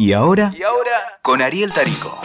¿Y 0.00 0.14
ahora? 0.14 0.50
¿Y 0.56 0.62
ahora? 0.62 1.18
Con 1.20 1.42
Ariel 1.42 1.74
Tarico. 1.74 2.22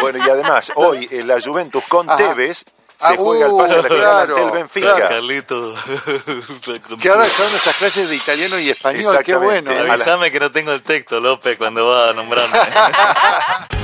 Bueno, 0.00 0.18
y 0.24 0.30
además, 0.30 0.72
hoy 0.76 1.08
en 1.10 1.26
la 1.26 1.40
Juventus 1.40 1.82
con 1.88 2.08
Ajá. 2.08 2.18
Tevez 2.18 2.58
se 2.58 2.64
Ah, 3.08 3.14
juega 3.18 3.46
el 3.46 3.52
uh, 3.52 3.58
pase 3.58 3.74
a 3.74 3.76
la 3.76 3.82
final 3.82 3.98
claro, 3.98 4.36
ante 4.36 4.46
el 4.46 4.50
Benfica. 4.52 4.94
claro. 4.94 5.08
Carlito. 5.08 5.74
Que 7.02 7.08
ahora 7.10 7.24
están 7.26 7.50
nuestras 7.50 7.76
clases 7.76 8.08
de 8.08 8.16
italiano 8.16 8.58
y 8.58 8.70
español, 8.70 9.18
qué 9.24 9.36
bueno. 9.36 9.70
¿eh? 9.70 9.90
Avísame 9.90 10.30
que 10.30 10.40
no 10.40 10.50
tengo 10.50 10.72
el 10.72 10.82
texto, 10.82 11.20
López, 11.20 11.58
cuando 11.58 11.86
va 11.86 12.10
a 12.10 12.12
nombrarme. 12.14 12.56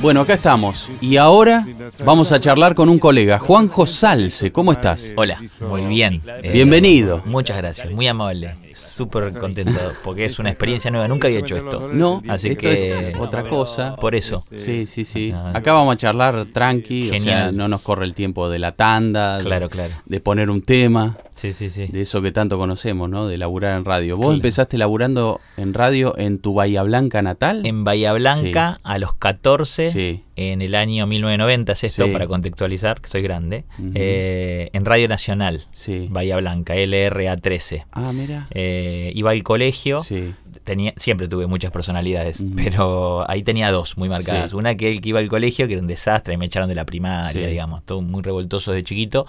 Bueno, 0.00 0.22
acá 0.22 0.32
estamos. 0.32 0.90
Y 1.02 1.16
ahora 1.18 1.66
vamos 2.04 2.32
a 2.32 2.40
charlar 2.40 2.74
con 2.74 2.88
un 2.88 2.98
colega, 2.98 3.38
Juanjo 3.38 3.86
Salce. 3.86 4.50
¿Cómo 4.50 4.72
estás? 4.72 5.04
Hola, 5.14 5.42
muy 5.60 5.84
bien. 5.84 6.22
Eh, 6.42 6.52
Bienvenido. 6.52 7.22
Muchas 7.26 7.58
gracias, 7.58 7.90
muy 7.90 8.06
amable. 8.06 8.54
Súper 8.80 9.32
contento 9.32 9.78
porque 10.02 10.24
es 10.24 10.38
una 10.38 10.50
experiencia 10.50 10.90
nueva, 10.90 11.06
nunca 11.08 11.28
había 11.28 11.40
hecho 11.40 11.56
esto. 11.56 11.88
No, 11.92 12.22
Así 12.28 12.48
esto 12.48 12.60
que 12.60 13.10
es 13.10 13.16
otra 13.18 13.48
cosa. 13.48 13.96
Por 13.96 14.14
eso. 14.14 14.44
Sí, 14.56 14.86
sí, 14.86 15.04
sí. 15.04 15.32
Ah. 15.34 15.52
Acá 15.54 15.72
vamos 15.72 15.94
a 15.94 15.96
charlar 15.96 16.46
tranqui, 16.52 17.06
o 17.06 17.10
sea, 17.10 17.18
Genial. 17.18 17.56
no 17.56 17.68
nos 17.68 17.80
corre 17.82 18.04
el 18.04 18.14
tiempo 18.14 18.48
de 18.48 18.58
la 18.58 18.72
tanda, 18.72 19.38
de- 19.38 19.44
Claro, 19.44 19.68
claro. 19.68 19.94
de 20.06 20.20
poner 20.20 20.50
un 20.50 20.62
tema, 20.62 21.16
Sí, 21.30 21.52
sí, 21.52 21.68
sí. 21.70 21.86
de 21.86 22.00
eso 22.00 22.22
que 22.22 22.32
tanto 22.32 22.58
conocemos, 22.58 23.08
¿no? 23.10 23.26
De 23.26 23.36
laburar 23.38 23.76
en 23.78 23.84
radio. 23.84 24.16
¿Vos 24.16 24.26
Claro. 24.26 24.34
empezaste 24.36 24.78
laburando 24.78 25.40
en 25.56 25.74
radio 25.74 26.14
en 26.18 26.38
tu 26.38 26.54
Bahía 26.54 26.82
Blanca 26.82 27.22
natal? 27.22 27.64
En 27.66 27.84
Bahía 27.84 28.12
Blanca, 28.12 28.80
a 28.82 28.98
los 28.98 29.14
14, 29.14 29.90
Sí. 29.90 30.24
En 30.40 30.62
el 30.62 30.74
año 30.74 31.06
1990, 31.06 31.72
es 31.72 31.84
esto 31.84 32.06
Sí. 32.06 32.10
para 32.12 32.26
contextualizar, 32.26 33.00
que 33.00 33.08
soy 33.08 33.20
grande, 33.22 33.64
eh, 33.94 34.70
en 34.72 34.84
Radio 34.84 35.06
Nacional, 35.08 35.66
Sí. 35.72 36.06
Bahía 36.10 36.36
Blanca, 36.38 36.74
LRA 36.76 37.36
13. 37.36 37.84
Ah, 37.92 38.12
mira. 38.12 38.48
Eh, 38.52 39.12
iba 39.14 39.30
al 39.32 39.42
colegio, 39.42 40.02
Sí. 40.02 40.34
tenía, 40.64 40.92
siempre 40.96 41.28
tuve 41.28 41.46
muchas 41.46 41.70
personalidades, 41.72 42.42
pero 42.56 43.28
ahí 43.30 43.42
tenía 43.42 43.70
dos 43.70 43.96
muy 43.98 44.08
marcadas. 44.08 44.50
Sí. 44.50 44.56
Una 44.56 44.74
que 44.76 44.90
el 44.92 45.00
que 45.00 45.10
iba 45.10 45.18
al 45.18 45.28
colegio, 45.28 45.66
que 45.66 45.74
era 45.74 45.82
un 45.82 45.88
desastre, 45.88 46.36
me 46.36 46.46
echaron 46.46 46.68
de 46.68 46.74
la 46.74 46.86
primaria, 46.86 47.46
digamos, 47.46 47.84
todo 47.84 48.00
muy 48.00 48.22
revoltoso 48.22 48.72
de 48.72 48.82
chiquito. 48.82 49.26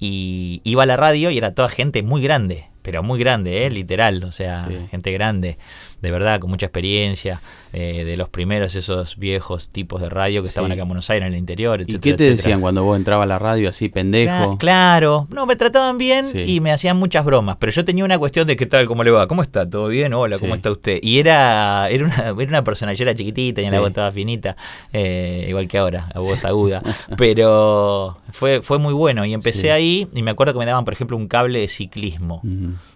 Y 0.00 0.60
iba 0.64 0.82
a 0.82 0.86
la 0.86 0.96
radio 0.96 1.30
y 1.30 1.38
era 1.38 1.54
toda 1.54 1.68
gente 1.68 2.02
muy 2.02 2.20
grande, 2.22 2.66
pero 2.82 3.02
muy 3.02 3.18
grande, 3.18 3.64
¿eh? 3.64 3.70
literal, 3.70 4.22
o 4.24 4.32
sea, 4.32 4.68
gente 4.90 5.12
grande, 5.12 5.56
de 6.02 6.10
verdad, 6.10 6.40
con 6.40 6.50
mucha 6.50 6.66
experiencia, 6.66 7.40
eh, 7.76 8.04
de 8.04 8.16
los 8.16 8.28
primeros 8.28 8.76
esos 8.76 9.16
viejos 9.16 9.68
tipos 9.70 10.00
de 10.00 10.08
radio 10.08 10.42
que 10.42 10.46
Sí. 10.46 10.52
estaban 10.52 10.70
acá 10.70 10.82
en 10.82 10.88
Buenos 10.88 11.10
Aires, 11.10 11.26
en 11.26 11.32
el 11.32 11.38
interior, 11.40 11.80
¿Y 11.80 11.82
etcétera, 11.82 12.00
qué 12.00 12.08
te 12.10 12.14
etcétera. 12.26 12.36
decían 12.36 12.60
cuando 12.60 12.84
vos 12.84 12.96
entrabas 12.96 13.24
a 13.24 13.26
la 13.26 13.38
radio 13.40 13.68
así, 13.68 13.88
pendejo? 13.88 14.52
Cla- 14.54 14.58
Claro, 14.58 15.26
no, 15.30 15.44
me 15.44 15.56
trataban 15.56 15.98
bien 15.98 16.24
Sí. 16.26 16.38
y 16.46 16.60
me 16.60 16.70
hacían 16.72 16.96
muchas 16.96 17.24
bromas, 17.24 17.56
pero 17.58 17.72
yo 17.72 17.84
tenía 17.84 18.04
una 18.04 18.16
cuestión 18.18 18.46
de 18.46 18.54
qué 18.56 18.66
tal, 18.66 18.86
cómo 18.86 19.02
le 19.02 19.10
va, 19.10 19.26
cómo 19.26 19.42
está, 19.42 19.68
todo 19.68 19.88
bien, 19.88 20.14
hola, 20.14 20.38
cómo 20.38 20.54
está 20.54 20.70
usted. 20.70 20.98
Y 21.02 21.18
era, 21.18 21.88
era 21.90 22.04
una, 22.04 22.16
era 22.28 22.48
una 22.48 22.62
persona, 22.64 22.92
yo 22.92 23.02
era 23.02 23.14
chiquitita, 23.14 23.56
tenía 23.56 23.70
Sí. 23.70 23.74
la 23.74 23.80
voz 23.80 23.92
toda 23.92 24.10
finita, 24.12 24.56
eh, 24.92 25.46
igual 25.48 25.66
que 25.66 25.78
ahora, 25.78 26.08
la 26.14 26.20
voz 26.20 26.44
aguda, 26.44 26.80
pero 27.18 28.16
fue, 28.30 28.62
fue 28.62 28.78
muy 28.78 28.94
bueno 28.94 29.24
y 29.24 29.32
empecé 29.34 29.72
ahí 29.72 30.06
y 30.14 30.22
me 30.22 30.30
acuerdo 30.30 30.52
que 30.52 30.58
me 30.60 30.66
daban, 30.66 30.84
por 30.84 30.94
ejemplo, 30.94 31.16
un 31.16 31.26
cable 31.28 31.60
de 31.60 31.68
ciclismo. 31.68 32.40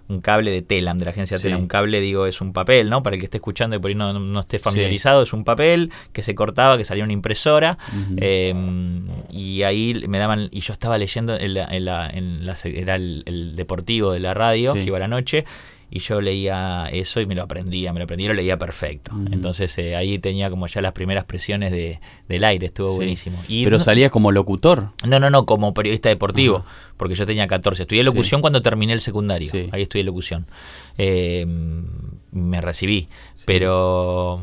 Un 0.09 0.21
cable 0.23 0.51
de 0.51 0.63
Telam, 0.63 0.97
de 0.99 1.05
la 1.05 1.11
agencia 1.11 1.37
Sí. 1.39 1.45
Telam. 1.45 1.61
Un 1.61 1.67
cable, 1.69 2.01
digo, 2.01 2.27
es 2.27 2.41
un 2.41 2.53
papel, 2.55 2.89
¿no? 2.89 3.03
Para 3.03 3.15
el 3.17 3.21
que 3.21 3.27
esté 3.27 3.37
escuchando 3.37 3.77
y 3.77 3.79
por 3.79 3.91
ahí 3.91 3.95
no, 3.95 4.19
no 4.19 4.41
esté 4.41 4.59
familiarizado, 4.59 5.23
es 5.23 5.33
un 5.35 5.45
papel 5.45 5.91
que 6.13 6.23
se 6.23 6.35
cortaba, 6.35 6.79
que 6.79 6.85
salía 6.85 7.05
una 7.05 7.13
impresora. 7.13 7.77
Eh, 8.17 8.55
y 9.31 9.63
ahí 9.63 9.95
me 10.09 10.19
daban, 10.19 10.49
y 10.51 10.61
yo 10.61 10.73
estaba 10.73 10.97
leyendo, 10.99 11.37
en 11.39 11.55
la, 11.55 11.65
en 11.67 11.85
la- 11.85 12.09
en 12.11 12.47
la- 12.47 12.57
era 12.65 12.95
el, 12.97 13.23
el 13.27 13.55
deportivo 13.57 14.13
de 14.13 14.21
la 14.21 14.35
radio, 14.35 14.73
Sí. 14.73 14.81
que 14.81 14.87
iba 14.87 14.97
a 14.97 15.01
la 15.01 15.09
noche, 15.09 15.45
y 15.91 16.01
yo 16.01 16.21
leía 16.21 16.89
eso 16.93 17.21
y 17.21 17.27
me 17.27 17.35
lo 17.35 17.43
aprendía, 17.43 17.93
me 17.93 17.99
lo 18.01 18.05
aprendí 18.05 18.25
y 18.25 18.29
lo 18.29 18.35
leía 18.35 18.59
perfecto. 18.59 19.13
Entonces 19.31 19.77
eh, 19.79 19.97
ahí 19.97 20.19
tenía 20.19 20.51
como 20.51 20.67
ya 20.67 20.83
las 20.83 20.93
primeras 20.93 21.25
presiones 21.25 21.73
de, 21.73 22.01
del 22.29 22.45
aire, 22.45 22.67
estuvo 22.67 22.89
Sí. 22.91 22.97
buenísimo. 22.97 23.43
Y 23.49 23.65
Pero 23.65 23.79
no- 23.79 23.85
salías 23.85 24.11
como 24.11 24.31
locutor. 24.33 24.91
no, 25.07 25.19
no, 25.21 25.31
no, 25.31 25.47
como 25.47 25.73
periodista 25.75 26.09
deportivo, 26.09 26.65
porque 26.97 27.15
yo 27.15 27.25
tenía 27.27 27.47
14. 27.47 27.83
Estudié 27.85 28.03
locución 28.05 28.41
cuando 28.41 28.61
terminé 28.63 28.93
el 28.93 29.01
secundario. 29.01 29.51
Sí. 29.51 29.69
Ahí 29.73 29.83
estudié 29.83 30.05
locución. 30.05 30.47
Eh, 30.99 31.47
me 32.33 32.61
recibí, 32.61 33.09
pero 33.47 34.41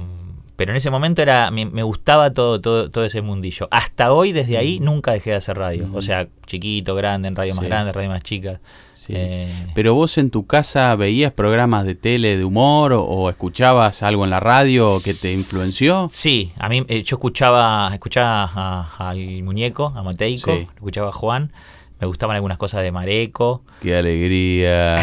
pero 0.55 0.71
en 0.71 0.77
ese 0.77 0.89
momento 0.89 1.21
era 1.21 1.51
me, 1.51 1.65
me 1.65 1.83
gustaba 1.83 2.31
todo, 2.31 2.61
todo 2.61 2.89
todo 2.89 3.03
ese 3.03 3.21
mundillo. 3.21 3.67
Hasta 3.71 4.13
hoy, 4.13 4.31
desde 4.31 4.57
ahí, 4.57 4.79
nunca 4.79 5.11
dejé 5.11 5.31
de 5.31 5.35
hacer 5.35 5.57
radio. 5.57 5.89
O 5.93 6.01
sea, 6.01 6.27
chiquito, 6.47 6.95
grande, 6.95 7.27
en 7.27 7.35
radio 7.35 7.53
más 7.55 7.65
grande, 7.65 7.91
radio 7.91 8.09
más 8.09 8.23
chicas. 8.23 8.59
Sí. 9.05 9.13
Eh, 9.15 9.47
Pero 9.75 9.93
vos 9.93 10.17
en 10.17 10.29
tu 10.31 10.47
casa 10.47 10.95
veías 10.95 11.31
programas 11.31 11.85
de 11.85 11.93
tele 11.95 12.37
de 12.37 12.43
humor 12.45 12.93
o, 12.93 13.03
o 13.03 13.29
escuchabas 13.29 14.01
algo 14.03 14.23
en 14.23 14.31
la 14.31 14.39
radio 14.39 14.97
que 15.03 15.13
te 15.13 15.31
influenció. 15.33 16.07
Sí, 16.11 16.51
a 16.57 16.69
mí 16.69 16.83
eh, 16.87 17.03
yo 17.03 17.17
escuchaba 17.17 17.89
escuchaba 17.93 18.89
al 18.97 19.43
muñeco, 19.43 19.93
a 19.95 20.01
Mateico, 20.01 20.51
Sí. 20.53 20.67
escuchaba 20.75 21.09
a 21.09 21.13
Juan, 21.13 21.51
me 21.99 22.07
gustaban 22.07 22.35
algunas 22.35 22.57
cosas 22.57 22.81
de 22.81 22.91
Mareco. 22.91 23.61
Qué 23.81 23.95
alegría, 23.95 24.97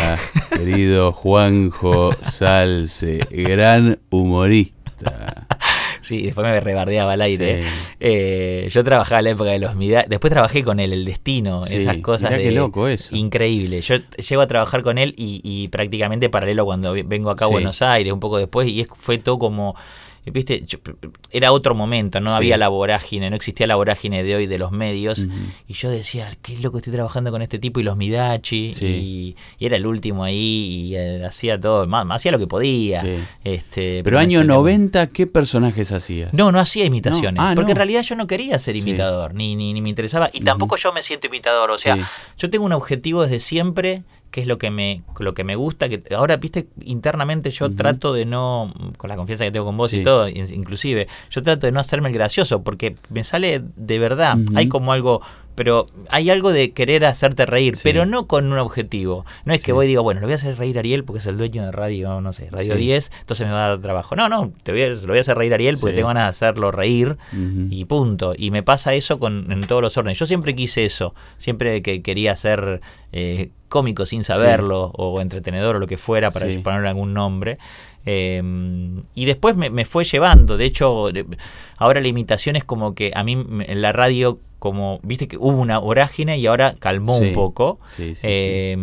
querido 0.51 1.13
Juanjo 1.13 2.11
Salce, 2.25 3.21
gran 3.31 3.99
humorista. 4.11 5.41
Sí, 6.03 6.23
después 6.23 6.47
me 6.47 6.61
rebardeaba 6.61 7.13
al 7.15 7.23
aire. 7.23 7.63
Sí. 7.63 7.69
Eh, 8.01 8.69
yo 8.71 8.85
trabajaba 8.85 9.21
en 9.21 9.25
la 9.25 9.31
época 9.31 9.51
de 9.51 9.59
los 9.59 9.75
Mida. 9.77 10.05
Después 10.07 10.31
trabajé 10.31 10.63
con 10.63 10.79
él, 10.81 10.93
el 10.93 11.05
destino, 11.05 11.63
Sí, 11.63 11.79
esas 11.79 11.97
cosas. 11.99 12.31
mirá 12.31 12.39
de- 12.43 12.49
qué 12.49 12.53
loco 12.53 12.89
eso. 12.89 13.15
Increíble. 13.17 13.81
Yo 13.81 13.95
llego 14.29 14.43
a 14.43 14.47
trabajar 14.47 14.83
con 14.83 14.99
él 14.99 15.15
y, 15.17 15.41
y 15.45 15.69
prácticamente 15.69 16.29
paralelo 16.29 16.65
cuando 16.65 16.93
vengo 16.93 17.31
acá 17.31 17.45
a. 17.47 17.49
Buenos 17.49 17.81
Aires, 17.83 18.13
un 18.13 18.21
poco 18.21 18.39
después, 18.39 18.69
y 18.69 18.81
es- 18.83 18.89
fue 18.97 19.19
todo 19.19 19.39
como. 19.39 19.75
Viste, 20.25 20.62
Yo- 20.65 20.78
era 21.33 21.50
otro 21.50 21.75
momento, 21.75 22.21
no 22.21 22.31
Sí. 22.31 22.37
había 22.37 22.56
la 22.56 22.69
vorágine, 22.69 23.28
no 23.28 23.34
existía 23.37 23.66
la 23.66 23.75
vorágine 23.75 24.22
de 24.22 24.37
hoy 24.37 24.47
de 24.47 24.56
los 24.59 24.71
medios. 24.71 25.27
Y 25.66 25.72
yo 25.75 25.91
decía, 25.91 26.37
qué 26.43 26.56
loco 26.59 26.78
estoy 26.78 26.93
trabajando 26.93 27.31
con 27.33 27.43
este 27.43 27.59
tipo 27.59 27.81
y 27.81 27.83
los 27.83 27.97
Midachi. 27.97 28.72
Sí. 28.72 28.87
Y, 28.87 29.37
y 29.59 29.66
era 29.66 29.77
el 29.77 29.84
último 29.87 30.22
ahí 30.22 30.37
y 30.91 30.97
eh, 30.97 31.25
hacía 31.25 31.59
todo, 31.60 31.87
más, 31.88 32.06
hacía 32.10 32.31
lo 32.31 32.38
que 32.38 32.47
podía. 32.47 33.00
Sí. 33.00 33.15
Este, 33.43 34.03
Pero 34.05 34.19
año 34.19 34.38
sentía- 34.41 34.55
90, 34.55 35.06
¿qué 35.09 35.27
personajes 35.27 35.91
hacías? 35.91 36.33
no, 36.33 36.53
no 36.53 36.60
hacía 36.60 36.84
imitaciones. 36.84 37.41
No. 37.43 37.49
Ah, 37.49 37.53
porque 37.54 37.66
no. 37.69 37.72
en 37.72 37.77
realidad 37.78 38.03
yo 38.03 38.15
no 38.15 38.27
quería 38.28 38.59
ser 38.60 38.77
imitador, 38.77 39.34
ni, 39.34 39.56
ni, 39.56 39.72
ni 39.72 39.81
me 39.83 39.89
interesaba. 39.89 40.31
Y 40.33 40.41
tampoco 40.41 40.77
yo 40.77 40.93
me 40.93 41.03
siento 41.03 41.27
imitador. 41.27 41.71
O 41.72 41.78
sea, 41.78 41.99
yo 42.39 42.49
tengo 42.49 42.65
un 42.65 42.72
objetivo 42.72 43.22
desde 43.22 43.41
siempre, 43.41 44.03
que 44.32 44.41
es 44.41 44.47
lo 44.48 44.59
que 44.59 44.70
me, 44.72 45.03
lo 45.20 45.34
que 45.34 45.44
me 45.44 45.54
gusta. 45.54 45.88
que 45.88 46.03
Ahora, 46.16 46.38
viste, 46.38 46.66
internamente 46.84 47.50
yo 47.50 47.72
trato 47.72 48.12
de 48.12 48.25
no, 48.25 48.72
con 48.97 49.09
la 49.09 49.15
confianza 49.16 49.44
que 49.44 49.53
tengo 49.53 49.66
con 49.66 49.76
vos 49.76 49.91
Sí. 49.91 49.98
y 49.98 50.03
todo, 50.03 50.26
in- 50.28 50.53
inclusive, 50.53 51.06
yo 51.31 51.43
trato 51.43 51.66
de 51.66 51.72
no 51.72 51.78
hacerme 51.78 52.09
el 52.09 52.15
gracioso, 52.15 52.62
porque 52.65 52.97
me 53.10 53.22
sale 53.22 53.62
de 53.76 53.98
verdad. 54.00 54.37
Hay 54.56 54.66
como 54.69 54.92
algo. 54.92 55.21
Pero 55.54 55.84
hay 56.09 56.31
algo 56.31 56.50
de 56.50 56.72
querer 56.72 57.04
hacerte 57.04 57.44
reír, 57.44 57.76
Sí. 57.76 57.82
pero 57.84 58.06
no 58.06 58.26
con 58.26 58.50
un 58.50 58.56
objetivo. 58.59 59.26
No 59.44 59.53
es 59.53 59.60
que 59.60 59.66
Sí. 59.66 59.72
voy 59.72 59.84
y 59.84 59.88
digo, 59.91 60.03
bueno, 60.03 60.21
lo 60.22 60.26
voy 60.26 60.32
a 60.32 60.37
hacer 60.37 60.56
reír 60.56 60.78
a 60.78 60.81
Ariel 60.81 61.04
porque 61.04 61.19
es 61.19 61.26
el 61.26 61.37
dueño 61.37 61.62
de 61.66 61.72
radio, 61.72 62.22
no 62.22 62.32
sé, 62.32 62.48
Radio 62.50 62.72
Sí. 62.72 62.81
10, 62.81 63.12
entonces 63.21 63.47
me 63.47 63.53
va 63.53 63.66
a 63.66 63.69
dar 63.69 63.78
trabajo. 63.82 64.16
No, 64.16 64.31
no, 64.31 64.50
te 64.62 64.72
voy 64.72 64.81
a, 64.81 64.88
lo 64.88 65.09
voy 65.09 65.19
a 65.19 65.21
hacer 65.21 65.37
reír 65.37 65.53
a 65.53 65.56
Ariel 65.56 65.76
porque 65.78 65.94
tengo 65.94 66.09
ganas 66.09 66.25
de 66.25 66.28
hacerlo 66.31 66.71
reír 66.71 67.19
y 67.69 67.84
punto. 67.84 68.32
Y 68.34 68.50
me 68.50 68.62
pasa 68.62 68.94
eso 68.94 69.19
con, 69.19 69.53
en 69.53 69.60
todos 69.60 69.82
los 69.82 69.94
órdenes. 69.98 70.19
Yo 70.19 70.26
siempre 70.26 70.54
quise 70.54 70.87
eso, 70.87 71.15
siempre 71.37 71.82
que 71.82 72.00
quería 72.00 72.34
ser 72.34 72.81
eh, 73.12 73.50
cómico 73.77 74.05
sin 74.06 74.22
saberlo, 74.22 74.93
o 74.94 75.21
entretenedor 75.21 75.77
o 75.77 75.78
lo 75.78 75.87
que 75.87 75.97
fuera, 75.97 76.31
para 76.31 76.47
Sí. 76.47 76.59
ponerle 76.59 76.88
algún 76.88 77.12
nombre. 77.15 77.56
Eh, 78.05 78.43
y 79.15 79.25
después 79.25 79.56
me, 79.56 79.71
me 79.71 79.84
fue 79.84 80.05
llevando. 80.05 80.56
De 80.56 80.65
hecho, 80.66 81.09
ahora 81.78 82.00
la 82.00 82.09
imitación 82.09 82.56
es 82.56 82.65
como 82.65 82.94
que 82.94 83.12
a 83.15 83.22
mí 83.25 83.33
en 83.33 83.81
la 83.81 83.93
radio, 83.93 84.38
como 84.59 84.99
viste 85.03 85.27
que 85.28 85.37
hubo 85.37 85.56
una 85.60 85.78
vorágine 85.78 86.38
y 86.38 86.47
ahora 86.47 86.75
calmó 86.78 87.19
Sí. 87.19 87.27
un 87.28 87.33
poco. 87.33 87.78
Eh, 87.98 88.77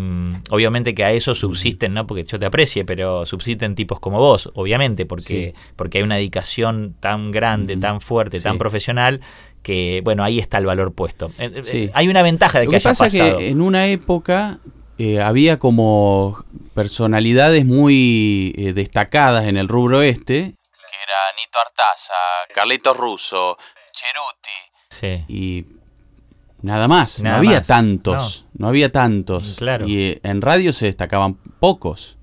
Obviamente 0.52 0.94
que 0.96 1.04
a 1.04 1.12
eso 1.12 1.36
subsisten, 1.36 1.94
no 1.94 2.08
porque 2.08 2.24
yo 2.24 2.40
te 2.40 2.46
aprecie, 2.46 2.86
pero 2.86 3.26
subsisten 3.26 3.76
tipos 3.76 4.00
como 4.00 4.18
vos, 4.20 4.50
obviamente, 4.56 5.06
porque, 5.06 5.54
porque 5.76 6.00
hay 6.00 6.04
una 6.04 6.16
dedicación 6.16 6.96
tan 7.00 7.32
grande, 7.32 7.78
tan 7.78 8.02
fuerte, 8.02 8.40
tan 8.40 8.58
profesional, 8.58 9.22
que 9.64 10.02
bueno, 10.06 10.24
ahí 10.24 10.40
está 10.40 10.58
el 10.58 10.66
valor 10.66 10.94
puesto. 10.94 11.32
Eh, 11.40 11.52
eh, 11.56 11.62
Sí. 11.66 11.90
Hay 11.94 12.08
una 12.08 12.22
ventaja 12.22 12.60
de 12.60 12.66
Lo 12.66 12.72
que, 12.72 12.76
que 12.78 12.88
haya 12.88 12.90
pasa 12.92 13.04
pasado. 13.06 13.38
que 13.40 13.50
en 13.50 13.62
una 13.62 13.88
época 13.88 14.60
eh, 15.00 15.22
había 15.22 15.58
como 15.58 16.46
personalidades 16.76 17.66
muy 17.66 18.54
eh, 18.58 18.74
destacadas 18.74 19.46
en 19.46 19.58
el 19.58 19.68
rubro 19.68 20.02
este, 20.04 20.36
que 20.36 20.98
era 21.04 21.16
Nito 21.38 21.60
Artaza, 21.66 22.14
Carlitos 22.54 22.96
Russo, 22.96 23.58
Cheruti, 23.92 24.60
Sí. 24.90 25.26
y 25.34 25.66
nada 26.62 26.88
más, 26.88 27.22
Nada 27.22 27.36
no 27.36 27.40
había 27.40 27.60
más, 27.60 27.68
tantos, 27.68 28.46
no. 28.54 28.68
había 28.68 28.92
tantos. 28.92 29.56
Claro. 29.58 29.88
Y 29.88 30.02
eh, 30.04 30.20
en 30.24 30.42
radio 30.42 30.74
se 30.74 30.86
destacaban 30.88 31.36
pocos. 31.60 32.18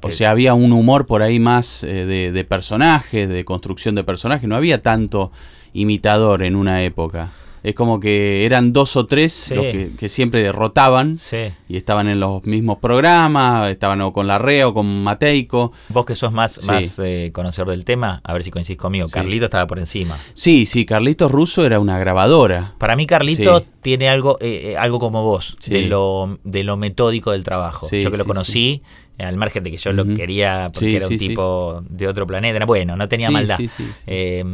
O 0.00 0.12
sea, 0.12 0.30
había 0.30 0.54
un 0.54 0.72
humor 0.72 1.06
por 1.06 1.22
ahí 1.22 1.40
más 1.40 1.82
eh, 1.82 2.06
de, 2.06 2.30
de 2.30 2.44
personajes, 2.44 3.28
de 3.28 3.44
construcción 3.44 3.96
de 3.96 4.04
personajes. 4.04 4.48
No 4.48 4.54
había 4.54 4.80
tanto 4.80 5.32
imitador 5.72 6.44
en 6.44 6.54
una 6.54 6.82
época. 6.84 7.30
Es 7.62 7.74
como 7.74 8.00
que 8.00 8.44
eran 8.46 8.72
dos 8.72 8.96
o 8.96 9.06
tres 9.06 9.32
Sí. 9.32 9.54
los 9.54 9.64
que, 9.64 9.90
que 9.98 10.08
siempre 10.08 10.42
derrotaban 10.42 11.16
Sí. 11.16 11.36
y 11.68 11.76
estaban 11.76 12.08
en 12.08 12.20
los 12.20 12.44
mismos 12.44 12.78
programas, 12.78 13.70
estaban 13.70 14.00
o 14.00 14.12
con 14.12 14.26
Larrea 14.26 14.68
o 14.68 14.74
con 14.74 15.02
Mateico. 15.02 15.72
Vos 15.88 16.04
que 16.06 16.14
sos 16.14 16.32
más, 16.32 16.52
Sí. 16.60 16.66
más 16.66 16.98
eh, 16.98 17.30
conocedor 17.32 17.70
del 17.70 17.84
tema, 17.84 18.20
a 18.24 18.32
ver 18.32 18.44
si 18.44 18.50
coincidís 18.50 18.78
conmigo. 18.78 19.06
Carlito 19.08 19.46
estaba 19.46 19.66
por 19.66 19.78
encima. 19.78 20.16
Sí, 20.34 20.66
sí, 20.66 20.84
Carlitos 20.86 21.30
Russo 21.30 21.64
era 21.66 21.80
una 21.80 21.98
grabadora. 21.98 22.74
Para 22.78 22.96
mí 22.96 23.06
Carlito 23.06 23.64
tiene 23.82 24.08
algo 24.08 24.38
eh, 24.40 24.72
eh, 24.72 24.76
algo 24.76 24.98
como 24.98 25.22
vos, 25.22 25.56
de, 25.66 25.82
lo, 25.82 26.38
de 26.44 26.62
lo 26.64 26.76
metódico 26.76 27.32
del 27.32 27.44
trabajo. 27.44 27.88
Yo 27.90 28.10
que 28.10 28.16
lo 28.16 28.24
conocí, 28.24 28.82
al 29.18 29.36
margen 29.36 29.64
de 29.64 29.72
que 29.72 29.76
yo 29.78 29.92
lo 29.92 30.04
quería 30.14 30.68
porque 30.72 30.90
Sí, 30.90 30.96
era 30.96 31.06
un 31.06 31.12
sí, 31.12 31.18
sí. 31.18 31.28
tipo 31.28 31.82
de 31.88 32.06
otro 32.06 32.26
planeta. 32.26 32.64
Bueno, 32.66 32.96
no 32.96 33.08
tenía 33.08 33.30
maldad. 33.30 33.56
sí, 33.56 33.66
sí, 33.68 33.82
sí. 33.84 33.90
Eh, 34.06 34.44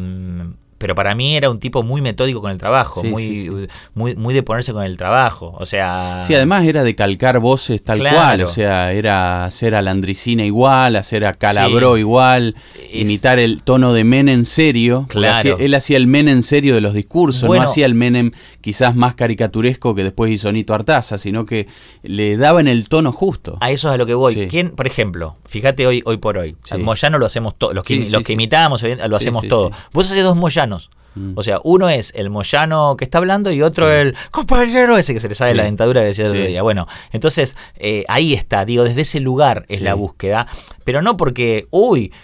pero 0.79 0.95
para 0.95 1.15
mí 1.15 1.37
era 1.37 1.51
un 1.51 1.61
tipo 1.61 1.83
muy 1.83 2.01
metódico 2.03 2.41
con 2.41 2.51
el 2.51 2.59
trabajo, 2.59 3.01
Sí, 3.01 3.09
muy, 3.09 3.23
sí, 3.23 3.45
sí. 3.45 3.67
muy 3.95 4.15
muy 4.17 4.35
de 4.35 4.43
ponerse 4.43 4.73
con 4.73 4.83
el 4.85 4.97
trabajo. 4.97 5.55
O 5.59 5.67
sea, 5.67 6.21
Sí, 6.25 6.35
además 6.35 6.65
era 6.67 6.83
de 6.83 6.95
calcar 6.95 7.39
voces 7.41 7.83
tal 7.83 7.99
Claro. 7.99 8.17
cual, 8.17 8.41
o 8.43 8.47
sea, 8.49 8.93
era 8.93 9.45
hacer 9.45 9.75
a 9.75 9.83
Landricina 9.83 10.45
igual, 10.45 10.97
hacer 10.97 11.25
a 11.27 11.33
Calabró 11.35 11.97
igual, 11.99 12.55
Es- 12.75 13.03
imitar 13.03 13.39
el 13.39 13.63
tono 13.63 13.93
de 13.93 14.05
Menem 14.05 14.35
en 14.41 14.45
serio. 14.45 15.07
Claro. 15.09 15.37
hacía- 15.39 15.57
él 15.59 15.75
hacía 15.75 15.97
el 15.97 16.07
Menem 16.07 16.35
en 16.37 16.43
serio 16.43 16.75
de 16.75 16.81
los 16.81 16.95
discursos, 16.95 17.47
Bueno. 17.47 17.65
no 17.65 17.71
hacía 17.71 17.87
el 17.87 17.95
Menem 17.95 18.31
quizás 18.65 18.97
más 18.97 19.15
caricaturesco 19.15 19.95
que 19.95 20.03
después 20.03 20.33
hizo 20.33 20.51
Nito 20.51 20.73
Artaza, 20.73 21.19
sino 21.19 21.45
que 21.45 21.69
le 22.03 22.39
daba 22.39 22.63
en 22.63 22.69
el 22.69 22.89
tono 22.89 23.13
justo. 23.13 23.59
A 23.61 23.71
eso 23.71 23.89
es 23.89 23.95
a 23.95 23.99
lo 23.99 24.07
que 24.07 24.15
voy. 24.15 24.33
Sí. 24.33 24.47
¿Quién, 24.49 24.71
por 24.71 24.87
ejemplo, 24.87 25.37
fíjate 25.45 25.87
hoy, 25.87 26.03
hoy 26.07 26.17
por 26.17 26.39
hoy, 26.39 26.57
Sí. 26.65 26.79
Moyano 26.79 27.19
lo 27.19 27.27
hacemos 27.27 27.59
todos, 27.59 27.75
los 27.75 27.85
que, 27.85 28.07
Sí, 28.07 28.11
los 28.11 28.29
imitábamos 28.31 28.83
lo 28.83 29.17
hacemos 29.17 29.43
sí. 29.43 29.49
Vos 29.93 30.11
haces 30.11 30.25
dos 30.25 30.35
Moyanos. 30.35 30.89
Mm. 31.15 31.33
O 31.37 31.43
sea, 31.43 31.61
uno 31.63 31.91
es 31.91 32.11
el 32.17 32.31
Moyano 32.31 32.97
que 32.97 33.05
está 33.05 33.19
hablando 33.19 33.53
y 33.53 33.61
otro 33.61 33.93
el 33.93 34.17
compañero 34.31 34.97
ese 34.97 35.13
que 35.13 35.21
se 35.21 35.29
le 35.29 35.35
sale 35.35 35.55
la 35.55 35.65
dentadura 35.65 36.01
que 36.01 36.07
decía 36.07 36.25
el 36.25 36.31
otro 36.31 36.47
día. 36.47 36.63
Bueno, 36.63 36.89
entonces 37.13 37.59
eh, 37.77 38.07
ahí 38.09 38.33
está, 38.33 38.65
digo, 38.65 38.83
desde 38.85 39.03
ese 39.03 39.21
lugar 39.21 39.67
es 39.69 39.83
la 39.83 39.93
búsqueda, 39.93 40.47
pero 40.85 41.03
no 41.03 41.19
porque, 41.19 41.67
uy, 41.71 42.15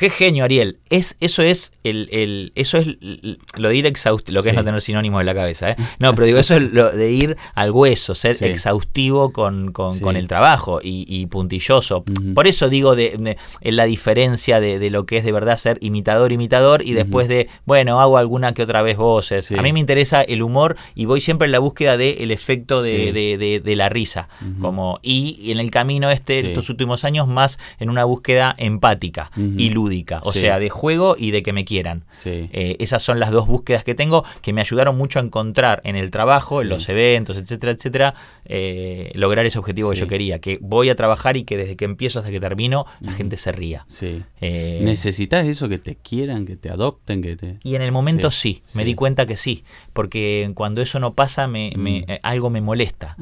Qué 0.00 0.08
genio, 0.08 0.44
Ariel. 0.44 0.78
Es, 0.88 1.14
eso 1.20 1.42
es 1.42 1.74
el, 1.84 2.08
el- 2.10 2.52
eso 2.54 2.78
es 2.78 2.86
lo 3.54 3.68
de 3.68 3.76
ir 3.76 3.84
exhaustivo, 3.84 4.34
lo 4.34 4.42
que 4.42 4.48
es 4.48 4.54
no 4.54 4.64
tener 4.64 4.80
sinónimos 4.80 5.20
en 5.20 5.26
la 5.26 5.34
cabeza, 5.34 5.72
¿eh? 5.72 5.76
No, 5.98 6.14
pero 6.14 6.24
digo, 6.26 6.38
eso 6.38 6.56
es 6.56 6.72
lo 6.72 6.90
de 6.90 7.12
ir 7.12 7.36
al 7.54 7.70
hueso, 7.70 8.14
ser 8.14 8.34
Sí. 8.34 8.46
exhaustivo 8.46 9.30
con, 9.30 9.72
con- 9.72 9.96
Sí. 9.96 10.00
con 10.00 10.16
el 10.16 10.26
trabajo 10.26 10.80
y, 10.82 11.04
y 11.06 11.26
puntilloso. 11.26 12.02
Por 12.34 12.46
eso 12.46 12.70
digo 12.70 12.96
de, 12.96 13.14
de- 13.18 13.36
en 13.60 13.76
la 13.76 13.84
diferencia 13.84 14.58
de, 14.58 14.78
de 14.78 14.88
lo 14.88 15.04
que 15.04 15.18
es 15.18 15.24
de 15.24 15.32
verdad 15.32 15.58
ser 15.58 15.76
imitador, 15.82 16.32
imitador, 16.32 16.80
y 16.82 16.94
después 16.94 17.28
de, 17.28 17.50
bueno, 17.66 18.00
hago 18.00 18.16
alguna 18.16 18.54
que 18.54 18.62
otra 18.62 18.80
vez 18.80 18.96
voces. 18.96 19.52
A 19.52 19.60
mí 19.60 19.74
me 19.74 19.80
interesa 19.80 20.22
el 20.22 20.40
humor 20.42 20.76
y 20.94 21.04
voy 21.04 21.20
siempre 21.20 21.44
en 21.44 21.52
la 21.52 21.58
búsqueda 21.58 21.98
del 21.98 22.30
efecto 22.30 22.80
de, 22.82 23.74
la 23.76 23.88
risa. 23.90 24.28
como 24.60 24.98
Y, 25.02 25.36
y 25.42 25.50
en 25.52 25.58
el 25.58 25.70
camino 25.70 26.10
este, 26.10 26.38
estos 26.40 26.70
últimos 26.70 27.04
años, 27.04 27.28
más 27.28 27.58
en 27.78 27.90
una 27.90 28.04
búsqueda 28.04 28.54
empática 28.56 29.30
y 29.36 29.68
lúdica. 29.90 30.20
O 30.24 30.32
Sí. 30.32 30.40
sea, 30.40 30.58
de 30.58 30.70
juego 30.70 31.16
y 31.18 31.32
de 31.32 31.42
que 31.42 31.52
me 31.52 31.64
quieran. 31.64 32.04
Sí. 32.12 32.48
Eh, 32.52 32.76
esas 32.78 33.02
son 33.02 33.18
las 33.18 33.30
dos 33.32 33.46
búsquedas 33.46 33.82
que 33.84 33.94
tengo 33.94 34.24
que 34.42 34.52
me 34.52 34.60
ayudaron 34.60 34.96
mucho 34.96 35.18
a 35.18 35.22
encontrar 35.22 35.80
en 35.84 35.96
el 35.96 36.10
trabajo, 36.10 36.62
en 36.62 36.68
los 36.68 36.88
eventos, 36.88 37.36
etcétera, 37.36 37.72
etcétera, 37.72 38.14
eh, 38.44 39.10
lograr 39.14 39.46
ese 39.46 39.58
objetivo 39.58 39.90
que 39.90 39.96
yo 39.96 40.06
quería. 40.06 40.38
Que 40.38 40.58
voy 40.60 40.88
a 40.90 40.94
trabajar 40.94 41.36
y 41.36 41.44
que 41.44 41.56
desde 41.56 41.76
que 41.76 41.84
empiezo 41.84 42.20
hasta 42.20 42.30
que 42.30 42.40
termino 42.40 42.86
la 43.00 43.12
gente 43.12 43.36
se 43.36 43.52
ría. 43.52 43.84
Sí. 43.88 44.22
Eh, 44.40 44.80
Necesitas 44.82 45.44
eso, 45.46 45.68
que 45.68 45.78
te 45.78 45.96
quieran, 45.96 46.46
que 46.46 46.56
te 46.56 46.70
adopten, 46.70 47.22
que 47.22 47.36
te... 47.36 47.56
y 47.62 47.74
en 47.74 47.82
el 47.82 47.92
momento 47.92 48.30
sí, 48.30 48.62
me 48.74 48.84
di 48.84 48.94
cuenta 48.94 49.26
que 49.26 49.36
sí, 49.36 49.64
porque 49.92 50.50
cuando 50.54 50.80
eso 50.82 50.98
no 51.00 51.14
pasa 51.14 51.46
me, 51.46 51.72
me- 51.76 52.00
Mm. 52.00 52.10
eh, 52.10 52.20
algo 52.22 52.50
me 52.50 52.60
molesta. 52.60 53.16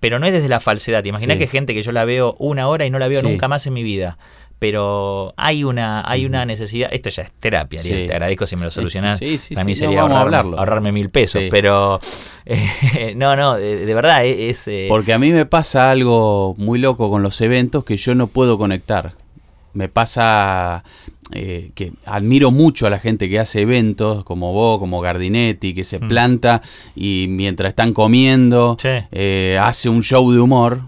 Pero 0.00 0.18
no 0.18 0.26
es 0.26 0.32
desde 0.32 0.48
la 0.48 0.60
falsedad. 0.60 1.04
Imagina 1.04 1.38
que 1.38 1.46
gente 1.46 1.74
que 1.74 1.82
yo 1.82 1.92
la 1.92 2.04
veo 2.04 2.34
una 2.38 2.68
hora 2.68 2.84
y 2.86 2.90
no 2.90 2.98
la 2.98 3.08
veo 3.08 3.22
nunca 3.22 3.48
más 3.48 3.66
en 3.66 3.72
mi 3.72 3.82
vida. 3.82 4.18
Pero 4.60 5.34
hay 5.36 5.64
una, 5.64 6.04
hay 6.08 6.24
una 6.26 6.44
necesidad. 6.44 6.90
Esto 6.92 7.08
ya 7.10 7.22
es 7.24 7.32
terapia, 7.32 7.80
Ariel. 7.80 8.02
Sí. 8.02 8.06
Te 8.06 8.12
agradezco 8.12 8.46
si 8.46 8.54
me 8.56 8.62
lo 8.66 8.70
solucionas. 8.70 9.18
Sí, 9.18 9.38
sí, 9.38 9.54
Para 9.54 9.64
mí 9.64 9.74
sí, 9.74 9.80
no, 9.80 9.86
sería 9.88 10.02
vamos 10.02 10.16
a 10.16 10.20
ahorrarme, 10.20 10.36
hablarlo. 10.38 10.58
ahorrarme 10.60 10.92
mil 10.92 11.10
pesos. 11.10 11.42
Pero 11.50 11.98
eh, 12.46 13.14
no, 13.16 13.34
no, 13.36 13.56
de, 13.56 13.86
de 13.86 13.94
verdad 13.94 14.24
es. 14.24 14.38
es, 14.38 14.68
eh, 14.68 14.86
Porque 14.88 15.12
a 15.14 15.18
mí 15.18 15.32
me 15.32 15.46
pasa 15.46 15.90
algo 15.90 16.54
muy 16.58 16.78
loco 16.78 17.10
con 17.10 17.22
los 17.22 17.40
eventos 17.40 17.84
que 17.84 17.96
yo 17.96 18.14
no 18.14 18.26
puedo 18.28 18.58
conectar. 18.58 19.14
Me 19.72 19.88
pasa 19.88 20.84
eh, 21.32 21.70
que 21.74 21.92
admiro 22.04 22.50
mucho 22.50 22.86
a 22.86 22.90
la 22.90 22.98
gente 22.98 23.30
que 23.30 23.38
hace 23.38 23.62
eventos, 23.62 24.24
como 24.24 24.52
vos, 24.52 24.78
como 24.78 25.00
Gardinetti, 25.00 25.72
que 25.74 25.84
se 25.84 26.00
Mm. 26.00 26.08
planta 26.08 26.60
y 26.96 27.26
mientras 27.28 27.70
están 27.70 27.92
comiendo 27.94 28.76
Sí. 28.80 28.88
eh, 29.12 29.58
hace 29.62 29.88
un 29.88 30.02
show 30.02 30.30
de 30.32 30.40
humor. 30.40 30.80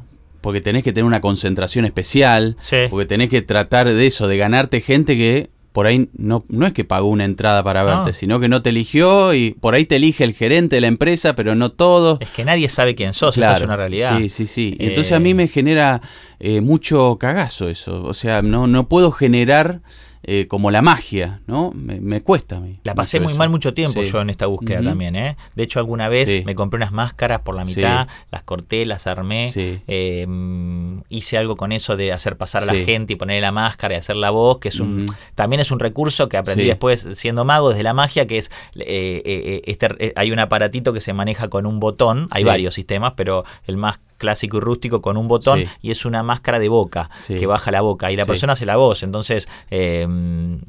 Porque 0.42 0.60
tenés 0.60 0.82
que 0.84 0.92
tener 0.92 1.04
una 1.06 1.22
concentración 1.22 1.86
especial, 1.86 2.56
Sí. 2.58 2.76
porque 2.90 3.06
tenés 3.06 3.30
que 3.30 3.40
tratar 3.40 3.88
de 3.92 4.06
eso, 4.06 4.28
de 4.28 4.36
ganarte 4.36 4.80
gente 4.82 5.16
que 5.16 5.48
por 5.72 5.86
ahí 5.86 6.10
no, 6.18 6.44
no 6.50 6.66
es 6.66 6.74
que 6.74 6.84
pagó 6.84 7.06
una 7.08 7.24
entrada 7.24 7.64
para 7.64 7.82
verte, 7.82 8.08
No. 8.08 8.12
sino 8.12 8.38
que 8.40 8.48
no 8.48 8.60
te 8.60 8.68
eligió 8.68 9.32
y 9.32 9.52
por 9.52 9.74
ahí 9.74 9.86
te 9.86 9.96
elige 9.96 10.22
el 10.22 10.34
gerente 10.34 10.76
de 10.76 10.82
la 10.82 10.86
empresa, 10.88 11.34
pero 11.34 11.54
no 11.54 11.70
todos. 11.72 12.18
es 12.20 12.28
que 12.28 12.44
nadie 12.44 12.68
sabe 12.68 12.94
quién 12.94 13.14
sos. 13.14 13.38
Esto 13.38 13.50
es 13.54 13.62
una 13.62 13.76
realidad. 13.76 14.18
Sí, 14.18 14.28
sí, 14.28 14.44
sí. 14.44 14.76
Eh, 14.78 14.88
Entonces 14.88 15.12
a 15.14 15.18
mí 15.18 15.32
me 15.32 15.48
genera 15.48 16.02
eh, 16.40 16.60
mucho 16.60 17.16
cagazo 17.18 17.70
eso. 17.70 18.02
O 18.04 18.12
sea, 18.12 18.42
no, 18.42 18.66
no 18.66 18.86
puedo 18.86 19.12
generar 19.12 19.80
eh, 20.24 20.46
como 20.46 20.70
la 20.70 20.82
magia, 20.82 21.40
¿no? 21.46 21.72
Me, 21.74 22.00
me 22.00 22.20
cuesta 22.22 22.56
a 22.58 22.60
mí. 22.60 22.78
La 22.84 22.94
pasé 22.94 23.18
muy 23.20 23.30
eso. 23.32 23.38
mal 23.38 23.50
mucho 23.50 23.74
tiempo 23.74 24.04
Sí. 24.04 24.10
yo 24.12 24.20
en 24.20 24.30
esta 24.30 24.46
búsqueda 24.46 24.82
también, 24.82 25.16
¿eh? 25.16 25.36
De 25.56 25.62
hecho, 25.64 25.78
alguna 25.80 26.08
vez 26.08 26.28
Sí. 26.28 26.42
me 26.46 26.54
compré 26.54 26.76
unas 26.76 26.92
máscaras 26.92 27.40
por 27.40 27.54
la 27.56 27.64
Sí. 27.66 27.76
mitad, 27.76 28.06
las 28.30 28.42
corté, 28.44 28.86
las 28.86 29.06
armé, 29.06 29.50
eh, 29.56 30.26
mm, 30.28 31.00
hice 31.08 31.38
algo 31.38 31.56
con 31.56 31.72
eso 31.72 31.96
de 31.96 32.12
hacer 32.12 32.36
pasar 32.36 32.62
a 32.62 32.66
la 32.66 32.74
gente 32.74 33.14
y 33.14 33.16
ponerle 33.16 33.40
la 33.40 33.52
máscara 33.52 33.94
y 33.94 33.96
hacer 33.98 34.16
la 34.16 34.30
voz, 34.30 34.58
que 34.58 34.68
es 34.68 34.78
un 34.80 35.06
también 35.34 35.60
es 35.60 35.70
un 35.70 35.80
recurso 35.80 36.28
que 36.28 36.36
aprendí 36.36 36.64
después 36.64 37.06
siendo 37.14 37.44
mago 37.44 37.70
desde 37.70 37.82
la 37.82 37.94
magia, 37.94 38.26
que 38.26 38.38
es 38.38 38.50
eh, 38.76 38.82
eh, 38.86 39.22
eh, 39.24 39.62
este, 39.66 39.88
eh, 39.98 40.12
hay 40.16 40.30
un 40.32 40.38
aparatito 40.38 40.92
que 40.92 41.00
se 41.00 41.12
maneja 41.12 41.48
con 41.48 41.66
un 41.66 41.80
botón, 41.80 42.26
hay 42.30 42.44
varios 42.44 42.74
sistemas, 42.74 43.14
pero 43.16 43.44
el 43.66 43.76
más 43.76 43.98
clásico 44.22 44.56
y 44.56 44.60
rústico 44.60 45.02
con 45.02 45.16
un 45.18 45.28
botón 45.28 45.58
Sí. 45.60 45.66
y 45.82 45.90
es 45.90 46.04
una 46.06 46.22
máscara 46.22 46.58
de 46.58 46.68
boca 46.70 47.10
Sí. 47.18 47.34
que 47.34 47.46
baja 47.46 47.70
la 47.70 47.80
boca 47.82 48.10
y 48.10 48.16
la 48.16 48.24
Sí. 48.24 48.28
persona 48.28 48.54
hace 48.54 48.64
la 48.64 48.76
voz, 48.76 49.02
entonces 49.02 49.48
eh, 49.70 50.06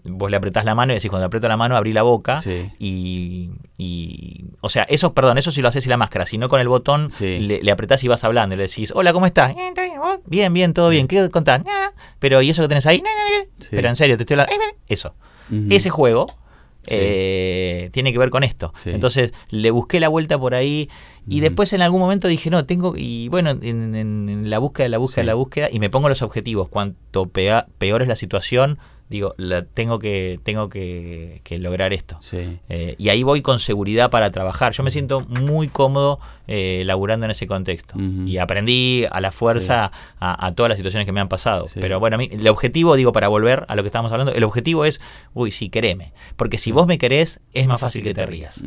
vos 0.09 0.29
le 0.31 0.35
apretás 0.37 0.65
la 0.65 0.75
mano 0.75 0.91
y 0.91 0.95
decís 0.95 1.09
cuando 1.09 1.27
aprieto 1.27 1.47
la 1.47 1.55
mano 1.55 1.77
abrí 1.77 1.93
la 1.93 2.01
boca 2.03 2.41
Sí. 2.41 2.69
y, 2.79 3.51
y- 3.77 4.45
o 4.61 4.69
sea, 4.69 4.83
eso, 4.83 5.13
perdón, 5.13 5.37
eso 5.37 5.51
sí 5.51 5.61
lo 5.61 5.67
haces 5.69 5.83
sin 5.83 5.91
la 5.91 5.97
máscara, 5.97 6.25
si 6.25 6.37
no 6.37 6.49
con 6.49 6.59
el 6.59 6.67
botón 6.67 7.09
Sí. 7.09 7.39
le, 7.39 7.61
le 7.61 7.71
apretás 7.71 8.03
y 8.03 8.07
vas 8.07 8.23
hablando 8.23 8.55
y 8.55 8.57
le 8.57 8.63
decís, 8.67 8.91
hola, 8.95 9.13
¿cómo 9.13 9.25
estás? 9.25 9.51
"Eh, 9.51 9.67
estoy 9.69 9.85
bien, 9.85 9.99
¿vos?". 9.99 10.19
Bien, 10.25 10.51
bien, 10.53 10.73
todo 10.73 10.89
bien, 10.89 11.07
¿qué 11.07 11.29
contás? 11.29 11.63
"Nada". 11.63 11.93
Pero 12.19 12.41
¿y 12.41 12.49
eso 12.49 12.61
que 12.63 12.67
tenés 12.67 12.85
ahí? 12.87 13.03
Pero 13.71 13.87
en 13.87 13.95
serio, 13.95 14.17
te 14.17 14.23
estoy 14.23 14.35
hablando. 14.35 14.53
"Eh, 14.53 14.75
Eso. 14.87 15.13
Ese 15.69 15.89
juego 15.89 16.27
Sí. 16.85 16.95
eh, 16.99 17.89
tiene 17.93 18.11
que 18.11 18.19
ver 18.19 18.29
con 18.29 18.43
esto. 18.43 18.73
Sí. 18.75 18.89
Entonces 18.91 19.33
le 19.49 19.71
busqué 19.71 19.99
la 19.99 20.09
vuelta 20.09 20.37
por 20.37 20.53
ahí 20.53 20.89
y 21.27 21.35
Ujú. 21.35 21.43
después 21.43 21.71
en 21.73 21.81
algún 21.81 21.99
momento 22.01 22.27
dije, 22.27 22.49
no, 22.49 22.65
tengo, 22.65 22.93
y 22.97 23.29
bueno, 23.29 23.51
en, 23.51 23.95
en- 23.95 24.29
en 24.29 24.49
la 24.49 24.59
búsqueda, 24.59 24.89
la 24.89 24.97
búsqueda, 24.97 25.23
Sí. 25.23 25.27
la 25.27 25.33
búsqueda, 25.35 25.69
y 25.71 25.79
me 25.79 25.89
pongo 25.89 26.09
los 26.09 26.21
objetivos. 26.21 26.67
Cuanto 26.69 27.27
peor 27.27 28.01
es 28.01 28.07
la 28.07 28.15
situación, 28.15 28.79
digo, 29.09 29.35
la, 29.37 29.63
tengo 29.63 29.99
que, 29.99 30.39
tengo 30.43 30.69
que, 30.69 31.41
que 31.43 31.59
lograr 31.59 31.93
esto. 31.93 32.17
Sí. 32.21 32.59
Eh, 32.69 32.95
y 32.97 33.09
ahí 33.09 33.23
voy 33.23 33.41
con 33.41 33.59
seguridad 33.59 34.09
para 34.09 34.31
trabajar. 34.31 34.73
Yo 34.73 34.83
me 34.83 34.91
siento 34.91 35.21
muy 35.21 35.67
cómodo 35.67 36.19
eh, 36.47 36.83
laburando 36.85 37.25
en 37.25 37.31
ese 37.31 37.47
contexto. 37.47 37.95
Y 37.97 38.37
aprendí 38.37 39.05
a 39.11 39.21
la 39.21 39.31
fuerza 39.31 39.91
a, 40.19 40.45
a 40.45 40.53
todas 40.53 40.69
las 40.69 40.77
situaciones 40.77 41.05
que 41.05 41.11
me 41.11 41.21
han 41.21 41.29
pasado. 41.29 41.67
Sí. 41.67 41.79
Pero 41.79 41.99
bueno, 41.99 42.15
a 42.15 42.17
mí, 42.17 42.29
el 42.31 42.47
objetivo, 42.47 42.95
digo, 42.95 43.11
para 43.11 43.27
volver 43.27 43.65
a 43.67 43.75
lo 43.75 43.83
que 43.83 43.87
estábamos 43.87 44.11
hablando, 44.11 44.33
el 44.33 44.43
objetivo 44.43 44.85
es, 44.85 44.99
uy, 45.33 45.51
sí, 45.51 45.69
quereme. 45.69 46.11
Porque 46.35 46.57
si 46.57 46.71
vos 46.71 46.87
me 46.87 46.97
querés, 46.97 47.39
es 47.53 47.67
más 47.67 47.79
fácil 47.79 48.03
que 48.03 48.13
te 48.13 48.25
rías. 48.25 48.61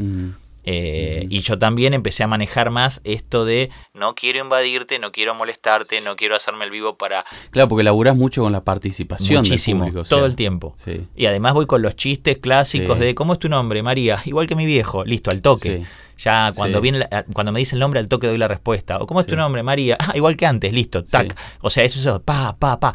Eh. 0.69 1.27
Y 1.31 1.41
yo 1.43 1.59
también 1.59 1.95
empecé 1.95 2.25
a 2.25 2.27
manejar 2.27 2.71
más 2.71 3.01
esto 3.05 3.45
de 3.45 3.71
no 3.95 4.15
quiero 4.17 4.41
invadirte, 4.41 4.99
no 4.99 5.13
quiero 5.13 5.35
molestarte, 5.35 6.01
no 6.01 6.17
quiero 6.17 6.35
hacerme 6.35 6.65
el 6.65 6.71
vivo 6.73 6.97
para 6.99 7.25
Claro, 7.51 7.69
porque 7.69 7.85
laburás 7.85 8.17
mucho 8.17 8.43
con 8.43 8.53
la 8.53 8.65
participación 8.65 9.39
muchísimo, 9.39 9.85
del 9.85 9.93
público. 9.93 10.03
o 10.03 10.05
sea, 10.05 10.19
todo 10.19 10.27
el 10.27 10.35
tiempo. 10.37 10.75
Sí. 10.77 11.07
Y 11.15 11.27
además 11.27 11.55
voy 11.55 11.67
con 11.67 11.83
los 11.83 11.95
chistes 11.97 12.39
clásicos 12.39 12.99
Sí. 12.99 13.05
de 13.05 13.15
¿cómo 13.15 13.33
es 13.33 13.39
tu 13.39 13.49
nombre, 13.49 13.83
María? 13.83 14.21
Igual 14.25 14.47
que 14.49 14.57
mi 14.57 14.67
viejo, 14.67 15.05
listo, 15.05 15.31
al 15.31 15.41
toque. 15.41 15.79
Sí. 15.79 15.85
Ya 16.25 16.51
cuando 16.57 16.81
viene 16.81 16.99
la- 17.01 17.25
cuando 17.33 17.53
me 17.53 17.59
dice 17.61 17.77
el 17.77 17.81
nombre 17.81 18.01
al 18.01 18.09
toque 18.09 18.27
doy 18.27 18.39
la 18.39 18.49
respuesta. 18.49 18.99
O 18.99 19.07
¿cómo 19.07 19.21
es 19.21 19.27
tu 19.27 19.37
nombre, 19.37 19.63
María? 19.63 19.97
Ah, 20.01 20.13
igual 20.17 20.37
que 20.37 20.47
antes, 20.47 20.73
listo, 20.73 21.05
tac. 21.05 21.35
O 21.61 21.71
sea, 21.71 21.85
eso 21.85 22.17
es 22.17 22.23
pa, 22.23 22.57
pa, 22.59 22.81
pa. 22.81 22.93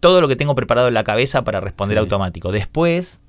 Todo 0.00 0.20
lo 0.20 0.26
que 0.26 0.34
tengo 0.36 0.54
preparado 0.56 0.88
en 0.88 0.94
la 0.94 1.04
cabeza 1.04 1.44
para 1.44 1.60
responder 1.60 1.98
automático. 1.98 2.50
Después 2.50 3.20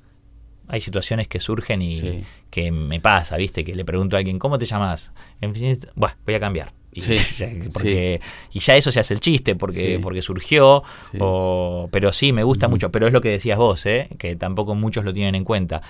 hay 0.68 0.82
situaciones 0.82 1.28
que 1.28 1.40
surgen 1.40 1.82
y 1.82 2.00
Sí. 2.00 2.24
que 2.50 2.72
me 2.72 3.00
pasa, 3.00 3.38
¿viste? 3.38 3.64
Que 3.64 3.76
le 3.76 3.86
pregunto 3.86 4.16
a 4.16 4.20
alguien, 4.20 4.40
¿cómo 4.40 4.58
te 4.58 4.66
llamas? 4.66 5.12
En 5.42 5.54
fin, 5.54 5.80
bueno, 5.96 6.16
voy 6.26 6.36
a 6.36 6.40
cambiar. 6.40 6.74
Y, 6.92 7.02
Sí. 7.02 7.16
ya, 7.38 7.50
porque, 7.74 8.22
y 8.54 8.60
ya 8.60 8.76
eso 8.76 8.92
se 8.92 9.00
hace 9.00 9.14
el 9.16 9.20
chiste 9.20 9.56
porque, 9.56 9.96
Sí. 9.96 9.98
porque 10.02 10.22
surgió. 10.22 10.84
O- 11.20 11.90
pero 11.92 12.14
sí, 12.14 12.32
me 12.34 12.44
gusta 12.44 12.68
Ujú. 12.68 12.76
mucho. 12.76 12.92
Pero 12.92 13.08
es 13.08 13.14
lo 13.14 13.22
que 13.22 13.30
decías 13.30 13.58
vos, 13.58 13.86
¿eh? 13.86 14.10
que 14.18 14.36
tampoco 14.36 14.76
muchos 14.76 15.04
lo 15.06 15.14
tienen 15.14 15.36
en 15.36 15.44
cuenta. 15.44 15.82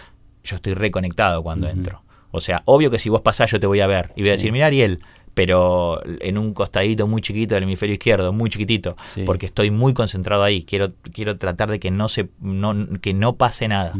Yo 0.44 0.56
estoy 0.58 0.74
reconectado 0.74 1.44
cuando 1.44 1.68
entro. 1.70 2.03
O 2.32 2.42
sea, 2.42 2.63
obvio 2.65 2.89
que 2.89 3.00
si 3.00 3.10
vos 3.10 3.22
pasás 3.22 3.51
yo 3.51 3.60
te 3.60 3.68
voy 3.68 3.80
a 3.82 3.88
ver 3.88 4.12
y 4.15 4.22
voy 4.22 4.30
a 4.30 4.34
decir, 4.34 4.51
mira 4.51 4.65
Ariel, 4.68 5.00
pero 5.36 6.01
en 6.22 6.38
un 6.38 6.53
costadito 6.53 7.08
muy 7.08 7.22
chiquito 7.22 7.56
del 7.56 7.63
hemisferio 7.63 7.94
izquierdo, 7.94 8.32
muy 8.34 8.50
chiquitito, 8.50 8.96
porque 9.25 9.46
estoy 9.48 9.72
muy 9.72 9.94
concentrado 9.94 10.44
ahí. 10.44 10.63
Quiero, 10.63 10.94
quiero 11.12 11.38
tratar 11.38 11.70
de 11.72 11.80
que 11.80 11.92
no 11.92 12.08
se, 12.10 12.30
no, 12.39 12.88
que 13.01 13.13
no 13.13 13.36
pase 13.36 13.68
nada. 13.68 13.94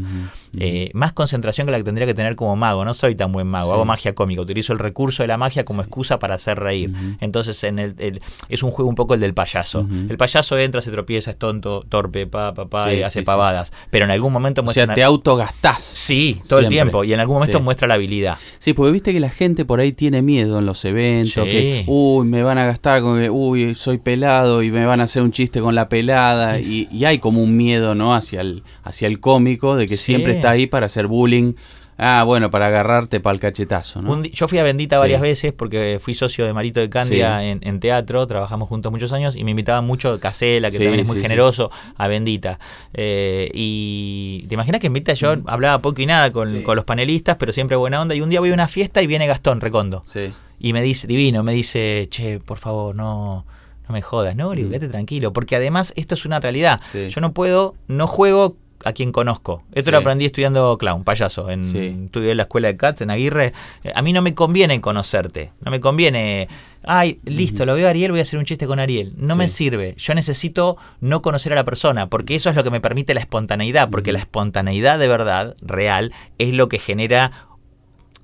Eh, 0.60 0.92
más 0.94 1.14
concentración 1.14 1.66
que 1.66 1.72
la 1.72 1.78
que 1.80 1.84
tendría 1.84 2.06
que 2.06 2.14
tener 2.14 2.36
como 2.36 2.56
mago. 2.56 2.86
No 2.86 2.94
soy 2.94 3.16
tan 3.16 3.32
buen 3.32 3.48
mago, 3.48 3.70
Sí. 3.70 3.74
hago 3.74 3.86
magia 3.86 4.14
cómica, 4.14 4.42
utilizo 4.42 4.72
el 4.74 4.80
recurso 4.80 5.24
de 5.24 5.28
la 5.28 5.38
magia 5.38 5.66
como 5.66 5.82
excusa 5.82 6.20
para 6.20 6.36
hacer 6.36 6.60
reír. 6.60 6.92
Entonces 7.22 7.64
en 7.64 7.80
el, 7.80 7.96
el- 7.98 8.22
es 8.50 8.62
un 8.64 8.72
juego 8.72 8.88
un 8.90 8.96
poco 8.96 9.14
el 9.16 9.20
del 9.20 9.34
payaso. 9.34 9.88
El 10.10 10.18
payaso 10.18 10.58
entra, 10.58 10.82
se 10.82 10.92
tropieza, 10.92 11.32
es 11.32 11.38
tonto, 11.38 11.84
torpe, 11.90 12.28
pa, 12.28 12.54
pa, 12.54 12.66
pa, 12.66 12.90
Sí, 12.90 12.98
y 12.98 13.02
hace 13.04 13.24
pavadas. 13.24 13.72
Pero 13.90 14.06
en 14.06 14.12
algún 14.12 14.32
momento 14.32 14.62
O 14.62 14.64
muestra 14.64 14.82
sea, 14.82 14.86
una- 14.86 14.96
te 14.96 15.04
autogastás. 15.04 15.82
Sí, 15.84 16.42
todo 16.48 16.60
el 16.60 16.68
tiempo. 16.70 17.04
Y 17.04 17.14
en 17.14 17.20
algún 17.20 17.36
momento 17.38 17.60
muestra 17.60 17.88
la 17.88 17.96
habilidad. 17.96 18.38
Sí, 18.60 18.74
porque 18.74 18.92
viste 18.92 19.14
que 19.14 19.20
la 19.20 19.30
gente 19.32 19.66
por 19.66 19.80
ahí 19.80 19.92
tiene 19.92 20.22
miedo 20.22 20.60
en 20.60 20.66
los 20.66 20.86
eventos, 20.86 21.44
que, 21.46 21.84
uy, 21.88 22.28
me 22.28 22.44
van 22.44 22.58
a 22.58 22.66
gastar 22.66 23.02
con 23.02 23.20
que, 23.20 23.30
uy, 23.30 23.74
soy 23.76 23.98
pelado 23.98 24.62
y 24.64 24.72
me 24.72 24.86
van 24.86 25.02
a 25.02 25.06
hacer 25.06 25.22
un 25.24 25.32
chiste 25.32 25.62
con 25.62 25.74
la 25.76 25.90
pelada. 25.90 26.60
Y, 26.60 26.88
y 26.92 27.06
hay 27.06 27.20
como 27.20 27.42
un 27.42 27.58
miedo, 27.58 27.96
¿no? 27.96 28.14
Hacia 28.14 28.42
el, 28.42 28.64
hacia 28.84 29.08
el 29.08 29.20
cómico, 29.20 29.76
de 29.76 29.88
que 29.88 29.98
siempre 29.98 30.34
está 30.44 30.52
ahí 30.52 30.68
para 30.68 30.86
hacer 30.88 31.08
bullying. 31.08 31.54
Ah, 31.96 32.24
bueno, 32.26 32.50
para 32.50 32.68
agarrarte 32.68 33.20
para 33.20 33.36
el 33.36 33.40
cachetazo, 33.40 34.02
¿no? 34.02 34.12
Un 34.14 34.24
yo 34.24 34.48
fui 34.48 34.58
a 34.58 34.64
Bendita 34.64 34.96
Sí. 34.96 35.02
varias 35.02 35.22
veces 35.22 35.54
porque 35.54 36.00
fui 36.02 36.16
socio 36.16 36.44
de 36.44 36.52
Marito 36.52 36.80
de 36.80 36.90
Candia 36.90 37.40
Sí. 37.40 37.46
en, 37.46 37.60
en 37.62 37.80
teatro, 37.80 38.26
trabajamos 38.26 38.68
juntos 38.68 38.92
muchos 38.92 39.14
años 39.14 39.36
y 39.36 39.44
me 39.44 39.52
invitaban 39.52 39.86
mucho 39.86 40.20
Casela, 40.20 40.72
que 40.72 40.78
Sí, 40.78 40.84
también 40.84 41.02
es 41.02 41.08
muy 41.08 41.22
generoso, 41.22 41.70
a 41.96 42.08
Bendita. 42.08 42.58
Eh, 42.94 43.50
y 43.54 44.44
te 44.48 44.56
imaginas 44.56 44.82
que 44.82 44.88
en 44.88 44.94
Bendita 44.94 45.14
yo 45.14 45.36
hablaba 45.46 45.78
poco 45.80 46.02
y 46.02 46.08
nada 46.08 46.32
con, 46.32 46.64
los 46.64 46.84
panelistas, 46.86 47.38
pero 47.38 47.52
siempre 47.54 47.76
buena 47.78 48.02
onda. 48.02 48.16
Y 48.16 48.22
un 48.22 48.30
día 48.30 48.40
voy 48.40 48.50
a 48.50 48.54
una 48.54 48.68
fiesta 48.68 49.02
y 49.04 49.08
viene 49.08 49.28
Gastón 49.28 49.62
Recondo. 49.62 50.02
Sí. 50.04 50.34
Y 50.60 50.74
me 50.74 50.82
dice, 50.82 51.06
divino, 51.06 51.44
me 51.44 51.54
dice, 51.54 52.08
che, 52.10 52.40
por 52.40 52.58
favor, 52.58 52.96
no, 52.96 53.46
no 53.88 53.94
me 53.94 54.02
jodas, 54.02 54.36
no, 54.36 54.54
le 54.54 54.62
digo, 54.62 54.72
quédate 54.72 54.90
tranquilo, 54.90 55.32
porque 55.32 55.58
además 55.58 55.94
esto 55.96 56.16
es 56.16 56.26
una 56.26 56.40
realidad. 56.40 56.82
Mm. 56.82 56.92
Sí. 56.92 57.10
Yo 57.10 57.22
no 57.22 57.34
puedo, 57.34 57.76
no 57.88 58.08
juego 58.08 58.58
a 58.86 58.94
quien 58.94 59.12
conozco. 59.12 59.64
Esto 59.74 59.90
Sí. 59.90 59.92
lo 59.92 59.98
aprendí 60.00 60.26
estudiando 60.26 60.78
clown, 60.78 61.04
payaso, 61.04 61.50
en 61.50 61.66
Sí. 61.66 61.98
estudié 62.06 62.32
en 62.32 62.38
la 62.38 62.44
escuela 62.44 62.68
de 62.68 62.78
Cats 62.78 63.02
en 63.02 63.10
Aguirre. 63.12 63.54
Eh, 63.84 63.92
A 63.96 64.02
mí 64.02 64.14
no 64.14 64.22
me 64.22 64.34
conviene 64.34 64.80
conocerte, 64.82 65.52
no 65.62 65.72
me 65.72 65.80
conviene, 65.80 66.48
ay, 66.84 67.20
listo, 67.26 67.66
lo 67.66 67.76
veo 67.76 67.88
a 67.88 67.90
Ariel, 67.92 68.12
voy 68.12 68.20
a 68.20 68.24
hacer 68.24 68.40
un 68.40 68.46
chiste 68.46 68.68
con 68.68 68.80
Ariel. 68.80 69.14
No 69.18 69.36
me 69.36 69.48
sirve. 69.48 69.96
Yo 69.98 70.14
necesito 70.14 70.78
no 71.02 71.22
conocer 71.22 71.54
a 71.54 71.56
la 71.56 71.64
persona, 71.64 72.08
porque 72.08 72.36
eso 72.36 72.50
es 72.50 72.56
lo 72.56 72.64
que 72.64 72.72
me 72.72 72.82
permite 72.82 73.14
la 73.14 73.20
espontaneidad, 73.22 73.90
porque 73.90 74.12
la 74.12 74.20
espontaneidad 74.20 75.00
de 75.00 75.08
verdad, 75.08 75.56
real, 75.62 76.12
es 76.38 76.54
lo 76.54 76.70
que 76.70 76.80
genera 76.80 77.32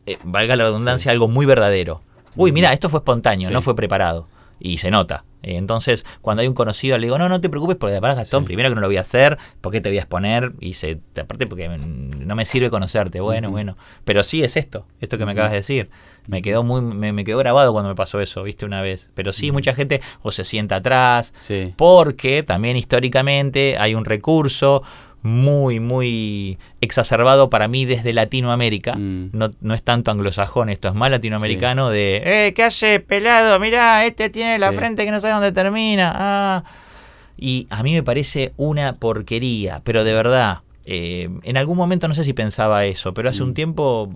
eh, 0.06 0.18
valga 0.24 0.56
la 0.56 0.64
redundancia, 0.64 1.12
algo 1.12 1.28
muy 1.28 1.46
verdadero. 1.46 2.02
Uy, 2.36 2.52
mira, 2.52 2.74
esto 2.74 2.90
fue 2.90 3.00
espontáneo, 3.00 3.52
no 3.52 3.62
fue 3.62 3.76
preparado. 3.76 4.28
Y 4.60 4.78
se 4.78 4.92
nota. 4.92 5.24
Eh, 5.42 5.56
Entonces, 5.56 6.06
cuando 6.22 6.42
hay 6.42 6.48
un 6.48 6.54
conocido, 6.54 6.98
le 6.98 7.08
digo, 7.08 7.18
no, 7.18 7.30
no 7.30 7.40
te 7.40 7.50
preocupes, 7.50 7.78
porque 7.78 7.94
de 7.94 8.00
Gastón, 8.02 8.44
Sí. 8.44 8.46
primero 8.48 8.70
que 8.70 8.76
no 8.76 8.82
lo 8.82 8.88
voy 8.88 8.98
a 8.98 9.02
hacer, 9.02 9.38
¿por 9.62 9.72
qué 9.72 9.80
te 9.80 9.90
voy 9.90 9.98
a 9.98 10.02
exponer? 10.02 10.52
Y 10.60 10.74
se, 10.74 11.00
aparte 11.20 11.48
porque 11.48 11.70
no 11.70 12.36
me 12.36 12.46
sirve 12.46 12.70
conocerte. 12.70 13.22
Bueno, 13.22 13.50
bueno. 13.50 13.78
Pero 14.04 14.24
sí 14.24 14.44
es 14.44 14.58
esto, 14.58 14.86
esto 15.00 15.18
que 15.18 15.26
me 15.26 15.32
acabas 15.32 15.52
de 15.52 15.58
decir. 15.58 15.90
Me 16.28 16.42
quedó 16.42 16.64
muy, 16.64 16.82
me, 16.82 17.14
me 17.14 17.24
quedó 17.24 17.38
grabado 17.40 17.72
cuando 17.72 17.90
me 17.90 17.96
pasó 17.96 18.20
eso, 18.20 18.44
viste, 18.44 18.66
una 18.66 18.82
vez. 18.82 19.10
Pero 19.16 19.32
sí, 19.32 19.52
mucha 19.52 19.74
gente 19.74 20.02
o 20.22 20.32
se 20.32 20.44
sienta 20.44 20.76
atrás, 20.78 21.34
Sí. 21.38 21.74
porque 21.78 22.44
también 22.44 22.76
históricamente 22.78 23.78
hay 23.80 23.96
un 23.96 24.04
recurso 24.06 24.84
muy, 25.22 25.80
muy 25.80 26.58
exacerbado 26.82 27.50
para 27.50 27.68
mí 27.68 27.86
desde 27.86 28.14
Latinoamérica. 28.14 28.96
Mm. 28.96 29.30
No, 29.34 29.52
no 29.62 29.74
es 29.74 29.84
tanto 29.84 30.12
anglosajón, 30.12 30.70
esto 30.70 30.88
es 30.88 30.94
más 30.94 31.12
latinoamericano 31.12 31.90
de, 31.90 32.22
eh, 32.48 32.54
¿qué 32.54 32.64
hace, 32.64 33.00
pelado? 33.00 33.60
Mirá, 33.60 34.06
este 34.06 34.30
tiene 34.30 34.58
la 34.60 34.72
Sí. 34.72 34.78
frente 34.78 35.06
que 35.06 35.12
no 35.12 35.20
sabe 35.20 35.34
dónde 35.34 35.52
termina. 35.52 36.14
Ah. 36.16 36.64
Y 37.38 37.68
a 37.70 37.84
mí 37.84 37.94
me 37.94 38.04
parece 38.04 38.54
una 38.58 38.94
porquería, 38.94 39.82
pero 39.84 40.04
de 40.04 40.14
verdad, 40.14 40.60
eh, 40.86 41.30
en 41.44 41.58
algún 41.58 41.78
momento 41.78 42.08
no 42.08 42.14
sé 42.14 42.24
si 42.24 42.34
pensaba 42.34 42.86
eso, 42.86 43.14
pero 43.14 43.30
hace 43.30 43.44
un 43.44 43.54
tiempo 43.54 44.14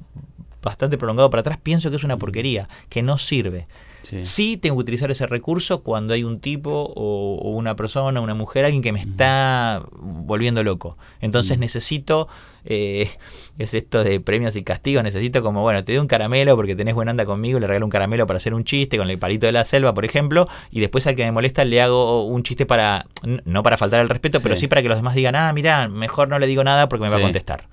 bastante 0.62 0.98
prolongado 0.98 1.29
para 1.29 1.41
atrás 1.41 1.57
pienso 1.62 1.89
que 1.89 1.98
es 1.98 2.03
una 2.03 2.17
porquería, 2.17 2.67
que 2.89 3.01
no 3.01 3.17
sirve. 3.17 3.67
Sí. 4.03 4.24
Sí 4.24 4.57
tengo 4.57 4.75
que 4.75 4.81
utilizar 4.81 5.10
ese 5.12 5.25
recurso 5.27 5.81
cuando 5.81 6.13
hay 6.13 6.24
un 6.24 6.39
tipo 6.39 6.69
o, 6.72 7.39
o 7.41 7.50
una 7.51 7.75
persona, 7.75 8.22
una 8.22 8.33
mujer, 8.36 8.65
alguien 8.65 8.83
que 8.83 8.91
me 8.91 9.00
está 9.01 9.81
volviendo 10.00 10.62
loco. 10.63 10.98
Entonces 11.22 11.57
necesito, 11.57 12.27
eh, 12.65 13.10
es 13.57 13.74
esto 13.74 14.03
de 14.03 14.19
premios 14.19 14.55
y 14.55 14.63
castigos, 14.63 15.03
necesito 15.03 15.41
como, 15.41 15.62
bueno, 15.62 15.83
te 15.83 15.93
doy 15.93 16.00
un 16.00 16.07
caramelo 16.07 16.55
porque 16.55 16.75
tenés 16.75 16.95
buena 16.95 17.12
onda 17.12 17.25
conmigo, 17.25 17.60
le 17.60 17.67
regalo 17.67 17.86
un 17.86 17.89
caramelo 17.91 18.27
para 18.27 18.38
hacer 18.38 18.53
un 18.53 18.63
chiste 18.63 18.98
con 18.98 19.10
el 19.10 19.17
palito 19.17 19.45
de 19.45 19.51
la 19.53 19.63
selva, 19.63 19.93
por 19.93 20.05
ejemplo, 20.05 20.48
y 20.69 20.79
después 20.81 21.07
al 21.07 21.15
que 21.15 21.24
me 21.24 21.31
molesta 21.31 21.63
le 21.65 21.81
hago 21.81 22.25
un 22.25 22.43
chiste 22.43 22.65
para, 22.65 23.05
no 23.45 23.63
para 23.63 23.77
faltar 23.77 24.00
al 24.01 24.10
respeto, 24.10 24.39
pero 24.41 24.55
Sí. 24.55 24.67
para 24.67 24.81
que 24.81 24.89
los 24.89 24.98
demás 24.98 25.15
digan, 25.15 25.36
ah, 25.36 25.51
mira, 25.53 25.88
mejor 25.88 26.27
no 26.27 26.39
le 26.39 26.48
digo 26.48 26.63
nada 26.63 26.89
porque 26.89 27.03
me 27.03 27.10
va 27.10 27.17
a 27.17 27.22
contestar. 27.22 27.67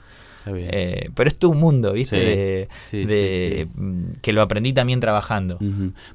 Eh, 0.47 1.11
pero 1.15 1.29
es 1.29 1.37
un 1.45 1.59
mundo, 1.59 1.93
¿viste? 1.93 2.19
Sí. 2.19 2.25
De, 2.25 2.69
Sí, 2.91 3.05
de- 3.05 3.69
sí, 3.75 3.81
mm, 3.81 4.05
que 4.23 4.33
lo 4.33 4.43
aprendí 4.43 4.73
también 4.73 5.01
trabajando. 5.01 5.59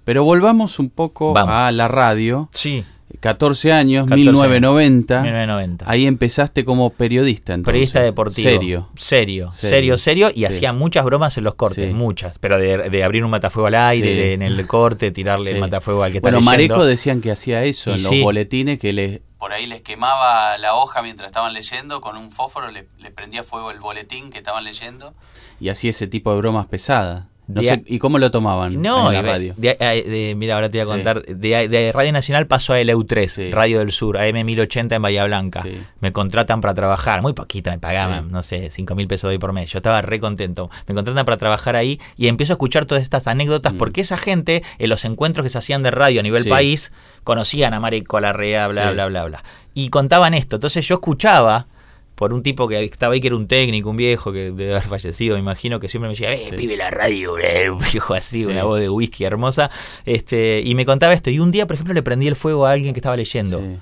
Pero 0.03 0.23
volvamos 0.23 0.79
un 0.79 0.89
poco 0.89 1.33
Vamos. 1.33 1.53
a 1.53 1.71
la 1.71 1.87
radio. 1.87 2.49
Sí. 2.53 2.83
14 3.19 3.71
años, 3.71 4.05
14 4.05 4.15
1990. 4.17 5.21
1990. 5.21 5.85
Ahí 5.89 6.05
empezaste 6.05 6.65
como 6.65 6.89
periodista 6.89 7.53
entonces. 7.53 7.71
Periodista 7.71 8.01
deportivo. 8.01 8.43
Serio. 8.49 8.89
Serio, 8.95 9.51
Serio. 9.51 9.95
serio, 9.95 9.97
serio. 9.97 10.29
Y 10.31 10.39
Sí. 10.39 10.45
hacía 10.45 10.73
muchas 10.73 11.05
bromas 11.05 11.37
en 11.37 11.43
los 11.45 11.55
cortes, 11.55 11.87
Sí. 11.87 11.93
muchas. 11.93 12.37
Pero 12.39 12.57
de, 12.57 12.89
de 12.89 13.03
abrir 13.03 13.23
un 13.23 13.31
matafuego 13.31 13.67
al 13.67 13.75
aire, 13.75 14.09
Sí. 14.11 14.15
de 14.17 14.33
en 14.33 14.41
el 14.41 14.67
corte, 14.67 15.11
tirarle 15.11 15.51
el 15.51 15.59
matafuego 15.59 16.03
al 16.03 16.11
que 16.11 16.19
Bueno, 16.19 16.39
está 16.39 16.51
leyendo. 16.51 16.75
Mareco 16.75 16.87
decían 16.87 17.21
que 17.21 17.31
hacía 17.31 17.63
eso 17.63 17.91
Y 17.91 17.93
en 17.95 18.03
los 18.03 18.19
boletines, 18.21 18.79
que 18.79 18.91
les, 18.91 19.21
por 19.45 19.53
ahí 19.53 19.67
les 19.67 19.83
quemaba 19.83 20.57
la 20.57 20.73
hoja 20.73 21.03
mientras 21.03 21.27
estaban 21.27 21.53
leyendo, 21.53 22.01
con 22.01 22.17
un 22.17 22.31
fósforo 22.31 22.71
le, 22.71 22.87
le 22.97 23.11
prendía 23.11 23.43
fuego 23.43 23.69
el 23.69 23.79
boletín 23.79 24.31
que 24.31 24.39
estaban 24.39 24.63
leyendo 24.63 25.13
y 25.59 25.69
hacía 25.69 25.91
ese 25.91 26.07
tipo 26.07 26.31
de 26.31 26.37
bromas 26.37 26.65
pesadas. 26.65 27.25
No 27.47 27.61
De 27.61 27.67
sé, 27.67 27.83
¿Y 27.85 27.99
cómo 27.99 28.17
lo 28.17 28.31
tomaban 28.31 28.81
No, 28.81 29.07
en 29.11 29.13
la 29.13 29.21
radio? 29.21 29.53
de- 29.55 29.75
de- 29.79 30.03
de- 30.09 30.35
mira, 30.35 30.55
ahora 30.55 30.69
te 30.69 30.79
voy 30.79 30.81
a 30.81 30.85
Sí. 30.85 30.91
contar. 30.91 31.21
De, 31.23 31.67
de 31.67 31.91
Radio 31.91 32.11
Nacional 32.11 32.47
pasó 32.47 32.73
a 32.73 32.79
LU3, 32.79 33.31
Sí. 33.31 33.51
Radio 33.51 33.79
del 33.79 33.91
Sur, 33.91 34.17
AM 34.17 34.43
1080 34.43 34.95
en 34.95 35.01
Bahía 35.03 35.25
Blanca. 35.25 35.61
Sí. 35.61 35.79
Me 35.99 36.11
contratan 36.11 36.59
para 36.61 36.73
trabajar, 36.73 37.21
muy 37.21 37.33
poquito 37.33 37.69
me 37.69 37.77
pagaban, 37.77 38.25
Sí. 38.25 38.29
no 38.31 38.41
sé, 38.41 38.69
5 38.71 38.95
mil 38.95 39.07
pesos 39.07 39.29
hoy 39.29 39.37
por 39.37 39.53
mes. 39.53 39.69
Yo 39.71 39.77
estaba 39.77 40.01
re 40.01 40.19
contento. 40.19 40.71
Me 40.87 40.95
contratan 40.95 41.23
para 41.25 41.37
trabajar 41.37 41.75
ahí 41.75 41.99
y 42.17 42.27
empiezo 42.29 42.53
a 42.53 42.55
escuchar 42.55 42.85
todas 42.85 43.03
estas 43.03 43.27
anécdotas 43.27 43.73
Mm. 43.73 43.77
porque 43.77 44.01
esa 44.01 44.17
gente, 44.17 44.63
en 44.79 44.89
los 44.89 45.05
encuentros 45.05 45.43
que 45.43 45.49
se 45.51 45.59
hacían 45.59 45.83
de 45.83 45.91
radio 45.91 46.21
a 46.21 46.23
nivel 46.23 46.43
Sí. 46.43 46.49
país, 46.49 46.93
conocían 47.23 47.73
a 47.75 47.79
Marico 47.79 48.19
Larrea, 48.19 48.67
bla, 48.67 48.87
Sí. 48.89 48.93
bla, 48.95 49.05
bla, 49.07 49.23
bla. 49.25 49.43
Y 49.75 49.89
contaban 49.89 50.33
esto. 50.33 50.55
Entonces 50.55 50.87
yo 50.87 50.95
escuchaba 50.95 51.67
por 52.15 52.33
un 52.33 52.41
tipo 52.43 52.67
que 52.67 52.83
estaba 52.83 53.13
ahí 53.13 53.19
que 53.21 53.27
era 53.27 53.35
un 53.35 53.47
técnico, 53.47 53.89
un 53.89 53.97
viejo 53.97 54.31
que 54.31 54.51
debe 54.51 54.71
haber 54.71 54.87
fallecido, 54.87 55.35
me 55.35 55.41
imagino 55.41 55.79
que 55.79 55.89
siempre 55.89 56.07
me 56.07 56.13
decía, 56.13 56.31
eh, 56.33 56.47
Sí. 56.49 56.55
pibe 56.55 56.77
la 56.77 56.89
radio, 56.89 57.37
eh", 57.37 57.69
un 57.69 57.79
viejo 57.79 58.13
así, 58.13 58.41
Sí. 58.43 58.45
una 58.49 58.63
voz 58.63 58.79
de 58.79 58.89
whisky 58.89 59.25
hermosa, 59.25 59.69
este, 60.05 60.61
y 60.63 60.75
me 60.75 60.85
contaba 60.85 61.13
esto. 61.13 61.29
Y 61.29 61.39
un 61.39 61.51
día, 61.51 61.67
por 61.67 61.73
ejemplo, 61.75 61.93
le 61.93 62.01
prendí 62.03 62.27
el 62.27 62.35
fuego 62.35 62.65
a 62.65 62.71
alguien 62.71 62.93
que 62.93 62.99
estaba 62.99 63.17
leyendo. 63.17 63.59
Sí. 63.59 63.77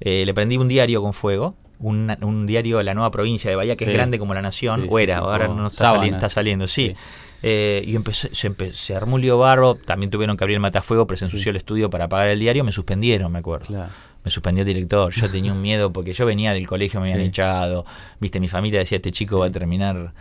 Eh, 0.00 0.24
le 0.26 0.34
prendí 0.34 0.56
un 0.56 0.68
diario 0.68 1.02
con 1.02 1.12
fuego, 1.12 1.56
un, 1.78 2.14
un 2.22 2.46
diario 2.46 2.78
de 2.78 2.84
la 2.84 2.94
nueva 2.94 3.10
provincia 3.10 3.50
de 3.50 3.56
Bahía, 3.56 3.76
que 3.76 3.84
es 3.84 3.92
grande 3.92 4.18
como 4.18 4.34
la 4.34 4.42
nación, 4.42 4.86
o 4.90 4.98
era, 4.98 5.18
ahora 5.18 5.48
no 5.48 5.66
está, 5.66 5.84
sábana. 5.86 6.02
sali- 6.04 6.14
está 6.14 6.28
saliendo, 6.28 6.66
sí. 6.66 6.94
Eh, 7.42 7.82
y 7.86 7.96
empezó, 7.96 8.28
se, 8.32 8.50
empe- 8.50 8.74
se 8.74 8.94
armó 8.94 9.14
un 9.14 9.22
lío 9.22 9.38
barro, 9.38 9.74
también 9.74 10.10
tuvieron 10.10 10.36
que 10.36 10.44
abrir 10.44 10.56
el 10.56 10.60
matafuego, 10.60 11.06
pero 11.06 11.16
se 11.16 11.24
ensució 11.24 11.48
el 11.50 11.56
estudio 11.56 11.88
para 11.88 12.04
apagar 12.04 12.28
el 12.28 12.38
diario, 12.38 12.64
me 12.64 12.72
suspendieron, 12.72 13.32
me 13.32 13.38
acuerdo. 13.38 13.66
Claro. 13.66 13.90
Me 14.24 14.30
suspendió 14.30 14.62
el 14.62 14.68
director, 14.68 15.12
yo 15.12 15.28
tenía 15.30 15.52
un 15.52 15.62
miedo 15.62 15.92
porque 15.92 16.12
yo 16.12 16.26
venía 16.26 16.52
del 16.52 16.66
colegio, 16.66 17.00
me 17.00 17.08
habían 17.08 17.22
Sí. 17.24 17.28
echado, 17.28 17.84
viste, 18.20 18.38
mi 18.40 18.48
familia 18.48 18.80
decía, 18.80 18.96
este 18.96 19.10
chico 19.12 19.38
va 19.38 19.46
a 19.46 19.50
terminar 19.50 20.12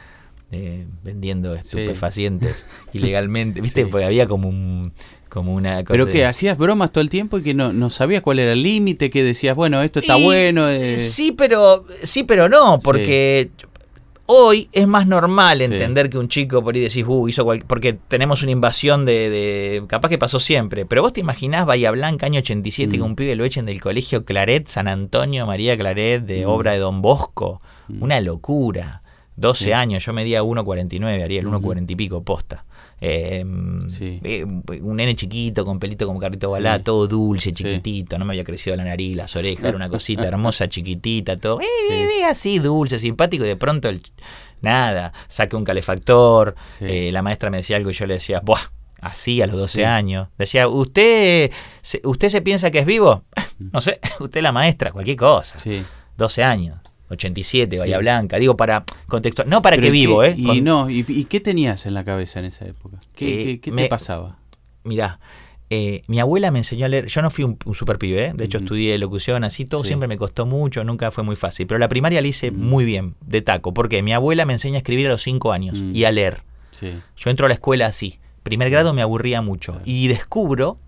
eh, 0.52 0.86
vendiendo 1.04 1.54
estupefacientes 1.54 2.66
ilegalmente, 2.94 3.62
viste, 3.62 3.84
Sí. 3.84 3.88
porque 3.92 4.06
había 4.06 4.28
como 4.28 4.50
un 4.50 4.94
como 5.30 5.54
una 5.54 5.84
cosa 5.84 5.94
¿Pero 5.94 6.06
de- 6.08 6.12
que 6.12 6.26
hacías 6.26 6.58
bromas 6.58 6.92
todo 6.92 7.04
el 7.04 7.10
tiempo 7.12 7.38
y 7.38 7.44
que 7.44 7.54
no, 7.54 7.72
no 7.72 7.92
sabías 7.92 8.24
cuál 8.24 8.40
era 8.40 8.52
el 8.54 8.64
límite? 8.64 9.12
Que 9.12 9.22
decías, 9.22 9.56
bueno, 9.56 9.84
esto 9.84 10.00
está 10.00 10.18
Y- 10.18 10.24
bueno. 10.24 10.68
eh, 10.68 10.98
Sí, 10.98 11.32
pero 11.34 11.86
sí, 12.02 12.24
pero 12.24 12.50
no, 12.50 12.80
porque 12.80 13.52
hoy 14.32 14.70
es 14.72 14.88
más 14.88 15.08
normal 15.08 15.58
Sí. 15.58 15.64
entender 15.66 16.10
que 16.10 16.20
un 16.20 16.28
chico 16.28 16.64
por 16.64 16.76
ahí 16.76 16.82
decís, 16.82 17.04
uh, 17.08 17.28
hizo 17.28 17.44
cual-", 17.44 17.64
porque 17.66 17.94
tenemos 17.94 18.44
una 18.44 18.52
invasión 18.52 19.04
de, 19.06 19.30
de- 19.30 19.84
capaz 19.88 20.10
que 20.10 20.18
pasó 20.20 20.40
siempre, 20.40 20.86
pero 20.86 21.02
vos 21.02 21.14
te 21.14 21.20
imaginás 21.20 21.66
Bahía 21.66 21.90
Blanca 21.90 22.28
año 22.28 22.40
87 22.40 22.92
que 22.94 23.00
Mm. 23.00 23.06
un 23.06 23.16
pibe 23.16 23.36
lo 23.36 23.44
echen 23.44 23.66
del 23.66 23.82
colegio 23.82 24.26
Claret, 24.26 24.68
San 24.68 24.88
Antonio, 24.88 25.48
María 25.48 25.76
Claret, 25.78 26.24
de 26.24 26.46
Mm. 26.46 26.50
obra 26.50 26.74
de 26.74 26.78
Don 26.80 27.02
Bosco, 27.02 27.62
Mm. 27.88 28.04
una 28.04 28.22
locura. 28.22 29.02
12 29.36 29.66
Sí. 29.66 29.72
años, 29.72 30.06
yo 30.06 30.12
medía 30.14 30.44
1.49, 30.44 31.24
Ariel, 31.24 31.48
Ujú. 31.48 31.56
1.40 31.56 31.94
y 31.94 31.96
pico, 31.96 32.22
posta. 32.24 32.66
Eh, 33.02 33.46
Sí. 33.88 34.20
eh, 34.24 34.44
un 34.44 34.96
nene 34.98 35.16
chiquito 35.16 35.64
con 35.66 35.80
pelito 35.80 36.06
como 36.06 36.20
carrito 36.20 36.48
Sí. 36.48 36.52
balá, 36.54 36.84
todo 36.84 37.08
dulce, 37.08 37.50
Sí. 37.50 37.56
chiquitito, 37.56 38.18
no 38.18 38.26
me 38.26 38.34
había 38.34 38.44
crecido 38.44 38.76
la 38.76 38.84
nariz, 38.84 39.16
las 39.16 39.36
orejas, 39.36 39.66
era 39.66 39.76
una 39.76 39.90
cosita 39.90 40.28
hermosa, 40.28 40.68
chiquitita, 40.68 41.38
todo, 41.38 41.62
eh, 41.62 41.66
eh, 41.90 42.26
así, 42.26 42.60
dulce, 42.60 43.00
simpático, 43.00 43.46
y 43.46 43.48
de 43.48 43.56
pronto 43.56 43.90
el, 43.90 44.02
nada, 44.62 45.14
saqué 45.28 45.56
un 45.56 45.64
calefactor, 45.64 46.56
eh, 46.82 47.10
la 47.12 47.22
maestra 47.22 47.50
me 47.50 47.58
decía 47.58 47.78
algo 47.78 47.90
y 47.90 47.94
yo 47.94 48.06
le 48.06 48.16
decía, 48.16 48.42
¡buah! 48.44 48.60
Así 49.02 49.42
a 49.42 49.48
los 49.48 49.56
12 49.56 49.76
Sí. 49.80 49.84
años. 49.84 50.28
Decía, 50.38 50.68
¿usted 50.68 51.52
se, 51.82 52.02
¿usted 52.04 52.28
se 52.28 52.42
piensa 52.42 52.70
que 52.70 52.80
es 52.80 52.86
vivo? 52.86 53.24
No 53.72 53.80
sé, 53.82 54.00
usted 54.20 54.40
es 54.40 54.44
la 54.44 54.52
maestra, 54.52 54.92
cualquier 54.92 55.16
cosa. 55.18 55.58
Sí. 55.60 55.84
12 56.18 56.44
años, 56.44 56.80
87, 57.10 57.76
Sí. 57.76 57.80
Bahía 57.80 57.98
Blanca. 58.00 58.38
Digo, 58.38 58.56
para 58.58 58.84
contexto, 59.08 59.44
no 59.46 59.62
para 59.62 59.76
Pero 59.76 59.84
que 59.84 59.88
¿y 59.90 59.92
vivo, 59.92 60.24
¿eh? 60.24 60.36
Y 60.38 60.44
Con- 60.44 60.64
no, 60.64 60.90
y, 60.90 61.06
y 61.08 61.26
qué 61.26 61.40
tenías 61.40 61.86
en 61.86 61.94
la 61.94 62.04
cabeza 62.04 62.40
en 62.40 62.46
esa 62.46 62.66
época? 62.66 62.98
¿Qué, 63.16 63.42
Eh, 63.42 63.46
qué- 63.46 63.60
qué 63.62 63.72
me- 63.72 63.84
te 63.84 63.90
pasaba? 63.90 64.38
Mirá, 64.84 65.20
eh, 65.72 66.02
mi 66.08 66.20
abuela 66.20 66.50
me 66.52 66.60
enseñó 66.60 66.86
a 66.86 66.90
leer. 66.90 67.08
Yo 67.08 67.22
no 67.22 67.30
fui 67.30 67.44
un, 67.44 67.58
un 67.66 67.76
super 67.76 67.98
pibe, 68.00 68.26
¿eh? 68.26 68.34
de 68.36 68.46
hecho 68.46 68.58
estudié 68.60 68.98
locución, 68.98 69.44
así 69.44 69.66
todo 69.66 69.84
Sí. 69.84 69.90
siempre 69.90 70.08
me 70.08 70.18
costó 70.18 70.46
mucho, 70.46 70.84
nunca 70.84 71.12
fue 71.12 71.24
muy 71.24 71.36
fácil. 71.36 71.68
Pero 71.68 71.78
la 71.78 71.90
primaria 71.90 72.22
la 72.22 72.28
hice 72.28 72.52
muy 72.52 72.86
bien, 72.86 73.16
de 73.26 73.42
taco, 73.42 73.74
porque 73.74 74.02
mi 74.02 74.14
abuela 74.14 74.46
me 74.46 74.54
enseña 74.54 74.76
a 74.76 74.78
escribir 74.80 75.08
a 75.08 75.10
los 75.10 75.22
5 75.22 75.52
años 75.52 75.78
y 75.94 76.06
a 76.06 76.12
leer. 76.12 76.42
Sí. 76.72 76.92
Yo 77.18 77.30
entro 77.30 77.46
a 77.46 77.50
la 77.50 77.54
escuela 77.56 77.86
así. 77.88 78.20
Primer 78.44 78.70
grado 78.70 78.94
me 78.94 79.02
aburría 79.02 79.42
mucho. 79.42 79.74
Claro. 79.74 79.86
Y 79.86 80.08
descubro, 80.08 80.80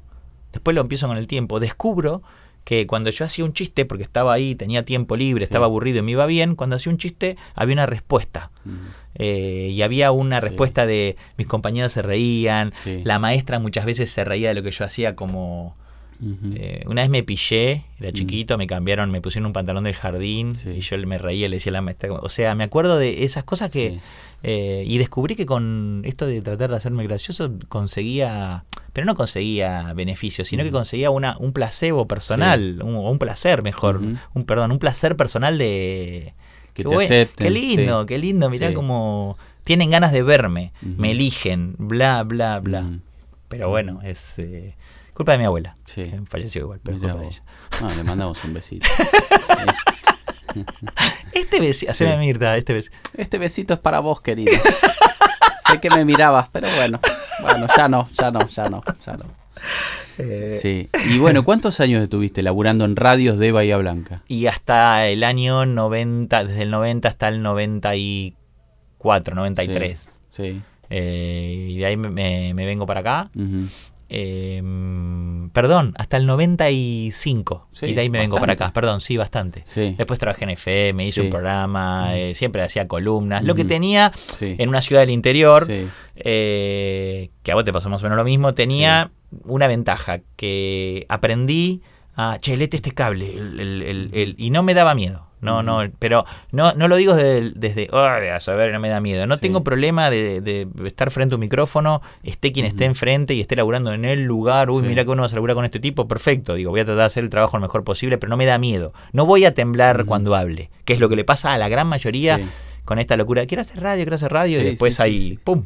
después 0.54 0.74
lo 0.74 0.82
empiezo 0.82 1.08
con 1.08 1.18
el 1.18 1.28
tiempo, 1.28 1.60
descubro 1.60 2.24
que 2.64 2.86
cuando 2.88 3.10
yo 3.10 3.26
hacía 3.26 3.44
un 3.44 3.54
chiste, 3.54 3.86
porque 3.86 4.04
estaba 4.04 4.34
ahí, 4.34 4.56
tenía 4.56 4.86
tiempo 4.86 5.18
libre, 5.18 5.42
Sí. 5.42 5.50
estaba 5.50 5.66
aburrido 5.66 6.00
y 6.00 6.02
me 6.04 6.12
iba 6.12 6.26
bien, 6.26 6.56
cuando 6.56 6.76
hacía 6.76 6.92
un 6.92 6.98
chiste 6.98 7.36
había 7.56 7.74
una 7.74 7.86
respuesta. 7.86 8.52
Mm. 8.66 8.70
Eh, 9.16 9.70
y 9.72 9.82
había 9.82 10.12
una 10.12 10.40
Sí. 10.40 10.48
respuesta 10.48 10.86
de 10.86 11.16
mis 11.38 11.48
compañeros 11.48 11.92
se 11.92 12.02
reían, 12.02 12.72
Sí. 12.84 13.02
la 13.04 13.20
maestra 13.20 13.60
muchas 13.60 13.86
veces 13.86 14.10
se 14.12 14.24
reía 14.24 14.50
de 14.50 14.54
lo 14.56 14.64
que 14.64 14.72
yo 14.72 14.86
hacía 14.86 15.16
como... 15.16 15.76
Eh, 16.54 16.84
una 16.86 17.02
vez 17.02 17.10
me 17.10 17.24
pillé, 17.24 17.84
era 18.00 18.12
chiquito, 18.12 18.56
me 18.60 18.68
cambiaron, 18.68 19.10
me 19.10 19.22
pusieron 19.22 19.48
un 19.48 19.54
pantalón 19.54 19.86
del 19.86 19.96
jardín 19.96 20.54
y 20.72 20.80
yo 20.82 20.96
me 21.08 21.18
reía 21.18 21.50
le 21.50 21.56
decía 21.56 21.72
a 21.72 21.74
la 21.74 21.82
maestra, 21.82 22.14
o 22.14 22.30
sea, 22.30 22.54
me 22.54 22.64
acuerdo 22.64 23.00
de 23.00 23.24
esas 23.24 23.44
cosas 23.44 23.72
que... 23.72 24.00
Eh, 24.44 24.84
y 24.86 25.00
descubrí 25.00 25.36
que 25.36 25.48
con 25.48 26.04
esto 26.06 26.28
de 26.28 26.42
tratar 26.44 26.70
de 26.70 26.76
hacerme 26.76 27.04
gracioso 27.06 27.52
conseguía, 27.70 28.66
pero 28.94 29.06
no 29.06 29.16
conseguía 29.16 29.94
beneficios, 29.94 30.48
sino 30.48 30.64
que 30.64 30.72
conseguía 30.72 31.10
una, 31.10 31.38
un 31.38 31.54
placebo 31.54 32.08
personal, 32.08 32.82
un, 32.84 32.96
o 32.96 33.10
un 33.12 33.20
placer 33.20 33.64
mejor, 33.64 34.02
un 34.34 34.46
perdón, 34.46 34.72
un 34.72 34.80
placer 34.80 35.16
personal 35.16 35.58
de... 35.58 36.34
Que 36.74 36.84
te 36.84 36.90
buen- 36.90 37.06
acepten, 37.06 37.46
Qué 37.48 37.50
lindo, 37.52 38.02
sí. 38.02 38.08
qué 38.08 38.18
lindo, 38.18 38.50
mirá 38.50 38.70
Sí. 38.70 38.74
como 38.74 39.38
tienen 39.64 39.90
ganas 39.90 40.12
de 40.12 40.24
verme, 40.24 40.72
me 40.82 41.12
eligen, 41.12 41.76
bla, 41.78 42.24
bla, 42.24 42.60
bla. 42.60 42.86
Pero 43.50 43.70
bueno, 43.70 44.00
es 44.04 44.40
eh, 44.40 44.76
culpa 45.14 45.34
de 45.34 45.38
mi 45.40 45.44
abuela. 45.46 45.76
Sí. 45.86 46.04
que 46.04 46.22
falleció 46.28 46.62
igual, 46.62 46.80
pero 46.82 46.96
es 46.98 47.02
Mirá 47.04 47.14
culpa 47.14 47.28
de 47.28 47.34
ella. 47.34 47.44
Ah, 47.82 47.90
le 47.96 48.04
mandamos 48.04 48.44
un 48.44 48.54
besito. 48.54 48.88
Sí. 50.54 50.66
Este 51.32 51.60
besito, 51.62 51.92
haceme 51.92 52.18
Mirta, 52.18 52.58
este 52.58 52.74
besito. 52.74 52.98
Este 53.14 53.38
besito 53.38 53.74
es 53.74 53.80
para 53.80 54.00
vos, 54.00 54.20
querido. 54.22 54.52
sé 55.68 55.80
que 55.80 55.90
me 55.90 56.04
mirabas, 56.04 56.50
pero 56.52 56.68
bueno. 56.76 57.00
Bueno, 57.42 57.68
ya 57.76 57.88
no, 57.88 58.10
ya 58.18 58.32
no, 58.32 58.48
ya 58.48 58.70
no, 58.70 58.84
ya 59.06 59.14
no. 59.14 59.26
Eh, 60.18 60.58
Sí. 60.62 60.90
Y 61.10 61.20
bueno, 61.20 61.44
¿cuántos 61.44 61.80
años 61.80 62.02
estuviste 62.04 62.42
laburando 62.42 62.86
en 62.86 62.96
radios 62.96 63.38
de 63.38 63.52
Bahía 63.52 63.78
Blanca? 63.78 64.22
Y 64.28 64.48
hasta 64.48 65.08
el 65.08 65.24
año 65.24 65.66
90, 65.66 66.44
desde 66.46 66.64
el 66.64 66.72
90 66.72 67.08
hasta 67.08 67.28
el 67.28 67.42
94, 67.42 69.36
93. 69.36 70.20
Sí. 70.30 70.62
Eh, 70.90 71.68
y 71.72 71.78
de 71.78 71.86
ahí 71.86 71.98
me, 71.98 72.10
me- 72.10 72.54
me 72.54 72.66
vengo 72.66 72.86
para 72.86 73.00
acá. 73.00 73.30
Ujú. 73.36 73.68
Eh, 74.14 74.62
perdón, 75.54 75.94
hasta 75.98 76.18
el 76.18 76.26
95. 76.26 77.68
Sí, 77.72 77.86
y 77.88 77.94
de 77.94 78.02
ahí 78.02 78.10
me 78.10 78.20
vengo 78.20 78.38
para 78.40 78.54
acá. 78.54 78.72
Perdón, 78.74 79.00
sí, 79.00 79.16
bastante. 79.16 79.64
Sí. 79.66 79.96
Después 79.98 80.20
trabajé 80.20 80.44
en 80.44 80.50
FM, 80.52 81.06
hice 81.06 81.22
Sí. 81.22 81.28
un 81.28 81.30
programa, 81.32 82.16
eh, 82.18 82.34
siempre 82.36 82.62
hacía 82.62 82.88
columnas. 82.90 83.44
Lo 83.44 83.56
que 83.56 83.62
Ujú. 83.62 83.70
tenía 83.70 84.12
en 84.42 84.68
una 84.70 84.82
ciudad 84.82 85.02
del 85.02 85.12
interior, 85.12 85.66
eh, 86.16 87.30
que 87.44 87.52
a 87.52 87.56
vos 87.56 87.64
te 87.64 87.72
pasó 87.72 87.90
más 87.90 88.02
o 88.02 88.06
menos 88.06 88.18
lo 88.18 88.24
mismo, 88.26 88.54
tenía 88.54 89.12
una 89.46 89.68
ventaja, 89.68 90.20
que 90.36 91.06
aprendí 91.10 91.82
a, 92.16 92.38
che, 92.42 92.58
lete 92.58 92.76
este 92.78 92.92
cable, 92.92 93.38
el- 93.38 93.60
el- 93.60 93.82
el- 93.82 94.10
el- 94.14 94.36
y 94.38 94.50
no 94.50 94.62
me 94.64 94.74
daba 94.74 94.94
miedo. 94.94 95.28
No, 95.42 95.64
no, 95.64 95.82
pero 96.00 96.24
no, 96.52 96.74
no 96.74 96.88
lo 96.88 96.96
digo 96.98 97.16
desde, 97.16 97.52
desde 97.56 97.88
"Ay, 97.92 98.28
a 98.30 98.40
saber, 98.40 98.72
no 98.72 98.80
me 98.80 98.90
da 98.90 99.02
miedo. 99.02 99.26
No 99.28 99.36
Sí. 99.36 99.42
tengo 99.42 99.64
problema 99.64 100.10
de, 100.10 100.40
de 100.40 100.68
estar 100.86 101.10
frente 101.12 101.34
a 101.34 101.38
un 101.38 101.40
micrófono, 101.42 102.02
esté 102.24 102.52
quien 102.52 102.66
esté 102.68 102.86
enfrente 102.86 103.34
y 103.34 103.42
esté 103.42 103.56
laburando 103.56 103.92
en 103.94 104.06
el 104.06 104.24
lugar. 104.24 104.70
Uy, 104.70 104.82
Sí. 104.84 104.88
mira 104.88 105.04
que 105.04 105.10
uno 105.10 105.24
vas 105.24 105.32
a 105.34 105.36
laburar 105.36 105.56
con 105.56 105.66
este 105.66 105.80
tipo, 105.80 106.08
perfecto. 106.08 106.54
Digo, 106.54 106.70
voy 106.72 106.80
a 106.82 106.86
tratar 106.86 107.00
de 107.00 107.06
hacer 107.06 107.24
el 107.24 107.30
trabajo 107.30 107.58
lo 107.58 107.62
mejor 107.62 107.84
posible, 107.84 108.18
pero 108.18 108.30
no 108.30 108.38
me 108.38 108.46
da 108.46 108.58
miedo. 108.58 108.94
No 109.14 109.26
voy 109.26 109.46
a 109.46 109.54
temblar 109.54 110.06
cuando 110.06 110.36
hable, 110.36 110.70
que 110.86 110.94
es 110.94 111.00
lo 111.00 111.10
que 111.10 111.16
le 111.16 111.24
pasa 111.24 111.54
a 111.54 111.58
la 111.58 111.68
gran 111.70 111.88
mayoría 111.88 112.38
Sí. 112.38 112.46
con 112.86 113.00
esta 113.00 113.18
locura. 113.18 113.46
Quiero 113.46 113.62
hacer 113.62 113.82
radio, 113.82 114.04
quiero 114.04 114.16
hacer 114.16 114.32
radio, 114.32 114.62
y 114.62 114.64
después 114.64 114.96
sí. 114.96 115.40
¡pum! 115.44 115.66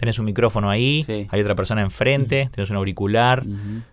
Tenés 0.00 0.18
un 0.18 0.24
micrófono 0.24 0.70
ahí, 0.70 1.02
Sí. 1.04 1.26
hay 1.28 1.40
otra 1.42 1.54
persona 1.54 1.82
enfrente, 1.82 2.48
tenés 2.54 2.70
un 2.70 2.76
auricular. 2.76 3.44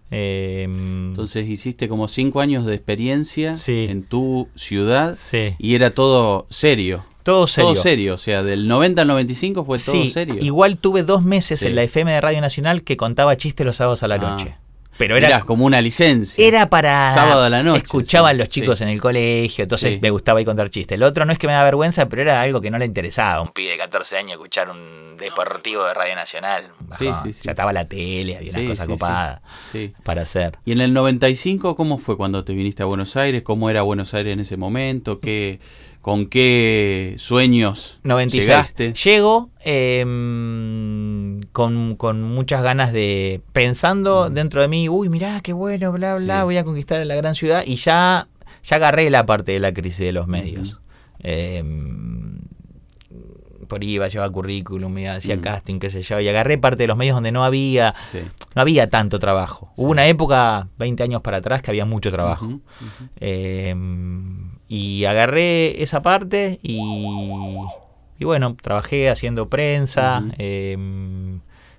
Eh, 0.09 0.63
Entonces 0.63 1.49
hiciste 1.49 1.89
como 1.89 2.07
cinco 2.07 2.39
años 2.39 2.65
de 2.65 2.75
experiencia 2.75 3.55
Sí. 3.55 3.87
en 3.89 4.03
tu 4.03 4.47
ciudad 4.55 5.15
Sí. 5.15 5.55
y 5.59 5.75
era 5.75 5.91
todo 5.91 6.47
serio. 6.49 7.03
todo 7.23 7.45
serio. 7.45 7.71
Todo 7.73 7.75
serio, 7.83 8.13
o 8.13 8.17
sea, 8.17 8.41
del 8.41 8.69
90 8.69 9.01
al 9.01 9.09
95 9.09 9.65
fue 9.65 9.77
todo 9.79 10.01
serio. 10.05 10.37
igual 10.39 10.77
tuve 10.77 11.03
dos 11.03 11.23
meses 11.23 11.61
en 11.63 11.75
la 11.75 11.83
FM 11.83 12.09
de 12.13 12.21
Radio 12.21 12.39
Nacional 12.39 12.83
que 12.83 12.95
contaba 12.95 13.35
chistes 13.35 13.65
los 13.65 13.75
sábados 13.75 14.01
a 14.01 14.07
la 14.07 14.15
Ah. 14.15 14.17
noche. 14.19 14.55
Pero 14.97 15.15
era, 15.15 15.39
como 15.41 15.65
una 15.65 15.79
licencia. 15.81 16.43
era 16.45 16.69
para... 16.69 17.13
Sábado 17.13 17.43
a 17.43 17.49
la 17.49 17.61
noche, 17.63 17.83
Escuchaban 17.83 18.33
sí, 18.35 18.39
los 18.39 18.47
chicos 18.49 18.77
sí. 18.79 18.83
en 18.83 18.89
el 18.89 18.99
colegio, 19.01 19.63
entonces 19.63 19.93
Sí. 19.95 19.99
me 20.01 20.09
gustaba 20.09 20.41
ir 20.41 20.45
contar 20.47 20.69
chistes. 20.69 20.95
El 20.95 21.03
otro 21.03 21.25
no 21.25 21.31
es 21.31 21.37
que 21.39 21.47
me 21.47 21.53
da 21.53 21.63
vergüenza, 21.63 22.07
pero 22.09 22.21
era 22.23 22.41
algo 22.41 22.61
que 22.61 22.71
no 22.71 22.77
le 22.77 22.85
interesaba. 22.85 23.41
Un 23.41 23.49
pibe 23.49 23.71
de 23.71 23.77
14 23.77 24.17
años 24.17 24.31
escuchar 24.33 24.69
un 24.69 25.15
deportivo 25.17 25.83
de 25.85 25.93
Radio 25.93 26.15
Nacional. 26.15 26.63
Sí, 26.99 27.07
Bajón. 27.07 27.23
sí, 27.23 27.33
sí. 27.33 27.41
Ya 27.43 27.51
estaba 27.51 27.73
la 27.73 27.87
tele, 27.87 28.37
había 28.37 28.51
una 28.51 28.69
cosa 28.69 28.85
copada 28.87 29.41
Sí. 29.71 29.93
para 30.03 30.21
hacer. 30.23 30.57
Y 30.65 30.71
en 30.71 30.81
el 30.81 30.93
95, 30.93 31.75
¿cómo 31.75 31.97
fue 31.97 32.17
cuando 32.17 32.43
te 32.43 32.53
viniste 32.53 32.83
a 32.83 32.85
Buenos 32.87 33.15
Aires? 33.17 33.43
¿Cómo 33.43 33.69
era 33.69 33.81
Buenos 33.83 34.13
Aires 34.13 34.33
en 34.33 34.39
ese 34.41 34.57
momento? 34.57 35.19
¿Qué, 35.19 35.59
¿Con 36.07 36.27
qué 36.27 37.15
sueños 37.17 37.99
96. 38.03 38.45
llegaste? 38.45 38.93
Llego 38.93 39.49
em, 39.59 41.41
con, 41.51 41.97
con 41.97 42.21
muchas 42.23 42.63
ganas 42.63 42.93
de. 42.93 43.41
pensando 43.51 44.29
dentro 44.29 44.61
de 44.61 44.69
mí, 44.69 44.87
uy, 44.87 45.09
mirá, 45.09 45.41
qué 45.41 45.51
bueno, 45.51 45.91
bla, 45.91 46.15
bla, 46.15 46.37
Sí. 46.39 46.43
voy 46.45 46.55
a 46.55 46.63
conquistar 46.63 47.05
la 47.05 47.15
gran 47.15 47.35
ciudad. 47.35 47.63
Y 47.65 47.75
ya, 47.75 48.29
ya 48.63 48.75
agarré 48.77 49.09
la 49.09 49.25
parte 49.25 49.51
de 49.51 49.59
la 49.59 49.73
crisis 49.73 49.99
de 49.99 50.13
los 50.13 50.27
medios. 50.27 50.79
Em, 51.19 52.37
por 53.67 53.81
ahí 53.81 53.89
iba 53.95 54.05
a 54.05 54.07
llevar 54.07 54.31
currículum, 54.31 54.97
iba, 54.99 55.11
hacía 55.15 55.35
Mm. 55.35 55.41
casting, 55.41 55.79
qué 55.79 55.89
sé 55.89 56.01
yo, 56.03 56.21
y 56.21 56.27
agarré 56.29 56.57
parte 56.57 56.83
de 56.83 56.87
los 56.87 56.95
medios 56.95 57.15
donde 57.15 57.33
no 57.33 57.43
había, 57.43 57.93
Sí. 58.13 58.19
no 58.55 58.61
había 58.61 58.87
tanto 58.89 59.19
trabajo. 59.19 59.73
Hubo 59.75 59.91
una 59.91 60.07
época, 60.07 60.69
20 60.79 61.03
años 61.03 61.21
para 61.21 61.39
atrás, 61.39 61.61
que 61.61 61.71
había 61.71 61.83
mucho 61.83 62.11
trabajo. 62.13 62.61
Eh, 63.19 63.75
y 64.67 65.05
agarré 65.05 65.81
esa 65.81 66.01
parte 66.01 66.59
y, 66.63 66.77
y 68.19 68.25
bueno, 68.25 68.55
trabajé 68.61 69.09
haciendo 69.09 69.47
prensa, 69.49 70.23
eh, 70.37 70.77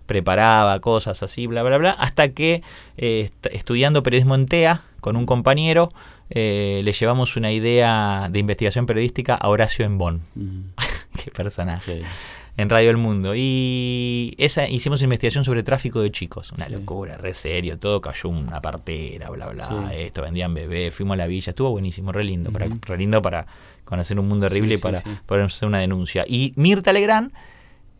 preparaba 0.06 0.80
cosas 0.80 1.22
así, 1.22 1.46
bla, 1.46 1.62
bla, 1.62 1.76
bla, 1.78 1.90
hasta 1.90 2.30
que 2.30 2.62
eh, 2.96 3.20
est- 3.30 3.46
estudiando 3.54 4.02
periodismo 4.02 4.34
en 4.34 4.46
TEA 4.46 4.82
con 5.00 5.16
un 5.16 5.26
compañero, 5.26 5.90
eh, 6.30 6.80
le 6.82 6.92
llevamos 6.92 7.36
una 7.36 7.52
idea 7.52 8.28
de 8.30 8.38
investigación 8.38 8.86
periodística 8.86 9.34
a 9.34 9.48
Horacio 9.48 9.84
Embón. 9.84 10.22
Qué 11.24 11.30
personaje. 11.30 11.98
Sí. 11.98 12.04
En 12.58 12.68
Radio 12.68 12.90
El 12.90 12.96
Mundo. 12.96 13.34
Y 13.36 14.34
esa 14.36 14.68
hicimos 14.68 15.00
investigación 15.02 15.44
sobre 15.44 15.62
tráfico 15.62 16.00
de 16.02 16.10
chicos. 16.10 16.50
Una 16.52 16.66
Sí. 16.66 16.72
locura, 16.72 17.16
re 17.16 17.32
serio. 17.32 17.78
Todo 17.78 18.00
cayó 18.00 18.28
una 18.30 18.60
partera, 18.60 19.30
bla, 19.30 19.46
bla. 19.48 19.64
Sí. 19.68 19.74
Esto, 19.94 20.22
vendían 20.22 20.52
bebés. 20.52 20.92
Fuimos 20.92 21.14
a 21.14 21.18
la 21.18 21.28
villa. 21.28 21.50
Estuvo 21.50 21.70
buenísimo, 21.70 22.10
re 22.10 22.24
lindo. 22.24 22.50
para, 22.50 22.66
re 22.66 22.98
lindo 22.98 23.22
para 23.22 23.46
conocer 23.84 24.18
un 24.18 24.26
mundo 24.28 24.46
horrible 24.46 24.74
Sí, 24.74 24.80
y 24.80 24.82
para 24.82 25.00
poder 25.24 25.44
hacer 25.44 25.68
una 25.68 25.78
denuncia. 25.78 26.24
Y 26.26 26.52
Mirta 26.56 26.92
Legrand 26.92 27.30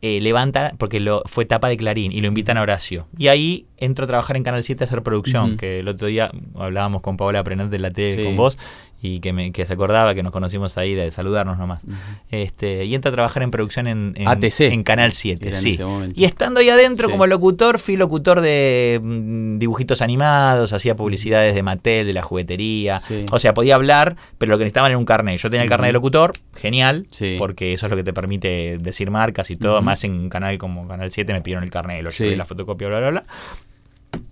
eh, 0.03 0.21
levanta, 0.21 0.75
porque 0.77 0.99
lo 0.99 1.23
fue 1.27 1.45
tapa 1.45 1.69
de 1.69 1.77
Clarín, 1.77 2.11
y 2.11 2.21
lo 2.21 2.27
invitan 2.27 2.59
a 2.59 2.63
Horacio. 2.63 3.07
Y 3.17 3.29
ahí 3.29 3.68
entro 3.81 4.05
a 4.05 4.09
trabajar 4.09 4.37
en 4.37 4.43
Canal 4.45 4.63
7 4.63 4.85
a 4.85 4.87
hacer 4.87 5.03
producción, 5.03 5.57
que 5.57 5.81
el 5.81 5.89
otro 5.89 6.07
día 6.09 6.31
hablábamos 6.57 7.03
con 7.03 7.17
Paola 7.17 7.43
Prenet 7.45 7.69
de 7.69 7.79
la 7.79 7.91
tele 7.91 8.15
Sí. 8.15 8.25
con 8.25 8.37
vos, 8.37 8.59
y 9.01 9.21
que, 9.21 9.33
me, 9.33 9.53
que 9.53 9.65
se 9.65 9.75
acordaba 9.75 10.13
que 10.17 10.25
nos 10.25 10.33
conocimos 10.33 10.77
ahí 10.77 10.93
de 10.95 11.11
saludarnos 11.13 11.57
nomás. 11.57 11.85
este, 12.31 12.85
y 12.85 12.95
entra 12.97 13.11
a 13.11 13.15
trabajar 13.15 13.43
en 13.45 13.51
producción 13.53 13.87
en, 13.87 14.13
en, 14.17 14.27
ATC. 14.27 14.61
en 14.73 14.83
Canal 14.83 15.13
7. 15.13 15.49
Era 15.49 15.57
en 15.57 15.63
Sí. 15.63 15.79
Y 16.17 16.25
estando 16.25 16.59
ahí 16.61 16.69
adentro 16.69 17.07
Sí. 17.09 17.13
como 17.13 17.27
locutor, 17.29 17.79
fui 17.79 17.95
locutor 17.97 18.41
de 18.41 19.01
mm, 19.01 19.59
dibujitos 19.59 20.03
animados, 20.03 20.73
hacía 20.73 20.97
publicidades 20.97 21.55
de 21.55 21.63
Mattel, 21.63 22.07
de 22.09 22.13
la 22.13 22.23
juguetería. 22.23 22.99
Sí. 22.99 23.25
O 23.31 23.39
sea, 23.39 23.55
podía 23.55 23.77
hablar, 23.77 24.17
pero 24.37 24.51
lo 24.51 24.59
que 24.59 24.65
necesitaban 24.65 24.91
era 24.91 24.99
un 24.99 25.05
carnet. 25.05 25.39
Yo 25.39 25.49
tenía 25.49 25.63
el 25.63 25.69
carnet 25.71 25.89
de 25.91 25.93
locutor, 25.93 26.33
genial, 26.57 27.07
Sí. 27.13 27.37
porque 27.39 27.73
eso 27.73 27.87
es 27.87 27.91
lo 27.91 27.97
que 27.97 28.03
te 28.05 28.13
permite 28.13 28.79
decir 28.81 29.13
marcas 29.13 29.49
y 29.53 29.55
todo. 29.57 29.81
Más 29.81 30.03
en 30.03 30.13
un 30.13 30.29
canal 30.29 30.59
como 30.59 30.89
Canal 30.89 31.09
7 31.11 31.33
me 31.33 31.41
pidieron 31.41 31.63
el 31.63 31.71
carnet, 31.71 32.03
lo 32.03 32.11
llevé 32.11 32.35
la 32.37 32.45
fotocopia, 32.45 32.89
bla, 32.89 32.99
bla, 32.99 33.11
bla. 33.11 33.25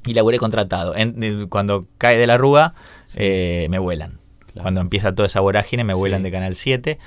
Y 0.07 0.15
laburé 0.15 0.39
contratado. 0.39 0.95
En- 0.97 1.49
cuando 1.49 1.87
cae 1.99 2.17
de 2.17 2.27
la 2.27 2.39
rúa, 2.39 2.75
eh, 3.17 3.67
me 3.71 3.79
vuelan. 3.79 4.19
Claro. 4.53 4.63
Cuando 4.63 4.81
empieza 4.81 5.15
toda 5.15 5.27
esa 5.27 5.41
vorágine, 5.41 5.85
me 5.85 5.95
vuelan 5.95 6.21
Sí. 6.21 6.25
de 6.25 6.31
Canal 6.31 6.55
7. 6.55 6.99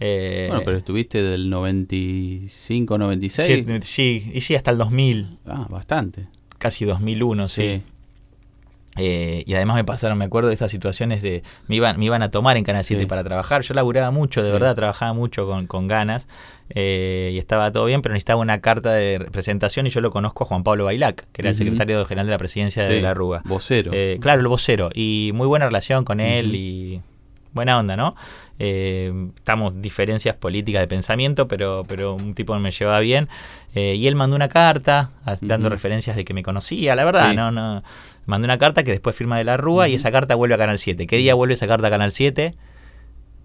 Eh, 0.00 0.46
Bueno, 0.50 0.62
pero 0.64 0.76
estuviste 0.78 1.22
del 1.22 1.48
95, 1.50 2.98
96. 2.98 3.64
sí, 3.66 3.78
sí, 3.82 4.30
y 4.34 4.40
sí, 4.40 4.54
hasta 4.54 4.70
el 4.70 4.78
2000, 4.78 5.38
Ah, 5.46 5.66
bastante. 5.70 6.26
casi 6.58 6.84
2001, 6.84 7.48
sí. 7.48 7.82
Eh, 8.98 9.42
y 9.46 9.54
además 9.54 9.76
me 9.76 9.84
pasaron, 9.84 10.18
me 10.18 10.26
acuerdo 10.26 10.48
de 10.48 10.54
estas 10.54 10.70
situaciones 10.70 11.22
de. 11.22 11.42
Me 11.66 11.76
iban, 11.76 11.98
me 11.98 12.04
iban 12.04 12.20
a 12.22 12.30
tomar 12.30 12.58
en 12.58 12.64
Canal 12.64 12.84
7 12.84 13.02
Sí. 13.02 13.06
para 13.06 13.24
trabajar. 13.24 13.62
Yo 13.62 13.72
laburaba 13.72 14.10
mucho, 14.10 14.42
de 14.42 14.52
verdad, 14.52 14.74
trabajaba 14.74 15.14
mucho 15.14 15.46
con, 15.46 15.66
con 15.66 15.88
ganas. 15.88 16.28
Eh, 16.74 17.30
y 17.34 17.38
estaba 17.38 17.70
todo 17.72 17.84
bien, 17.84 18.02
pero 18.02 18.12
necesitaba 18.14 18.40
una 18.40 18.60
carta 18.60 18.92
de 18.92 19.20
presentación. 19.30 19.86
Y 19.86 19.90
yo 19.90 20.00
lo 20.00 20.10
conozco 20.10 20.44
a 20.44 20.46
Juan 20.46 20.62
Pablo 20.64 20.84
Bailac, 20.84 21.26
que 21.32 21.42
era 21.42 21.50
el 21.50 21.56
secretario 21.56 22.04
general 22.06 22.26
de 22.26 22.32
la 22.32 22.38
presidencia 22.38 22.84
de 22.84 23.00
la 23.02 23.14
Rúa. 23.14 23.42
vocero. 23.44 23.92
Eh, 23.94 24.18
claro, 24.20 24.40
el 24.40 24.48
vocero. 24.48 24.90
Y 24.94 25.30
muy 25.34 25.46
buena 25.46 25.66
relación 25.66 26.04
con 26.04 26.20
él 26.20 26.54
y 26.54 27.00
buena 27.52 27.78
onda, 27.78 27.96
¿no? 27.96 28.14
Eh, 28.58 29.12
estamos 29.36 29.74
diferencias 29.82 30.36
políticas 30.36 30.80
de 30.80 30.88
pensamiento, 30.88 31.48
pero, 31.48 31.82
pero 31.86 32.14
un 32.14 32.34
tipo 32.34 32.56
me 32.58 32.70
llevaba 32.70 33.00
bien. 33.00 33.28
Eh, 33.74 33.94
y 33.96 34.06
él 34.06 34.14
mandó 34.16 34.36
una 34.36 34.48
carta 34.48 35.10
a- 35.24 35.36
dando 35.40 35.68
referencias 35.68 36.16
de 36.16 36.24
que 36.24 36.32
me 36.34 36.42
conocía, 36.42 36.94
la 36.94 37.04
verdad, 37.04 37.30
Sí. 37.30 37.36
no, 37.36 37.50
no. 37.50 37.82
Mandó 38.24 38.44
una 38.44 38.56
carta 38.58 38.84
que 38.84 38.92
después 38.92 39.16
firma 39.16 39.36
de 39.36 39.44
la 39.44 39.56
Rúa 39.56 39.88
y 39.88 39.94
esa 39.96 40.12
carta 40.12 40.34
vuelve 40.36 40.54
a 40.54 40.58
Canal 40.58 40.78
7. 40.78 41.06
¿Qué 41.06 41.16
día 41.16 41.34
vuelve 41.34 41.54
esa 41.54 41.66
carta 41.66 41.88
a 41.88 41.90
Canal 41.90 42.12
7? 42.12 42.54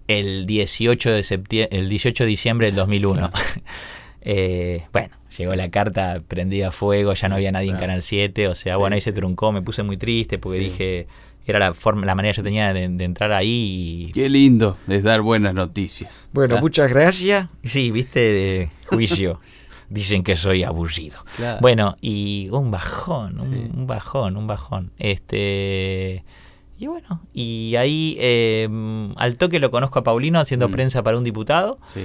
El 0.08 0.46
18 0.46 1.10
de 1.12 1.22
septiembre, 1.22 1.78
el 1.78 1.88
18 1.88 2.24
de 2.24 2.28
diciembre 2.30 2.66
del 2.66 2.74
2001. 2.76 3.30
Eh, 4.30 4.82
bueno, 4.92 5.14
llegó 5.38 5.54
la 5.54 5.70
carta 5.70 6.20
prendida 6.26 6.68
a 6.68 6.70
fuego, 6.72 7.14
ya 7.14 7.28
no 7.28 7.36
había 7.36 7.52
nadie 7.52 7.68
en 7.70 7.76
Claro. 7.76 7.86
Canal 7.86 8.02
7, 8.02 8.48
o 8.48 8.54
sea, 8.54 8.74
Sí. 8.74 8.78
bueno, 8.80 8.94
ahí 8.94 9.00
se 9.00 9.12
truncó, 9.12 9.52
me 9.52 9.62
puse 9.62 9.82
muy 9.84 9.96
triste 9.96 10.38
porque 10.38 10.58
Sí. 10.58 10.64
dije, 10.64 11.06
era 11.46 11.58
la 11.60 11.72
forma, 11.72 12.04
la 12.04 12.14
manera 12.14 12.32
que 12.32 12.38
yo 12.38 12.42
tenía 12.42 12.74
de, 12.74 12.88
de 12.88 13.04
entrar 13.04 13.32
ahí 13.32 14.08
y... 14.08 14.12
Qué 14.12 14.28
lindo 14.28 14.76
es 14.88 15.02
dar 15.04 15.22
buenas 15.22 15.54
noticias. 15.54 16.28
Bueno, 16.32 16.56
Ah, 16.58 16.60
muchas 16.60 16.90
gracias. 16.90 17.48
Sí, 17.62 17.90
viste, 17.90 18.20
de 18.20 18.70
juicio. 18.86 19.40
Dicen 19.88 20.22
que 20.24 20.34
soy 20.36 20.62
aburrido. 20.64 21.24
Claro. 21.36 21.58
Bueno, 21.62 21.96
y 22.02 22.48
un 22.50 22.70
bajón, 22.70 23.40
un, 23.40 23.46
Sí. 23.50 23.70
un 23.74 23.86
bajón, 23.86 24.36
un 24.36 24.46
bajón. 24.46 24.90
Este. 24.98 26.24
Y 26.78 26.86
bueno, 26.86 27.20
y 27.34 27.74
ahí 27.76 28.16
eh, 28.20 28.68
al 29.16 29.36
toque 29.36 29.58
lo 29.58 29.70
conozco 29.70 29.98
a 29.98 30.02
Paulino 30.04 30.38
haciendo 30.38 30.68
Mm. 30.68 30.72
prensa 30.72 31.02
para 31.02 31.18
un 31.18 31.24
diputado. 31.24 31.78
Sí. 31.84 32.00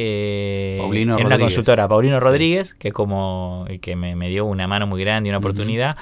eh, 0.00 0.76
Paulino 0.80 1.14
en 1.18 1.26
una 1.26 1.34
Rodríguez. 1.36 1.54
consultora, 1.54 1.88
Paulino 1.88 2.16
Sí. 2.18 2.20
Rodríguez, 2.20 2.74
que 2.74 2.92
como 2.92 3.66
que 3.80 3.96
me, 3.96 4.14
me 4.14 4.28
dio 4.28 4.44
una 4.44 4.68
mano 4.68 4.86
muy 4.86 5.00
grande 5.00 5.28
y 5.28 5.30
una 5.30 5.38
oportunidad. 5.38 5.96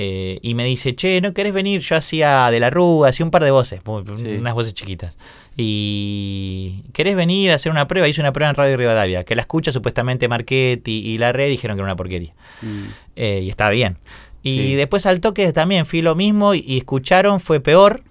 eh, 0.00 0.38
y 0.42 0.54
me 0.54 0.64
dice, 0.64 0.94
che, 0.94 1.20
¿no 1.20 1.32
querés 1.34 1.52
venir? 1.52 1.80
Yo 1.80 1.96
hacía 1.96 2.48
de 2.52 2.60
la 2.60 2.70
Rúa, 2.70 3.08
hacía 3.08 3.24
un 3.26 3.32
par 3.32 3.42
de 3.42 3.50
voces, 3.50 3.80
Sí. 4.16 4.28
unas 4.38 4.54
voces 4.54 4.72
chiquitas. 4.72 5.18
Y 5.56 6.84
¿querés 6.92 7.16
venir 7.16 7.50
a 7.50 7.54
hacer 7.56 7.72
una 7.72 7.88
prueba? 7.88 8.06
Hice 8.06 8.20
una 8.20 8.32
prueba 8.32 8.50
en 8.50 8.54
Radio 8.56 8.76
Rivadavia, 8.76 9.24
que 9.24 9.34
la 9.34 9.40
escucha 9.42 9.72
supuestamente 9.72 10.28
Marquetti 10.28 10.92
y 11.04 11.18
la 11.18 11.32
red 11.32 11.48
dijeron 11.48 11.76
que 11.76 11.80
era 11.80 11.86
una 11.86 11.96
porquería. 11.96 12.32
Mm. 12.62 12.84
Eh, 13.16 13.40
y 13.44 13.50
estaba 13.50 13.70
bien. 13.70 13.98
Y 14.56 14.58
Sí. 14.58 14.74
después 14.74 15.06
al 15.06 15.20
toque 15.20 15.52
también 15.52 15.86
fui 15.86 16.02
lo 16.02 16.14
mismo 16.14 16.54
y, 16.54 16.64
y 16.66 16.78
escucharon, 16.78 17.40
fue 17.40 17.60
peor. 17.60 18.02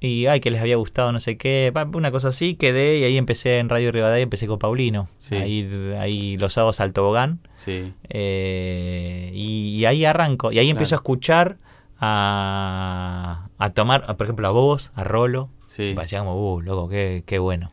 Y 0.00 0.26
ay, 0.26 0.40
que 0.40 0.50
les 0.50 0.60
había 0.60 0.76
gustado 0.76 1.12
no 1.12 1.20
sé 1.20 1.36
qué, 1.36 1.72
una 1.92 2.10
cosa 2.10 2.28
así, 2.28 2.54
quedé 2.54 2.98
y 2.98 3.04
ahí 3.04 3.16
empecé 3.18 3.58
en 3.58 3.68
Radio 3.68 3.92
Rivadavia, 3.92 4.22
empecé 4.22 4.46
con 4.46 4.58
Paulino. 4.58 5.08
Sí. 5.18 5.34
A 5.36 5.46
ir 5.46 5.96
ahí 5.98 6.36
los 6.38 6.52
sábados 6.54 6.80
al 6.80 6.92
tobogán. 6.92 7.40
Sí. 7.54 7.92
Eh, 8.08 9.30
y, 9.34 9.76
y 9.76 9.84
ahí 9.84 10.04
arranco. 10.04 10.50
Y 10.52 10.58
ahí 10.58 10.70
empiezo 10.70 10.94
a 10.94 10.98
escuchar, 10.98 11.56
a, 11.98 13.48
a 13.58 13.70
tomar, 13.70 14.04
a, 14.08 14.16
por 14.16 14.26
ejemplo, 14.26 14.46
a 14.48 14.50
vos, 14.50 14.92
a 14.94 15.04
Rolo. 15.04 15.50
Sí. 15.66 15.92
Parecía 15.94 16.20
como, 16.20 16.54
uh, 16.54 16.60
loco, 16.60 16.88
qué, 16.88 17.22
qué 17.26 17.38
bueno. 17.38 17.70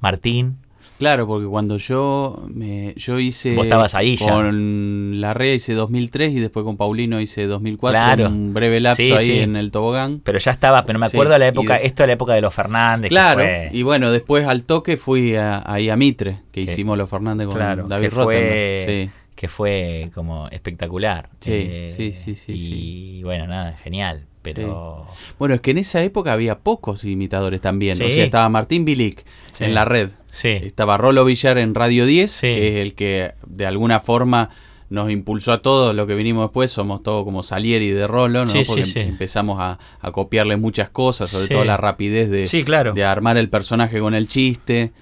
Martín. 0.00 0.58
Claro, 1.00 1.26
porque 1.26 1.46
cuando 1.48 1.78
yo 1.78 2.44
me 2.54 2.92
yo 2.94 3.18
hice 3.18 3.56
Vos 3.56 3.64
estabas 3.64 3.94
ahí 3.94 4.16
ya. 4.16 4.30
con 4.30 5.20
la 5.20 5.34
REA 5.34 5.54
hice 5.54 5.72
2003 5.72 6.32
y 6.34 6.40
después 6.40 6.62
con 6.64 6.76
Paulino 6.76 7.20
hice 7.20 7.46
2004, 7.46 7.90
Claro. 7.98 8.26
un 8.28 8.52
breve 8.54 8.78
lapso 8.80 9.02
Sí, 9.02 9.10
ahí 9.12 9.26
sí. 9.26 9.38
en 9.38 9.56
el 9.56 9.70
tobogán. 9.70 10.20
Pero 10.22 10.38
ya 10.38 10.50
estaba, 10.52 10.84
pero 10.84 10.98
me 10.98 11.08
Sí, 11.08 11.16
acuerdo 11.16 11.32
de 11.32 11.38
la 11.38 11.48
época, 11.48 11.78
de- 11.78 11.86
esto 11.86 12.02
de 12.02 12.06
la 12.08 12.12
época 12.12 12.34
de 12.34 12.42
los 12.42 12.52
Fernández. 12.54 13.08
Claro, 13.08 13.40
fue- 13.40 13.70
y 13.72 13.82
bueno, 13.82 14.10
después 14.12 14.46
al 14.46 14.64
toque 14.64 14.96
fui 14.98 15.34
a- 15.36 15.62
ahí 15.64 15.88
a 15.88 15.96
Mitre, 15.96 16.40
que 16.52 16.60
hicimos 16.60 16.96
los 16.98 17.08
Fernández 17.10 17.46
con 17.48 17.56
claro, 17.56 17.88
David 17.88 18.04
que 18.04 18.10
fue. 18.10 18.84
Sí. 19.06 19.10
que 19.34 19.48
fue 19.48 20.10
como 20.14 20.48
espectacular. 20.48 21.30
Eh, 21.46 21.90
Sí, 21.96 22.12
sí, 22.12 22.34
sí, 22.34 22.34
sí, 22.34 22.52
Y 22.52 22.60
sí. 22.60 23.20
bueno, 23.24 23.46
nada, 23.46 23.72
genial. 23.74 24.26
Pero 24.42 25.06
Bueno, 25.38 25.54
es 25.54 25.60
que 25.60 25.70
en 25.72 25.78
esa 25.78 26.02
época 26.02 26.32
había 26.32 26.58
pocos 26.60 27.04
imitadores 27.04 27.60
también. 27.60 27.96
Sí. 27.98 28.04
O 28.04 28.10
sea, 28.10 28.24
estaba 28.24 28.48
Martín 28.48 28.84
Bilic 28.84 29.24
Sí. 29.50 29.64
en 29.64 29.74
la 29.74 29.84
red. 29.84 30.10
sí, 30.30 30.48
Estaba 30.48 30.96
Rolo 30.96 31.24
Villar 31.24 31.58
en 31.58 31.74
Radio 31.74 32.06
10, 32.06 32.30
Sí. 32.30 32.46
que 32.46 32.68
es 32.68 32.74
el 32.82 32.94
que 32.94 33.32
de 33.46 33.66
alguna 33.66 34.00
forma 34.00 34.50
nos 34.88 35.10
impulsó 35.10 35.52
a 35.52 35.62
todos 35.62 35.94
lo 35.94 36.06
que 36.06 36.14
vinimos 36.14 36.44
después. 36.46 36.70
Somos 36.72 37.02
todos 37.02 37.24
como 37.24 37.42
Salieri 37.42 37.90
de 37.90 38.06
Rolo, 38.06 38.44
¿no? 38.46 38.52
Porque 38.66 38.84
empezamos 39.02 39.58
a, 39.60 39.78
a 40.00 40.10
copiarle 40.12 40.56
muchas 40.56 40.90
cosas, 40.90 41.30
sobre 41.30 41.48
todo 41.48 41.64
la 41.64 41.76
rapidez 41.76 42.28
de, 42.30 42.48
Sí, 42.48 42.64
claro. 42.64 42.92
de 42.92 43.04
armar 43.04 43.36
el 43.36 43.48
personaje 43.50 44.00
con 44.00 44.14
el 44.14 44.26
chiste. 44.26 44.92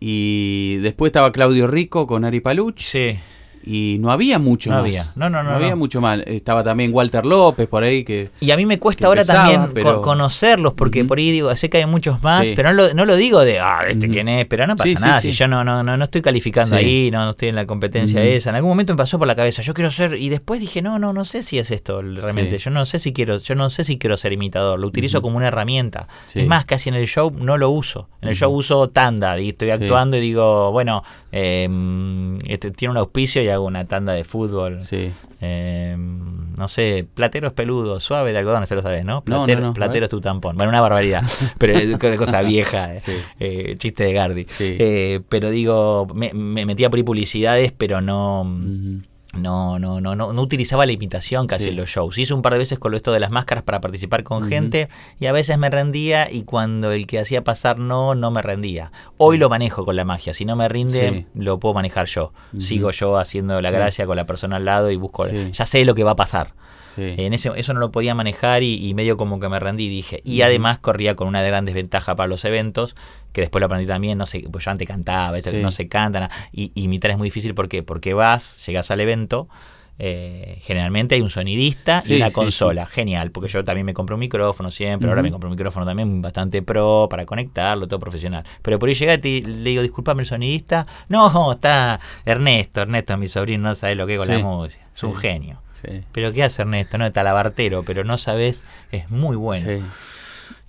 Y 0.00 0.76
después 0.76 1.10
estaba 1.10 1.32
Claudio 1.32 1.66
Rico 1.66 2.06
con 2.06 2.24
Ari 2.24 2.40
Paluch. 2.40 2.80
sí. 2.80 3.18
Y 3.64 3.96
no 4.00 4.10
había 4.10 4.38
mucho 4.38 4.70
No 4.70 4.76
más. 4.76 4.84
había. 4.84 5.04
No, 5.16 5.28
no, 5.28 5.42
no, 5.42 5.50
había 5.50 5.70
no. 5.70 5.76
mucho 5.76 6.00
más. 6.00 6.20
Estaba 6.26 6.64
también 6.64 6.92
Walter 6.94 7.26
López 7.26 7.68
por 7.68 7.82
ahí 7.82 8.04
que... 8.04 8.30
Y 8.40 8.50
a 8.50 8.56
mí 8.56 8.64
me 8.66 8.78
cuesta 8.78 9.06
ahora 9.06 9.24
también 9.24 9.70
pero- 9.74 10.00
conocerlos, 10.00 10.72
porque 10.74 11.04
por 11.04 11.18
ahí 11.18 11.30
digo, 11.30 11.54
sé 11.56 11.68
que 11.68 11.78
hay 11.78 11.86
muchos 11.86 12.22
más, 12.22 12.46
Sí. 12.46 12.52
pero 12.56 12.70
no 12.72 12.74
lo, 12.82 12.94
no 12.94 13.04
lo 13.04 13.16
digo 13.16 13.40
de, 13.40 13.58
ah, 13.60 13.80
este 13.88 14.08
quién 14.08 14.28
es, 14.28 14.46
pero 14.46 14.66
no 14.66 14.76
pasa 14.76 14.88
Sí, 14.88 14.94
nada, 14.94 15.20
sí. 15.20 15.32
si 15.32 15.36
yo 15.38 15.48
no, 15.48 15.64
no, 15.64 15.82
no, 15.82 15.96
no 15.96 16.04
estoy 16.04 16.22
calificando 16.22 16.76
ahí, 16.76 17.10
no, 17.10 17.24
no 17.24 17.30
estoy 17.30 17.48
en 17.48 17.56
la 17.56 17.66
competencia 17.66 18.20
Ujú. 18.20 18.28
esa. 18.30 18.50
En 18.50 18.56
algún 18.56 18.70
momento 18.70 18.92
me 18.94 18.96
pasó 18.98 19.18
por 19.18 19.26
la 19.28 19.34
cabeza, 19.36 19.60
yo 19.62 19.74
quiero 19.74 19.90
ser, 19.90 20.14
y 20.14 20.28
después 20.28 20.60
dije, 20.60 20.80
no, 20.80 20.98
no, 20.98 21.12
no 21.12 21.24
sé 21.24 21.42
si 21.42 21.58
es 21.58 21.70
esto 21.70 22.00
realmente, 22.00 22.58
yo 22.58 22.70
no 22.70 22.86
sé 22.86 22.98
si 22.98 23.12
quiero, 23.12 23.38
yo 23.38 23.54
no 23.54 23.68
sé 23.70 23.84
si 23.84 23.98
quiero 23.98 24.16
ser 24.16 24.32
imitador, 24.32 24.78
lo 24.80 24.86
utilizo 24.86 25.20
como 25.20 25.36
una 25.36 25.48
herramienta. 25.48 26.08
Es 26.34 26.46
más, 26.46 26.64
casi 26.64 26.88
en 26.88 26.94
el 26.94 27.06
show 27.06 27.30
no 27.30 27.58
lo 27.58 27.70
uso. 27.70 28.08
En 28.22 28.28
el 28.30 28.34
show 28.34 28.52
uso 28.52 28.88
tanda 28.88 29.38
y 29.38 29.50
estoy 29.50 29.70
actuando 29.70 30.16
y 30.16 30.20
digo, 30.20 30.70
bueno, 30.72 31.02
eh, 31.32 31.68
este, 32.46 32.70
tiene 32.70 32.92
un 32.92 32.98
auspicio 32.98 33.42
y 33.42 33.47
hago 33.52 33.64
una 33.66 33.86
tanda 33.86 34.12
de 34.12 34.24
fútbol. 34.24 34.82
Sí. 34.82 35.10
Eh, 35.40 35.96
no 35.96 36.66
sé, 36.68 37.06
platero 37.14 37.46
es 37.48 37.52
peludo, 37.52 38.00
suave 38.00 38.32
de 38.32 38.38
algodón, 38.38 38.66
se 38.66 38.74
lo 38.74 38.82
sabes, 38.82 39.04
¿no? 39.04 39.14
No, 39.16 39.22
Platero, 39.22 39.60
no, 39.60 39.66
no, 39.66 39.70
a 39.70 39.74
platero 39.74 39.94
ver. 39.94 40.02
es 40.04 40.10
tu 40.10 40.20
tampón. 40.20 40.56
Bueno, 40.56 40.70
una 40.70 40.80
barbaridad, 40.80 41.22
pero 41.58 41.74
es 41.78 42.16
cosa 42.16 42.42
vieja, 42.42 42.94
eh, 42.96 43.00
Sí. 43.00 43.12
eh, 43.38 43.74
chiste 43.78 44.04
de 44.04 44.12
Gardi. 44.12 44.44
Sí. 44.48 44.76
Eh, 44.78 45.20
pero 45.28 45.50
digo, 45.50 46.06
me, 46.14 46.32
me 46.34 46.66
metía 46.66 46.90
por 46.90 46.96
ahí 46.98 47.02
publicidades, 47.04 47.72
pero 47.72 48.00
no. 48.00 48.44
No, 49.34 49.78
no, 49.78 50.00
no, 50.00 50.16
no, 50.16 50.32
no 50.32 50.42
utilizaba 50.42 50.86
la 50.86 50.92
imitación 50.92 51.46
casi 51.46 51.64
Sí. 51.64 51.70
en 51.70 51.76
los 51.76 51.90
shows. 51.90 52.16
Hice 52.16 52.32
un 52.32 52.40
par 52.42 52.54
de 52.54 52.58
veces 52.60 52.78
con 52.78 52.90
lo 52.92 52.96
esto 52.96 53.12
de 53.12 53.20
las 53.20 53.30
máscaras 53.30 53.62
para 53.62 53.80
participar 53.80 54.22
con 54.24 54.48
gente 54.48 54.88
y 55.20 55.26
a 55.26 55.32
veces 55.32 55.58
me 55.58 55.68
rendía 55.68 56.30
y 56.30 56.42
cuando 56.44 56.92
el 56.92 57.06
que 57.06 57.18
hacía 57.18 57.44
pasar 57.44 57.78
no, 57.78 58.14
no 58.14 58.30
me 58.30 58.40
rendía. 58.40 58.90
Hoy 59.18 59.36
lo 59.36 59.48
manejo 59.50 59.84
con 59.84 59.96
la 59.96 60.04
magia. 60.04 60.32
Si 60.32 60.44
no 60.46 60.56
me 60.56 60.68
rinde, 60.68 61.10
Sí. 61.12 61.26
lo 61.40 61.58
puedo 61.60 61.74
manejar 61.74 62.06
yo. 62.06 62.32
Sigo 62.58 62.90
yo 62.90 63.18
haciendo 63.18 63.60
la 63.60 63.70
gracia 63.70 64.06
con 64.06 64.16
la 64.16 64.24
persona 64.26 64.56
al 64.56 64.64
lado 64.64 64.90
y 64.90 64.96
busco. 64.96 65.26
Ya 65.28 65.66
sé 65.66 65.84
lo 65.84 65.94
que 65.94 66.04
va 66.04 66.12
a 66.12 66.16
pasar. 66.16 66.54
Sí. 66.98 67.14
En 67.16 67.32
ese, 67.32 67.50
eso 67.56 67.72
no 67.72 67.80
lo 67.80 67.92
podía 67.92 68.14
manejar 68.14 68.62
y, 68.64 68.86
y 68.88 68.92
medio 68.94 69.16
como 69.16 69.38
que 69.38 69.48
me 69.48 69.60
rendí, 69.60 69.88
dije. 69.88 70.20
Y 70.24 70.42
además 70.42 70.80
corría 70.80 71.14
con 71.14 71.28
una 71.28 71.40
gran 71.42 71.64
desventaja 71.64 72.16
para 72.16 72.26
los 72.26 72.44
eventos, 72.44 72.96
que 73.32 73.42
después 73.42 73.60
lo 73.60 73.66
aprendí 73.66 73.86
también, 73.86 74.18
no 74.18 74.26
sé, 74.26 74.44
pues 74.50 74.64
yo 74.64 74.70
antes 74.72 74.88
cantaba, 74.88 75.40
Sí. 75.40 75.58
no 75.62 75.70
se 75.70 75.86
canta, 75.88 76.20
nada. 76.20 76.34
y 76.52 76.72
imitar 76.74 77.12
es 77.12 77.16
muy 77.18 77.26
difícil 77.28 77.54
¿por 77.54 77.68
qué? 77.68 77.82
porque 77.84 78.12
vas, 78.14 78.66
llegas 78.66 78.90
al 78.90 79.00
evento, 79.00 79.48
eh, 80.00 80.58
generalmente 80.62 81.16
hay 81.16 81.20
un 81.22 81.30
sonidista 81.30 82.00
Sí, 82.02 82.14
y 82.14 82.16
una 82.18 82.28
sí, 82.28 82.34
consola, 82.34 82.86
genial, 82.86 83.32
porque 83.32 83.48
yo 83.48 83.64
también 83.64 83.84
me 83.84 83.94
compré 83.94 84.14
un 84.14 84.20
micrófono 84.20 84.70
siempre, 84.70 85.08
ahora 85.08 85.22
me 85.22 85.30
compré 85.30 85.48
un 85.48 85.56
micrófono 85.56 85.84
también 85.86 86.22
bastante 86.22 86.62
pro 86.62 87.08
para 87.10 87.26
conectarlo, 87.26 87.88
todo 87.88 87.98
profesional. 87.98 88.44
Pero 88.62 88.78
por 88.78 88.88
ahí 88.88 88.94
llega 88.94 89.14
y 89.14 89.42
le 89.42 89.70
digo, 89.70 89.82
disculpame 89.82 90.22
el 90.22 90.28
sonidista, 90.28 90.86
no, 91.08 91.52
está 91.52 91.98
Ernesto, 92.24 92.82
Ernesto 92.82 93.16
mi 93.16 93.28
sobrino, 93.28 93.68
no 93.70 93.74
sabe 93.74 93.94
lo 93.96 94.06
que 94.06 94.14
es 94.14 94.18
con 94.20 94.28
la 94.28 94.38
música, 94.38 94.86
es 94.94 95.02
un 95.02 95.14
genio. 95.16 95.62
Sí. 95.80 96.02
Pero 96.12 96.32
¿qué 96.32 96.42
hace 96.44 96.62
Ernesto? 96.62 96.98
No, 96.98 97.10
talabartero, 97.12 97.82
pero 97.84 98.04
no 98.04 98.18
sabes, 98.18 98.64
es 98.90 99.10
muy 99.10 99.36
bueno. 99.36 99.64
Sí. 99.64 99.82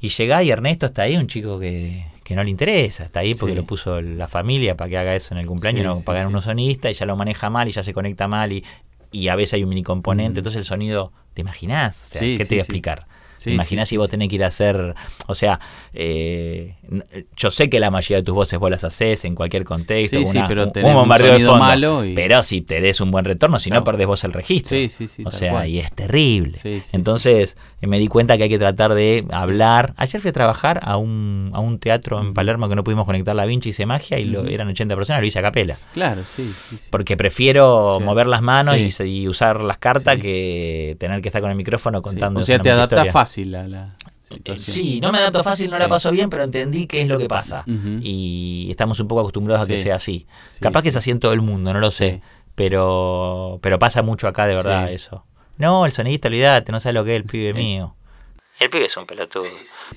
Y 0.01 0.09
llegá 0.09 0.43
y 0.43 0.51
Ernesto 0.51 0.85
está 0.85 1.03
ahí, 1.03 1.17
un 1.17 1.27
chico 1.27 1.59
que, 1.59 2.05
que 2.23 2.35
no 2.35 2.43
le 2.43 2.49
interesa, 2.49 3.03
está 3.05 3.21
ahí 3.21 3.35
porque 3.35 3.53
Sí. 3.53 3.57
lo 3.57 3.65
puso 3.65 4.01
la 4.01 4.27
familia 4.27 4.75
para 4.77 4.89
que 4.89 4.97
haga 4.97 5.15
eso 5.15 5.33
en 5.33 5.39
el 5.41 5.45
cumpleaños, 5.47 5.83
no 5.85 6.01
pagar 6.03 6.27
unos 6.27 6.45
sonistas 6.45 6.91
y 6.91 6.93
ya 6.93 7.05
lo 7.05 7.15
maneja 7.15 7.49
mal 7.49 7.67
y 7.67 7.71
ya 7.71 7.83
se 7.83 7.93
conecta 7.93 8.27
mal 8.27 8.51
y, 8.51 8.63
y 9.11 9.27
a 9.29 9.35
veces 9.35 9.55
hay 9.55 9.63
un 9.63 9.69
mini 9.69 9.83
componente, 9.83 10.35
Mm. 10.35 10.37
entonces 10.39 10.59
el 10.59 10.65
sonido, 10.65 11.11
¿te 11.33 11.41
imaginás? 11.41 12.01
O 12.03 12.07
sea, 12.11 12.21
¿qué 12.21 12.37
te 12.45 12.45
voy 12.49 12.57
a 12.59 12.61
explicar? 12.61 13.07
Sí, 13.39 13.45
¿Te 13.45 13.53
imaginás 13.55 13.87
sí, 13.89 13.93
si 13.93 13.97
vos 13.97 14.09
tenés 14.09 14.29
que 14.29 14.35
ir 14.35 14.43
a 14.43 14.47
hacer, 14.47 14.93
o 15.27 15.33
sea, 15.33 15.59
eh, 15.93 16.75
yo 17.35 17.51
sé 17.51 17.69
que 17.69 17.79
la 17.79 17.89
mayoría 17.89 18.17
de 18.17 18.23
tus 18.23 18.35
voces 18.35 18.59
vos 18.59 18.69
las 18.69 18.83
haces 18.83 19.25
en 19.25 19.33
cualquier 19.35 19.63
contexto, 19.63 20.19
una- 20.21 20.47
pero 20.47 20.63
un, 20.65 20.85
un 20.85 20.93
bombardeo 20.93 21.33
de 21.33 21.45
fondo, 21.45 21.57
malo 21.59 22.05
y- 22.05 22.13
pero 22.13 22.43
si 22.43 22.61
te 22.61 22.81
des 22.81 22.99
un 23.01 23.11
buen 23.11 23.25
retorno, 23.25 23.59
si 23.59 23.69
no 23.69 23.83
perdés 23.83 24.07
vos 24.07 24.23
el 24.23 24.33
registro. 24.33 24.77
Sí, 24.77 24.89
sí, 24.89 25.07
sí, 25.07 25.23
O 25.25 25.31
sea, 25.31 25.51
cual. 25.51 25.67
y 25.69 25.79
es 25.79 25.91
terrible. 25.91 26.57
Entonces 26.91 27.57
eh, 27.81 27.87
me 27.87 27.97
di 27.99 28.07
cuenta 28.07 28.37
que 28.37 28.43
hay 28.43 28.49
que 28.49 28.59
tratar 28.59 28.93
de 28.93 29.25
hablar. 29.31 29.93
Ayer 29.97 30.21
fui 30.21 30.29
a 30.29 30.33
trabajar 30.33 30.79
a 30.83 30.97
un, 30.97 31.51
a 31.53 31.59
un 31.59 31.79
teatro 31.79 32.19
en 32.19 32.33
Palermo 32.33 32.67
que 32.69 32.75
no 32.75 32.83
pudimos 32.83 33.05
conectar 33.05 33.35
la 33.35 33.45
Vinci 33.45 33.69
hice 33.69 33.85
magia 33.85 34.19
y 34.19 34.25
lo, 34.25 34.45
eran 34.45 34.67
80 34.67 34.95
personas, 34.95 35.21
lo 35.21 35.27
hice 35.27 35.39
a 35.39 35.41
capela. 35.43 35.77
Claro, 35.93 36.21
sí. 36.23 36.51
sí, 36.69 36.75
sí. 36.77 36.87
Porque 36.89 37.15
prefiero 37.17 37.99
mover 38.01 38.27
las 38.27 38.41
manos 38.41 38.75
y 38.77 38.89
y, 39.03 39.27
usar 39.27 39.61
las 39.61 39.77
cartas 39.77 40.17
que 40.17 40.97
tener 40.99 41.21
que 41.21 41.29
estar 41.29 41.41
con 41.41 41.51
el 41.51 41.55
micrófono 41.57 42.01
contando. 42.01 42.39
O 42.39 42.43
sea, 42.43 42.59
te 42.59 42.69
adaptás 42.71 42.99
historia. 42.99 43.11
Fácil 43.29 43.55
a 43.55 43.67
la 43.67 43.95
Eh, 44.31 44.35
situación. 44.35 44.75
Sí, 44.75 44.99
no 45.01 45.11
me 45.11 45.17
adapto 45.19 45.43
fácil, 45.43 45.69
no 45.71 45.79
la 45.79 45.87
paso 45.87 46.11
bien, 46.11 46.29
pero 46.29 46.43
entendí 46.43 46.85
qué 46.85 47.01
es 47.01 47.07
lo 47.07 47.17
que 47.17 47.27
pasa. 47.27 47.63
Y 47.67 48.67
estamos 48.69 48.99
un 48.99 49.07
poco 49.07 49.21
acostumbrados 49.21 49.63
a 49.63 49.67
que 49.67 49.79
sea 49.79 49.95
así. 49.95 50.27
Sí, 50.51 50.59
Capaz 50.61 50.83
que 50.83 50.89
es 50.89 50.95
así 50.95 51.09
en 51.11 51.19
todo 51.19 51.33
el 51.33 51.41
mundo, 51.41 51.73
no 51.73 51.79
lo 51.79 51.89
sé. 51.91 52.21
Pero 52.55 53.57
pero 53.61 53.79
pasa 53.79 54.01
mucho 54.01 54.27
acá 54.27 54.45
de 54.45 54.53
verdad 54.55 54.91
eso. 54.91 55.25
No, 55.57 55.85
el 55.85 55.91
sonidista, 55.91 56.27
olvídate, 56.27 56.71
no 56.71 56.79
sabe 56.79 56.93
lo 56.93 57.03
que 57.03 57.15
es 57.15 57.21
el 57.21 57.27
pibe 57.27 57.53
mío. 57.53 57.95
El 58.59 58.69
pibe 58.69 58.85
es 58.85 58.97
un 58.97 59.05
pelotudo. 59.05 59.45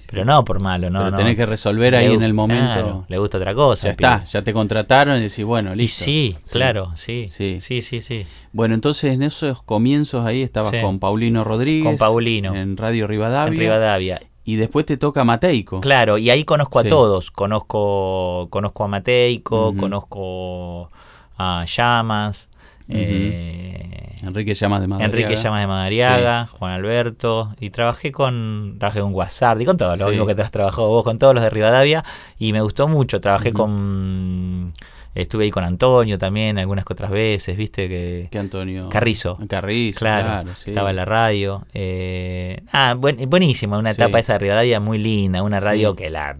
Pero 0.09 0.25
no 0.25 0.45
por 0.45 0.63
malo, 0.63 0.89
no. 0.89 1.01
Pero 1.01 1.11
no. 1.11 1.17
tenés 1.17 1.35
que 1.37 1.47
resolver 1.47 1.97
ahí 1.97 2.09
Le 2.09 2.15
en 2.15 2.23
el 2.23 2.33
momento. 2.33 2.65
claro, 2.73 3.05
le 3.09 3.19
gusta 3.19 3.39
otra 3.39 3.55
cosa. 3.55 3.87
Ya 3.87 3.91
está, 3.91 4.25
ya 4.25 4.43
te 4.43 4.53
contrataron 4.53 5.19
y 5.19 5.23
decís, 5.23 5.45
bueno, 5.45 5.73
Y 5.75 5.79
listo. 5.79 6.05
sí, 6.05 6.37
claro, 6.51 6.93
sí. 6.95 7.27
Sí. 7.29 7.59
Sí, 7.61 7.83
sí, 7.83 8.01
sí. 8.01 8.25
Bueno, 8.53 8.75
entonces 8.75 9.13
en 9.13 9.23
esos 9.25 9.63
comienzos 9.65 10.25
ahí 10.25 10.43
estabas 10.43 10.71
Sí. 10.71 10.81
con 10.81 11.01
Paulino 11.01 11.43
Rodríguez. 11.43 11.85
Con 11.87 11.97
Paulino. 11.97 12.55
En 12.55 12.77
Radio 12.77 13.09
Rivadavia. 13.09 13.53
En 13.55 13.59
Rivadavia. 13.61 14.21
Y 14.45 14.57
después 14.57 14.87
te 14.87 14.97
toca 14.97 15.25
Mateico. 15.25 15.81
Claro, 15.81 16.19
y 16.19 16.31
ahí 16.31 16.45
conozco 16.45 16.79
a 16.79 16.83
Sí. 16.83 16.89
todos. 16.89 17.31
Conozco, 17.33 18.47
conozco 18.51 18.85
a 18.85 18.89
Mateico, 18.89 19.75
conozco 19.77 20.91
a 21.39 21.65
Llamas, 21.65 22.49
Eh, 22.89 23.79
Enrique 24.25 24.55
Llamas 24.55 24.81
de 24.81 24.87
Madariaga. 24.89 25.13
Enrique 25.21 25.37
Llamas 25.43 25.61
de 25.61 25.67
Madariaga, 25.67 26.47
Juan 26.47 26.73
Alberto, 26.73 27.55
y 27.59 27.71
trabajé 27.71 28.13
con, 28.13 28.77
trabajé 28.79 29.01
con 29.01 29.13
Guasardi, 29.13 29.65
con 29.65 29.77
todos, 29.77 29.99
lo 29.99 30.05
Sí. 30.07 30.11
mismo 30.13 30.27
que 30.27 30.35
te 30.35 30.43
has 30.43 30.51
trabajado 30.53 30.89
vos, 30.89 31.03
con 31.03 31.19
todos 31.19 31.35
los 31.35 31.43
de 31.43 31.51
Rivadavia, 31.51 32.05
y 32.39 32.53
me 32.53 32.61
gustó 32.61 32.87
mucho. 32.87 33.21
Trabajé 33.21 33.53
con, 33.53 34.73
estuve 35.15 35.45
ahí 35.45 35.51
con 35.51 35.65
Antonio 35.65 36.19
también, 36.19 36.57
algunas 36.59 36.85
que 36.85 36.93
otras 36.93 37.11
veces, 37.11 37.57
viste 37.57 37.89
que... 37.89 38.29
Que 38.31 38.39
Antonio. 38.39 38.89
Carrizo. 38.91 39.39
Carrizo, 39.49 39.99
Claro, 39.99 40.25
claro. 40.27 40.51
sí. 40.55 40.71
estaba 40.71 40.91
en 40.91 40.97
la 40.97 41.05
radio. 41.05 41.67
Eh, 41.75 42.61
ah, 42.73 42.95
buen- 42.97 43.29
buenísima, 43.29 43.77
una 43.77 43.91
etapa 43.91 44.21
esa 44.21 44.35
de 44.35 44.39
Rivadavia 44.39 44.79
muy 44.79 44.99
linda, 44.99 45.43
una 45.43 45.59
radio 45.59 45.97
que 45.97 46.11
la, 46.11 46.37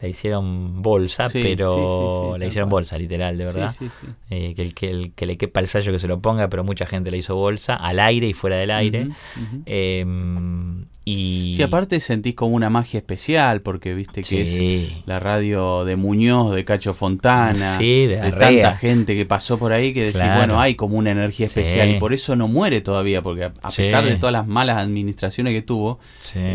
la 0.00 0.08
hicieron 0.08 0.82
bolsa, 0.82 1.28
Sí, 1.28 1.40
pero 1.42 2.32
sí, 2.34 2.38
la 2.38 2.46
hicieron 2.46 2.68
cual. 2.68 2.80
bolsa, 2.82 2.98
literal, 2.98 3.38
de 3.38 3.44
verdad. 3.44 3.74
sí, 3.76 3.88
sí. 3.88 4.06
Eh, 4.30 4.54
que, 4.54 4.62
el, 4.62 4.74
que, 4.74 4.90
el 4.90 5.12
que 5.14 5.26
le 5.26 5.36
quepa 5.38 5.60
el 5.60 5.68
sallo 5.68 5.90
que 5.92 5.98
se 5.98 6.06
lo 6.08 6.20
ponga, 6.20 6.48
pero 6.48 6.64
mucha 6.64 6.84
gente 6.86 7.10
le 7.10 7.16
hizo 7.18 7.34
bolsa, 7.34 7.76
al 7.76 7.98
aire 8.00 8.26
y 8.28 8.34
fuera 8.34 8.56
del 8.56 8.70
aire. 8.72 9.08
Eh, 9.64 10.04
y 11.08 11.54
Sí, 11.56 11.62
aparte 11.62 12.00
sentís 12.00 12.34
como 12.34 12.56
una 12.56 12.68
magia 12.68 12.98
especial, 12.98 13.60
porque 13.60 13.94
viste 13.94 14.22
que 14.22 14.44
Sí. 14.44 14.88
es 14.98 15.06
la 15.06 15.20
radio 15.20 15.84
de 15.84 15.94
Muñoz, 15.94 16.52
de 16.52 16.64
Cacho 16.64 16.94
Fontana, 16.94 17.78
Sí, 17.78 18.06
de 18.06 18.16
tanta 18.16 18.36
Arrea. 18.48 18.76
gente 18.76 19.14
que 19.14 19.24
pasó 19.24 19.56
por 19.56 19.72
ahí 19.72 19.94
que 19.94 20.00
decís, 20.06 20.16
Claro. 20.20 20.38
bueno, 20.38 20.60
hay 20.60 20.74
como 20.74 20.96
una 20.98 21.12
energía 21.12 21.46
especial 21.46 21.88
y 21.90 22.00
por 22.00 22.12
eso 22.12 22.34
no 22.34 22.48
muere 22.48 22.80
todavía, 22.80 23.22
porque 23.22 23.44
a, 23.44 23.52
pesar 23.70 24.04
de 24.04 24.16
todas 24.16 24.32
las 24.32 24.48
malas 24.48 24.78
administraciones 24.78 25.52
que 25.54 25.62
tuvo, 25.62 26.00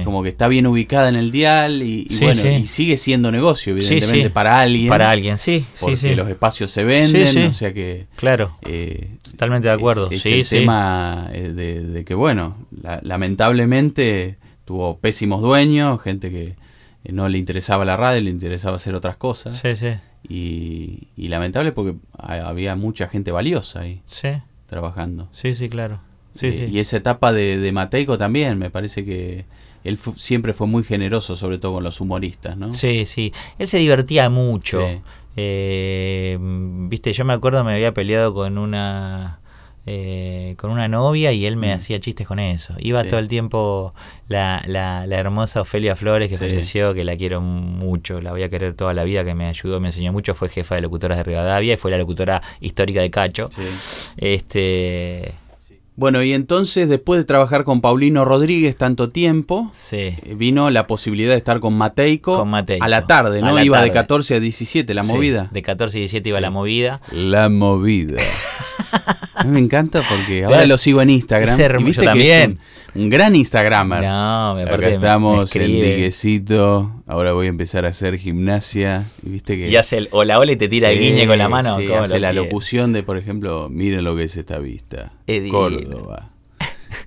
como 0.03 0.21
que 0.21 0.27
está 0.29 0.49
bien 0.49 0.67
ubicada 0.67 1.07
en 1.07 1.15
el 1.15 1.31
dial 1.31 1.81
y, 1.81 2.05
bueno, 2.19 2.45
y 2.49 2.67
sigue 2.67 2.97
siendo 2.97 3.31
negocio, 3.31 3.71
evidentemente, 3.71 4.29
para 4.31 4.59
alguien, 4.59 4.89
Para 4.89 5.09
alguien, 5.11 5.37
sí, 5.37 5.65
porque 5.79 5.95
sí, 5.95 6.09
sí. 6.09 6.15
los 6.15 6.27
espacios 6.27 6.69
se 6.71 6.83
venden, 6.83 7.47
o 7.47 7.53
sea 7.53 7.73
que... 7.73 8.07
Claro, 8.17 8.51
eh, 8.67 9.11
totalmente 9.23 9.69
de 9.69 9.73
acuerdo. 9.73 10.09
Es, 10.11 10.25
el 10.25 10.45
tema 10.45 11.29
eh, 11.33 11.53
de, 11.55 11.81
de 11.87 12.03
que, 12.03 12.13
bueno, 12.15 12.57
la- 12.81 12.99
lamentablemente 13.01 14.40
tuvo 14.71 14.97
pésimos 14.99 15.41
dueños, 15.41 16.01
gente 16.01 16.29
que 16.31 16.43
eh, 17.03 17.11
no 17.11 17.27
le 17.27 17.37
interesaba 17.37 17.83
la 17.83 17.97
radio, 17.97 18.21
le 18.21 18.29
interesaba 18.29 18.77
hacer 18.77 18.95
otras 18.95 19.17
cosas. 19.17 19.59
Sí, 19.61 19.75
sí, 19.75 19.95
Y, 20.29 21.07
y 21.17 21.27
lamentable 21.27 21.73
porque 21.73 21.95
ha- 22.17 22.47
había 22.47 22.75
mucha 22.77 23.09
gente 23.09 23.31
valiosa 23.33 23.81
ahí 23.81 24.01
sí, 24.05 24.29
trabajando. 24.67 25.27
sí, 25.31 25.55
sí, 25.55 25.67
claro. 25.67 25.99
Sí, 26.33 26.47
Eh, 26.47 26.53
sí. 26.69 26.73
Y 26.73 26.79
esa 26.79 26.95
etapa 26.95 27.33
de, 27.33 27.57
de 27.57 27.71
Mateico 27.73 28.17
también, 28.17 28.57
me 28.57 28.69
parece 28.69 29.03
que 29.03 29.43
él 29.83 29.97
fu- 29.97 30.13
siempre 30.15 30.53
fue 30.53 30.67
muy 30.67 30.83
generoso, 30.83 31.35
sobre 31.35 31.57
todo 31.57 31.73
con 31.73 31.83
los 31.83 31.99
humoristas, 31.99 32.55
¿no? 32.55 32.69
Sí, 32.69 33.05
sí. 33.05 33.33
Él 33.59 33.67
se 33.67 33.77
divertía 33.79 34.29
mucho. 34.29 34.79
Sí. 34.87 35.01
Eh, 35.35 36.37
Viste, 36.39 37.11
yo 37.11 37.25
me 37.25 37.33
acuerdo 37.33 37.65
me 37.65 37.73
había 37.73 37.93
peleado 37.93 38.33
con 38.33 38.57
una 38.57 39.40
eh, 39.87 40.53
con 40.57 40.69
una 40.71 40.87
novia 40.87 41.31
y 41.31 41.45
él 41.45 41.55
me 41.57 41.73
Mm. 41.73 41.77
hacía 41.77 41.99
chistes 41.99 42.27
con 42.27 42.37
eso. 42.39 42.75
Iba 42.79 43.01
Sí. 43.03 43.09
todo 43.09 43.19
el 43.19 43.27
tiempo 43.27 43.93
la, 44.27 44.61
la, 44.67 45.07
la 45.07 45.17
hermosa 45.17 45.61
Ofelia 45.61 45.95
Flores 45.95 46.29
que 46.29 46.37
Sí. 46.37 46.45
falleció, 46.45 46.93
que 46.93 47.03
la 47.03 47.15
quiero 47.17 47.41
mucho, 47.41 48.21
la 48.21 48.31
voy 48.31 48.43
a 48.43 48.49
querer 48.49 48.73
toda 48.75 48.93
la 48.93 49.03
vida, 49.03 49.23
que 49.25 49.33
me 49.33 49.47
ayudó, 49.47 49.79
me 49.79 49.87
enseñó 49.87 50.11
mucho, 50.13 50.33
fue 50.35 50.49
jefa 50.49 50.75
de 50.75 50.81
locutoras 50.81 51.17
de 51.17 51.23
Rivadavia 51.23 51.73
y 51.73 51.77
fue 51.77 51.89
la 51.91 51.97
locutora 51.97 52.41
histórica 52.59 53.01
de 53.01 53.09
Cacho. 53.09 53.49
Sí. 53.51 53.63
Este, 54.17 55.33
Bueno, 55.97 56.23
y 56.23 56.31
entonces 56.33 56.87
después 56.89 57.19
de 57.19 57.25
trabajar 57.25 57.63
con 57.63 57.81
Paulino 57.81 58.23
Rodríguez 58.25 58.75
tanto 58.77 59.09
tiempo, 59.09 59.69
sí. 59.73 59.97
eh, 59.97 60.35
vino 60.35 60.69
la 60.71 60.87
posibilidad 60.87 61.31
de 61.31 61.37
estar 61.37 61.59
con 61.59 61.73
Mateico, 61.77 62.37
Con 62.37 62.49
Mateico. 62.49 62.83
a 62.83 62.87
la 62.87 63.05
tarde, 63.05 63.39
A 63.39 63.41
¿no? 63.41 63.51
la 63.51 63.63
Iba 63.63 63.81
de 63.81 63.87
tarde. 63.89 63.99
14 63.99 64.35
a 64.35 64.39
17, 64.39 64.93
la 64.93 65.03
Sí, 65.03 65.13
movida. 65.13 65.49
De 65.51 65.61
14 65.61 65.97
y 65.97 66.01
17 66.01 66.29
iba 66.29 66.37
Sí. 66.39 66.41
la 66.41 66.49
movida. 66.49 67.01
La 67.11 67.49
movida. 67.49 68.17
A 69.35 69.43
mí 69.43 69.51
me 69.51 69.59
encanta 69.59 70.01
porque 70.07 70.43
ahora 70.43 70.65
lo 70.65 70.77
sigo 70.77 71.01
en 71.01 71.09
Instagram. 71.09 71.59
y 71.79 71.83
viste 71.83 72.01
que 72.01 72.05
también. 72.07 72.59
es 72.93 72.95
un, 72.95 73.03
un 73.03 73.09
gran 73.09 73.35
Instagramer. 73.35 74.03
No, 74.03 74.55
me 74.55 74.61
Acá 74.63 74.69
aparte 74.71 74.87
me- 74.87 74.93
estamos 74.93 75.55
en. 75.55 75.61
Diguecito. 75.71 77.03
Ahora 77.07 77.31
voy 77.33 77.47
a 77.47 77.49
empezar 77.49 77.85
a 77.85 77.89
hacer 77.89 78.17
gimnasia. 78.17 79.05
Y 79.25 79.29
viste 79.29 79.55
que. 79.57 79.69
Y 79.69 79.75
hace 79.75 79.97
el 79.97 80.09
hola 80.11 80.39
hola 80.39 80.51
y 80.51 80.55
te 80.57 80.67
tira 80.69 80.89
el 80.89 80.99
guiñe 80.99 81.25
con 81.27 81.37
la 81.37 81.49
mano. 81.49 81.77
sí, 81.77 81.87
¿cómo 81.87 82.01
hace 82.01 82.15
lo 82.15 82.19
la 82.19 82.33
locución 82.33 82.93
de, 82.93 83.03
por 83.03 83.17
ejemplo, 83.17 83.69
miren 83.69 84.03
lo 84.03 84.15
que 84.15 84.23
es 84.25 84.35
esta 84.37 84.59
vista. 84.59 85.13
Divino. 85.27 85.51
Córdoba. 85.57 86.29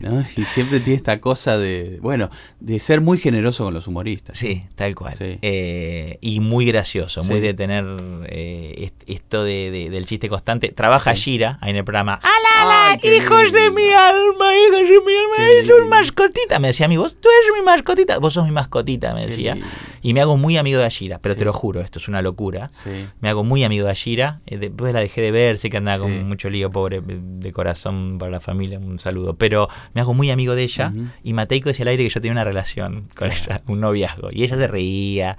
¿No? 0.01 0.25
Y 0.37 0.45
siempre 0.45 0.81
tiene 0.81 0.97
esta 0.97 1.19
cosa 1.21 1.59
de, 1.59 1.99
bueno, 2.01 2.31
de 2.61 2.79
ser 2.79 3.01
muy 3.01 3.19
generoso 3.19 3.65
con 3.65 3.75
los 3.75 3.87
humoristas. 3.87 4.37
Sí, 4.39 4.65
tal 4.75 4.95
cual. 4.95 5.15
Sí. 5.17 5.39
Eh, 5.43 6.19
y 6.21 6.41
muy 6.41 6.67
gracioso, 6.67 7.23
muy 7.25 7.41
de 7.41 7.55
tener 7.55 7.85
eh, 8.27 8.75
est- 8.79 9.03
esto 9.07 9.45
de, 9.45 9.71
de- 9.71 9.91
del 9.91 10.05
chiste 10.07 10.29
constante. 10.29 10.69
Trabaja 10.71 11.15
Gira 11.15 11.59
ahí 11.61 11.71
en 11.71 11.77
el 11.77 11.85
programa. 11.85 12.15
¡Ala, 12.23 12.99
Ay, 13.03 13.11
hijos 13.17 13.53
de 13.53 13.71
mi 13.71 13.89
alma, 13.91 14.47
hijos 14.57 14.89
de 14.89 15.01
mi 15.01 15.13
alma! 15.17 15.49
¡Es 15.61 15.67
lindo. 15.67 15.87
mascotita! 15.89 16.59
Me 16.59 16.69
decía 16.69 16.87
a 16.87 16.89
mí, 16.89 16.97
vos, 16.97 17.17
tú 17.21 17.29
eres 17.29 17.59
mi 17.59 17.65
mascotita. 17.65 18.19
Vos 18.19 18.33
sos 18.35 18.45
mi 18.45 18.53
mascotita, 18.53 19.15
me 19.15 19.27
decía. 19.27 19.57
Y 20.05 20.13
me 20.15 20.21
hago 20.21 20.37
muy 20.37 20.57
amigo 20.59 20.79
de 20.79 20.85
Ashira, 20.85 21.19
pero 21.19 21.35
Sí. 21.35 21.39
te 21.41 21.45
lo 21.47 21.53
juro, 21.53 21.81
esto 21.81 21.99
es 21.99 22.07
una 22.09 22.21
locura. 22.23 22.69
Sí. 22.73 22.91
Me 23.21 23.31
hago 23.31 23.43
muy 23.43 23.65
amigo 23.65 23.87
de 23.87 23.93
Ashira. 23.93 24.41
eh, 24.47 24.59
Después 24.59 24.93
la 24.95 25.01
dejé 25.01 25.21
de 25.23 25.31
ver, 25.33 25.57
sé 25.59 25.71
que 25.71 25.79
andaba 25.79 25.97
Sí. 25.97 26.03
con 26.03 26.29
mucho 26.29 26.51
lío, 26.51 26.71
pobre, 26.71 27.01
de 27.05 27.53
corazón 27.53 28.19
para 28.19 28.31
la 28.31 28.41
familia, 28.41 28.79
un 28.79 28.99
saludo. 28.99 29.35
Pero 29.35 29.69
me 29.95 30.03
hago 30.03 30.13
muy 30.15 30.31
amigo 30.31 30.55
de 30.55 30.63
ella. 30.65 30.93
Y 31.25 31.33
Mateico 31.33 31.71
decía 31.71 31.85
al 31.85 31.89
aire 31.89 32.05
que 32.05 32.11
yo 32.11 32.21
tenía 32.21 32.33
una 32.33 32.45
relación 32.45 33.09
con 33.17 33.33
ella, 33.33 33.63
un 33.67 33.81
noviazgo. 33.81 34.29
Y 34.31 34.45
ella 34.45 34.57
se 34.57 34.67
reía. 34.69 35.37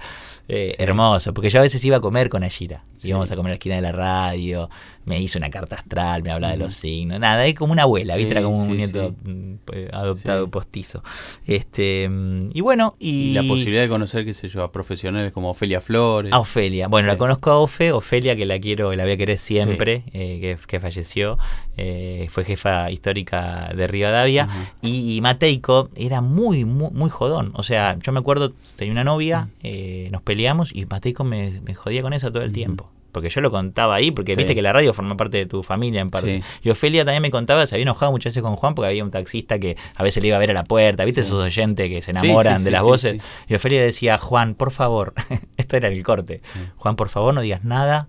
eh, 0.48 0.74
Sí. 0.76 0.82
Hermoso, 0.84 1.34
porque 1.34 1.50
yo 1.50 1.58
a 1.58 1.62
veces 1.62 1.84
iba 1.84 1.96
a 1.96 2.00
comer 2.00 2.28
con 2.28 2.44
Ashira. 2.44 2.84
Sí. 2.98 3.08
Íbamos 3.08 3.28
a 3.32 3.34
comer 3.34 3.50
a 3.50 3.54
la 3.54 3.54
esquina 3.54 3.74
de 3.74 3.82
la 3.82 3.90
radio. 3.90 4.70
Me 5.04 5.20
hizo 5.20 5.38
una 5.38 5.50
carta 5.50 5.74
astral, 5.74 6.22
me 6.22 6.30
hablaba 6.30 6.52
de 6.52 6.58
los 6.58 6.72
signos. 6.74 7.18
Nada, 7.18 7.44
es 7.46 7.54
como 7.56 7.72
una 7.72 7.82
abuela, 7.82 8.14
Sí, 8.14 8.20
¿viste? 8.20 8.30
Era 8.32 8.42
como 8.42 8.62
un 8.62 8.76
nieto 8.76 9.12
mm, 9.24 9.54
eh, 9.72 9.88
adoptado 9.92 10.48
postizo. 10.48 11.02
Este, 11.46 12.08
mm, 12.08 12.48
y 12.54 12.60
bueno, 12.60 12.94
y, 13.00 13.30
Y 13.30 13.34
la 13.34 13.42
posibilidad 13.42 13.82
de 13.82 13.88
conocer, 13.88 14.24
qué 14.24 14.34
sé 14.34 14.48
yo, 14.48 14.55
a 14.62 14.72
profesionales 14.72 15.32
como 15.32 15.50
Ofelia 15.50 15.80
Flores. 15.80 16.32
a 16.32 16.38
Ofelia. 16.38 16.88
Bueno, 16.88 17.06
Sí. 17.06 17.12
la 17.12 17.18
conozco 17.18 17.50
a 17.50 17.58
Ofe, 17.58 17.92
Ofelia 17.92 18.34
que 18.36 18.46
la 18.46 18.58
quiero, 18.58 18.94
la 18.94 19.04
voy 19.04 19.12
a 19.12 19.16
querer 19.16 19.38
siempre, 19.38 20.02
eh, 20.12 20.38
que, 20.40 20.58
que 20.66 20.80
falleció, 20.80 21.38
eh, 21.76 22.26
fue 22.30 22.44
jefa 22.44 22.90
histórica 22.90 23.70
de 23.76 23.86
Rivadavia. 23.86 24.48
Y, 24.82 25.14
y 25.16 25.20
Mateico 25.20 25.90
era 25.94 26.20
muy, 26.20 26.64
muy, 26.64 26.90
muy 26.92 27.10
jodón. 27.10 27.52
O 27.54 27.62
sea, 27.62 27.96
yo 28.02 28.12
me 28.12 28.20
acuerdo, 28.20 28.52
tenía 28.76 28.92
una 28.92 29.04
novia, 29.04 29.48
eh, 29.62 30.08
nos 30.12 30.22
peleamos 30.22 30.74
y 30.74 30.86
Mateico 30.86 31.24
me, 31.24 31.60
me 31.62 31.74
jodía 31.74 32.02
con 32.02 32.12
eso 32.12 32.30
todo 32.32 32.42
el 32.42 32.52
tiempo. 32.52 32.90
Porque 33.16 33.30
yo 33.30 33.40
lo 33.40 33.50
contaba 33.50 33.94
ahí, 33.94 34.10
porque 34.10 34.32
Sí. 34.32 34.36
viste 34.36 34.54
que 34.54 34.60
la 34.60 34.74
radio 34.74 34.92
forma 34.92 35.16
parte 35.16 35.38
de 35.38 35.46
tu 35.46 35.62
familia 35.62 36.02
en 36.02 36.10
parte. 36.10 36.42
Sí. 36.42 36.44
Y 36.64 36.70
Ofelia 36.70 37.02
también 37.06 37.22
me 37.22 37.30
contaba, 37.30 37.66
se 37.66 37.74
había 37.74 37.84
enojado 37.84 38.12
muchas 38.12 38.32
veces 38.32 38.42
con 38.42 38.56
Juan 38.56 38.74
porque 38.74 38.88
había 38.90 39.02
un 39.02 39.10
taxista 39.10 39.58
que 39.58 39.76
a 39.96 40.02
veces 40.02 40.22
le 40.22 40.28
iba 40.28 40.36
a 40.36 40.40
ver 40.40 40.50
a 40.50 40.54
la 40.54 40.64
puerta, 40.64 41.06
viste 41.06 41.22
esos 41.22 41.42
oyentes 41.42 41.88
que 41.88 42.02
se 42.02 42.12
Sí, 42.12 42.18
enamoran 42.26 42.58
sí, 42.58 42.64
de 42.64 42.70
sí, 42.70 42.72
las 42.72 42.82
sí, 42.82 42.86
voces. 42.88 43.22
sí. 43.22 43.28
Y 43.48 43.54
Ofelia 43.54 43.82
decía, 43.82 44.18
Juan, 44.18 44.54
por 44.54 44.70
favor, 44.70 45.14
esto 45.56 45.76
era 45.78 45.88
el 45.88 46.02
corte, 46.02 46.42
Juan, 46.76 46.94
por 46.96 47.08
favor, 47.08 47.32
no 47.32 47.40
digas 47.40 47.64
nada. 47.64 48.08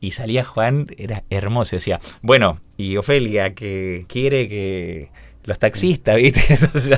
Y 0.00 0.10
salía 0.10 0.44
Juan, 0.44 0.88
era 0.98 1.24
hermoso, 1.30 1.76
decía, 1.76 1.98
bueno, 2.20 2.60
y 2.76 2.98
Ofelia 2.98 3.54
que 3.54 4.04
quiere 4.06 4.48
que 4.48 5.08
los 5.44 5.58
taxistas, 5.58 6.16
¿viste? 6.16 6.40
Sí. 6.80 6.92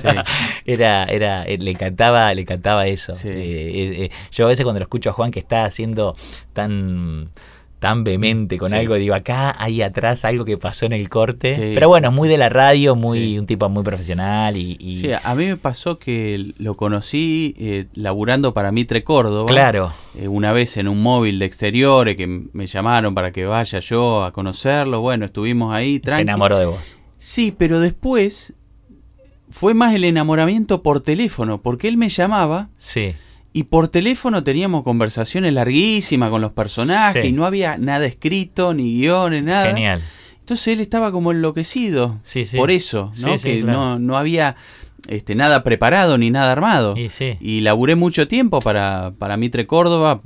era, 0.64 1.04
era, 1.04 1.44
eh, 1.44 1.58
le 1.58 1.70
encantaba, 1.72 2.32
le 2.34 2.42
encantaba 2.42 2.86
eso. 2.86 3.14
Sí. 3.14 3.28
Eh, 3.28 4.04
eh, 4.04 4.10
yo 4.32 4.46
a 4.46 4.48
veces 4.48 4.64
cuando 4.64 4.78
lo 4.80 4.84
escucho 4.84 5.10
a 5.10 5.12
Juan 5.12 5.30
que 5.30 5.38
está 5.40 5.64
haciendo 5.64 6.16
tan 6.52 7.26
tan 7.78 8.04
vehemente 8.04 8.56
con 8.56 8.70
Sí. 8.70 8.74
algo, 8.76 8.94
digo, 8.94 9.14
acá 9.14 9.54
hay 9.58 9.82
atrás 9.82 10.24
algo 10.24 10.46
que 10.46 10.56
pasó 10.56 10.86
en 10.86 10.92
el 10.92 11.10
corte. 11.10 11.54
Sí, 11.54 11.72
Pero 11.74 11.88
bueno, 11.90 12.08
sí, 12.10 12.16
muy 12.16 12.26
de 12.28 12.38
la 12.38 12.48
radio, 12.48 12.96
muy 12.96 13.38
un 13.38 13.44
tipo 13.46 13.68
muy 13.68 13.82
profesional 13.84 14.56
y, 14.56 14.78
y- 14.80 15.00
Sí, 15.02 15.10
a 15.22 15.34
mí 15.34 15.44
me 15.44 15.58
pasó 15.58 15.98
que 15.98 16.52
lo 16.56 16.74
conocí 16.78 17.54
eh, 17.58 17.84
laburando 17.94 18.54
para 18.54 18.72
Mitre 18.72 19.04
Córdoba. 19.04 19.46
claro, 19.46 19.92
una 20.26 20.52
vez 20.52 20.78
en 20.78 20.88
un 20.88 21.02
móvil 21.02 21.38
de 21.38 21.44
exteriores 21.44 22.16
que 22.16 22.26
me 22.26 22.66
llamaron 22.66 23.14
para 23.14 23.30
que 23.30 23.44
vaya 23.44 23.78
yo 23.80 24.24
a 24.24 24.32
conocerlo. 24.32 25.02
Bueno, 25.02 25.26
estuvimos 25.26 25.74
ahí. 25.74 26.00
se 26.02 26.20
enamoró 26.22 26.58
de 26.58 26.66
vos. 26.66 26.96
Sí, 27.18 27.54
pero 27.56 27.80
después 27.80 28.52
fue 29.48 29.74
más 29.74 29.94
el 29.94 30.04
enamoramiento 30.04 30.82
por 30.82 31.00
teléfono, 31.00 31.62
porque 31.62 31.88
él 31.88 31.96
me 31.96 32.08
llamaba 32.08 32.68
Sí, 32.76 33.14
y 33.52 33.64
por 33.64 33.88
teléfono 33.88 34.42
teníamos 34.44 34.82
conversaciones 34.82 35.52
larguísimas 35.54 36.30
con 36.30 36.40
los 36.42 36.52
personajes 36.52 37.22
Sí. 37.22 37.28
y 37.28 37.32
no 37.32 37.46
había 37.46 37.78
nada 37.78 38.04
escrito, 38.06 38.74
ni 38.74 38.98
guiones, 39.00 39.44
nada. 39.44 39.68
genial. 39.68 40.02
Entonces 40.40 40.68
él 40.74 40.80
estaba 40.80 41.10
como 41.10 41.32
enloquecido 41.32 42.20
Sí, 42.22 42.44
sí. 42.44 42.56
por 42.56 42.70
eso, 42.70 43.10
¿no? 43.20 43.38
Que 43.40 43.62
claro. 43.62 43.78
no, 43.78 43.98
no 43.98 44.16
había 44.18 44.56
este, 45.08 45.34
nada 45.34 45.62
preparado 45.64 46.18
ni 46.18 46.30
nada 46.30 46.52
armado. 46.52 46.96
Y 46.96 47.08
sí. 47.08 47.36
Y 47.40 47.60
laburé 47.62 47.94
mucho 47.96 48.28
tiempo 48.28 48.60
para, 48.60 49.12
para 49.18 49.36
Mitre 49.36 49.66
Córdoba 49.66 50.20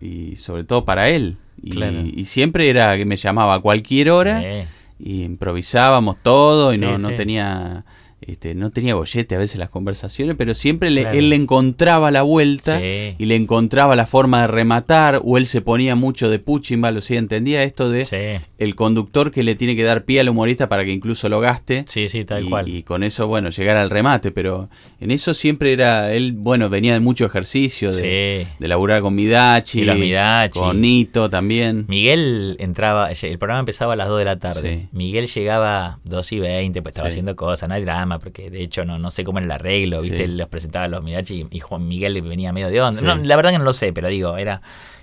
y 0.00 0.36
sobre 0.36 0.64
todo 0.64 0.84
para 0.84 1.08
él. 1.08 1.38
Y, 1.62 1.70
Claro. 1.70 2.02
y 2.04 2.24
siempre 2.24 2.68
era 2.68 2.96
que 2.96 3.04
me 3.06 3.16
llamaba 3.16 3.54
a 3.54 3.60
cualquier 3.60 4.10
hora 4.10 4.40
Sí. 4.40 4.68
Y 4.98 5.22
improvisábamos 5.24 6.16
todo 6.22 6.72
y 6.72 6.78
Sí, 6.78 6.84
no, 6.84 6.98
no 6.98 7.10
sí. 7.10 7.16
tenía 7.16 7.84
este, 8.26 8.54
no 8.54 8.70
tenía 8.70 8.94
bollete 8.94 9.34
a 9.34 9.38
veces 9.38 9.58
las 9.58 9.70
conversaciones, 9.70 10.36
pero 10.36 10.54
siempre 10.54 10.90
le- 10.90 11.02
Claro. 11.02 11.18
él 11.18 11.30
le 11.30 11.36
encontraba 11.36 12.10
la 12.10 12.22
vuelta 12.22 12.78
Sí. 12.80 13.14
y 13.18 13.26
le 13.26 13.36
encontraba 13.36 13.96
la 13.96 14.06
forma 14.06 14.42
de 14.42 14.46
rematar 14.48 15.20
o 15.24 15.38
él 15.38 15.46
se 15.46 15.60
ponía 15.60 15.94
mucho 15.94 16.30
de 16.30 16.38
puchimbal, 16.38 16.96
o 16.96 17.00
sea, 17.00 17.18
entendía 17.18 17.62
esto 17.62 17.90
de 17.90 18.04
Sí. 18.04 18.44
el 18.58 18.74
conductor 18.74 19.30
que 19.30 19.42
le 19.42 19.54
tiene 19.54 19.76
que 19.76 19.84
dar 19.84 20.04
pie 20.04 20.20
al 20.20 20.28
humorista 20.28 20.68
para 20.68 20.84
que 20.84 20.90
incluso 20.92 21.28
lo 21.28 21.40
gaste. 21.40 21.84
Sí, 21.86 22.08
sí, 22.08 22.24
tal 22.24 22.44
y, 22.46 22.48
cual. 22.50 22.68
y 22.68 22.82
con 22.82 23.02
eso, 23.02 23.26
bueno, 23.26 23.50
llegar 23.50 23.76
al 23.76 23.90
remate, 23.90 24.30
pero 24.30 24.68
en 25.00 25.10
eso 25.10 25.34
siempre 25.34 25.72
era, 25.72 26.12
él, 26.12 26.32
bueno, 26.32 26.68
venía 26.68 26.92
de 26.94 27.00
mucho 27.00 27.26
ejercicio, 27.26 27.92
de, 27.92 28.46
Sí. 28.48 28.54
de 28.58 28.68
laburar 28.68 29.00
con 29.02 29.14
Midachi, 29.14 29.82
Y 29.82 29.90
Midachi. 29.90 30.58
con 30.58 30.80
Nito 30.80 31.28
también. 31.30 31.84
Miguel 31.88 32.56
entraba, 32.58 33.10
el 33.10 33.38
programa 33.38 33.60
empezaba 33.60 33.92
a 33.92 33.96
las 33.96 34.08
2 34.08 34.18
de 34.18 34.24
la 34.24 34.36
tarde. 34.36 34.88
Miguel 34.92 35.26
llegaba 35.26 35.98
2 36.04 36.32
y 36.32 36.38
20, 36.40 36.82
pues 36.82 36.92
estaba 36.94 37.08
haciendo 37.08 37.36
cosas, 37.36 37.68
no 37.68 37.74
hay 37.74 37.82
drama, 37.82 38.13
porque 38.18 38.50
de 38.50 38.62
hecho 38.62 38.84
no, 38.84 38.98
no 38.98 39.10
sé 39.10 39.24
cómo 39.24 39.38
era 39.38 39.44
el 39.46 39.50
arreglo, 39.52 40.00
¿viste? 40.00 40.26
Sí. 40.26 40.32
Los 40.32 40.48
presentaba 40.48 40.84
a 40.86 40.88
los 40.88 41.02
Midachi 41.02 41.46
y 41.50 41.60
Juan 41.60 41.86
Miguel 41.88 42.20
venía 42.22 42.52
medio 42.52 42.68
de 42.70 42.80
onda. 42.80 43.00
Sí. 43.00 43.04
No, 43.06 43.14
la 43.16 43.36
verdad 43.36 43.50
que 43.52 43.58
no 43.58 43.64
lo 43.64 43.72
sé, 43.72 43.92
pero 43.92 44.08
digo, 44.08 44.36
era. 44.36 44.60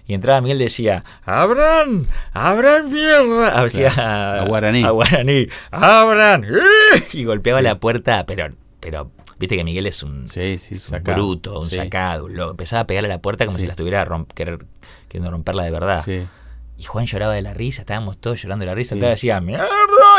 Y 0.07 0.13
entraba 0.13 0.41
Miguel 0.41 0.59
y 0.59 0.65
decía, 0.65 1.03
¡Abran! 1.25 2.07
¡Abran 2.33 2.91
mierda! 2.91 3.61
Decía, 3.63 3.89
Claro, 3.91 4.41
a 4.41 4.45
guaraní. 4.45 4.83
A 4.83 4.89
guaraní. 4.89 5.47
¡Abran! 5.71 6.45
Y 7.13 7.23
golpeaba 7.23 7.59
Sí. 7.59 7.63
la 7.65 7.79
puerta, 7.79 8.25
pero, 8.25 8.49
pero 8.79 9.11
viste 9.39 9.55
que 9.55 9.63
Miguel 9.63 9.87
es 9.87 10.03
un, 10.03 10.27
Sí, 10.27 10.57
sí, 10.59 10.75
es 10.75 10.85
un 10.87 10.91
sacado. 10.97 11.17
bruto, 11.17 11.59
un 11.59 11.69
Sí. 11.69 11.75
sacado. 11.77 12.27
Lo, 12.27 12.51
empezaba 12.51 12.81
a 12.81 12.87
pegarle 12.87 13.07
a 13.09 13.15
la 13.15 13.21
puerta 13.21 13.45
como 13.45 13.57
si 13.59 13.65
la 13.65 13.71
estuviera 13.73 14.03
romp- 14.05 14.33
querer- 14.33 14.65
queriendo 15.07 15.31
romperla 15.31 15.63
de 15.63 15.71
verdad. 15.71 16.03
Y 16.77 16.83
Juan 16.83 17.05
lloraba 17.05 17.33
de 17.35 17.43
la 17.43 17.53
risa, 17.53 17.83
estábamos 17.83 18.17
todos 18.17 18.41
llorando 18.41 18.63
de 18.63 18.71
la 18.71 18.75
risa. 18.75 18.95
Entonces 18.95 19.17
decía, 19.17 19.39
¡mierda! 19.39 19.67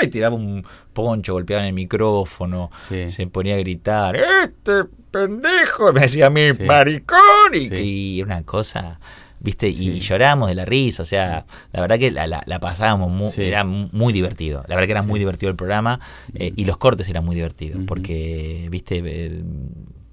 Y 0.03 0.09
tiraba 0.09 0.35
un 0.37 0.65
poncho, 0.93 1.33
golpeaba 1.35 1.63
en 1.63 1.69
el 1.69 1.75
micrófono, 1.75 2.71
Sí. 2.89 3.11
se 3.11 3.27
ponía 3.27 3.55
a 3.55 3.59
gritar, 3.59 4.17
¡este 4.17 4.85
pendejo! 5.11 5.93
Me 5.93 6.01
decía 6.03 6.31
mí, 6.31 6.53
Sí. 6.57 6.63
maricón. 6.65 7.19
Y, 7.55 7.69
Sí. 7.69 8.17
y 8.17 8.23
una 8.23 8.43
cosa, 8.45 8.99
¿viste? 9.41 9.69
Y 9.69 9.93
Sí. 9.93 10.01
llorábamos 10.01 10.49
de 10.49 10.55
la 10.55 10.65
risa. 10.65 11.03
O 11.03 11.07
sea, 11.07 11.47
la 11.73 11.81
verdad 11.81 11.99
que 11.99 12.11
la, 12.11 12.27
la- 12.27 12.43
la 12.47 12.59
pasábamos 12.61 13.13
muy, 13.13 13.31
era 13.39 13.65
mu- 13.65 13.89
muy 13.93 14.13
divertido. 14.13 14.65
La 14.69 14.75
verdad 14.77 14.87
que 14.87 14.93
era 14.93 15.03
muy 15.03 15.19
divertido 15.19 15.51
el 15.51 15.57
programa 15.57 15.99
eh, 16.35 16.53
y 16.57 16.65
los 16.65 16.77
cortes 16.79 17.09
eran 17.09 17.25
muy 17.25 17.35
divertidos. 17.37 17.81
Porque, 17.87 18.69
¿viste? 18.71 19.03
Eh, 19.05 19.43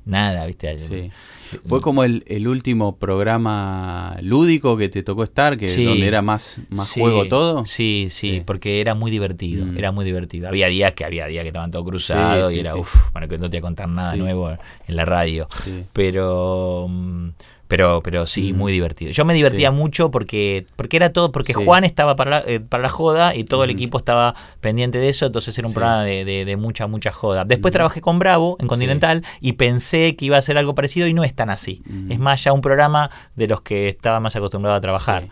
nada, 0.09 0.45
¿viste? 0.45 0.75
Sí. 0.75 1.11
Fue 1.65 1.81
como 1.81 2.03
el, 2.03 2.23
el 2.27 2.47
último 2.47 2.97
programa 2.97 4.15
lúdico 4.21 4.77
que 4.77 4.87
te 4.89 5.01
tocó 5.01 5.23
estar, 5.23 5.57
que 5.57 5.67
Sí. 5.67 5.83
donde 5.83 6.07
era 6.07 6.21
más, 6.21 6.59
más 6.69 6.89
Sí, 6.89 6.99
juego 7.01 7.27
todo. 7.27 7.65
Sí, 7.65 8.07
sí, 8.09 8.43
porque 8.45 8.81
era 8.81 8.93
muy 8.93 9.09
divertido, 9.09 9.65
Mm. 9.65 9.77
era 9.77 9.91
muy 9.91 10.05
divertido. 10.05 10.47
Había 10.47 10.67
días 10.67 10.93
que 10.93 11.05
había 11.05 11.25
días 11.25 11.41
que 11.43 11.47
estaban 11.49 11.71
todos 11.71 11.85
cruzados 11.87 12.49
Sí, 12.51 12.57
y 12.57 12.59
era, 12.59 12.75
uff, 12.75 13.11
bueno, 13.13 13.27
que 13.27 13.37
no 13.39 13.49
te 13.49 13.57
voy 13.57 13.59
a 13.59 13.61
contar 13.61 13.89
nada 13.89 14.15
nuevo 14.15 14.49
en 14.87 14.95
la 14.95 15.05
radio. 15.05 15.47
Pero 15.93 16.87
mm, 16.89 17.29
pero 17.69 18.01
pero 18.03 18.25
sí, 18.25 18.51
Mm. 18.51 18.57
muy 18.57 18.71
divertido. 18.73 19.11
Yo 19.11 19.23
me 19.23 19.33
divertía 19.33 19.69
Sí. 19.69 19.75
mucho 19.75 20.11
porque 20.11 20.65
porque 20.75 20.97
era 20.97 21.13
todo 21.13 21.31
porque 21.31 21.53
Sí. 21.53 21.63
Juan 21.63 21.85
estaba 21.85 22.17
para 22.17 22.31
la, 22.31 22.39
eh, 22.45 22.59
para 22.59 22.83
la 22.83 22.89
joda 22.89 23.33
y 23.35 23.45
todo 23.45 23.63
el 23.63 23.69
Mm. 23.69 23.77
equipo 23.77 23.97
estaba 23.99 24.35
pendiente 24.59 24.97
de 24.97 25.07
eso, 25.07 25.27
entonces 25.27 25.57
era 25.57 25.67
un 25.67 25.71
Sí. 25.71 25.75
programa 25.75 26.03
de, 26.03 26.25
de- 26.25 26.43
de 26.45 26.57
mucha 26.57 26.87
mucha 26.87 27.11
joda. 27.13 27.45
Después 27.45 27.71
Mm. 27.71 27.75
trabajé 27.75 28.01
con 28.01 28.19
Bravo 28.19 28.57
en 28.59 28.67
Continental 28.67 29.23
y 29.39 29.53
pensé 29.53 30.15
que 30.17 30.25
iba 30.25 30.35
a 30.37 30.41
ser 30.41 30.57
algo 30.57 30.75
parecido 30.75 31.07
y 31.07 31.13
no 31.13 31.23
es 31.23 31.33
tan 31.33 31.49
así. 31.49 31.81
Es 32.09 32.19
más 32.19 32.43
ya 32.43 32.51
un 32.53 32.61
programa 32.61 33.11
de 33.35 33.47
los 33.47 33.61
que 33.61 33.87
estaba 33.87 34.19
más 34.19 34.35
acostumbrado 34.35 34.75
a 34.75 34.81
trabajar. 34.81 35.27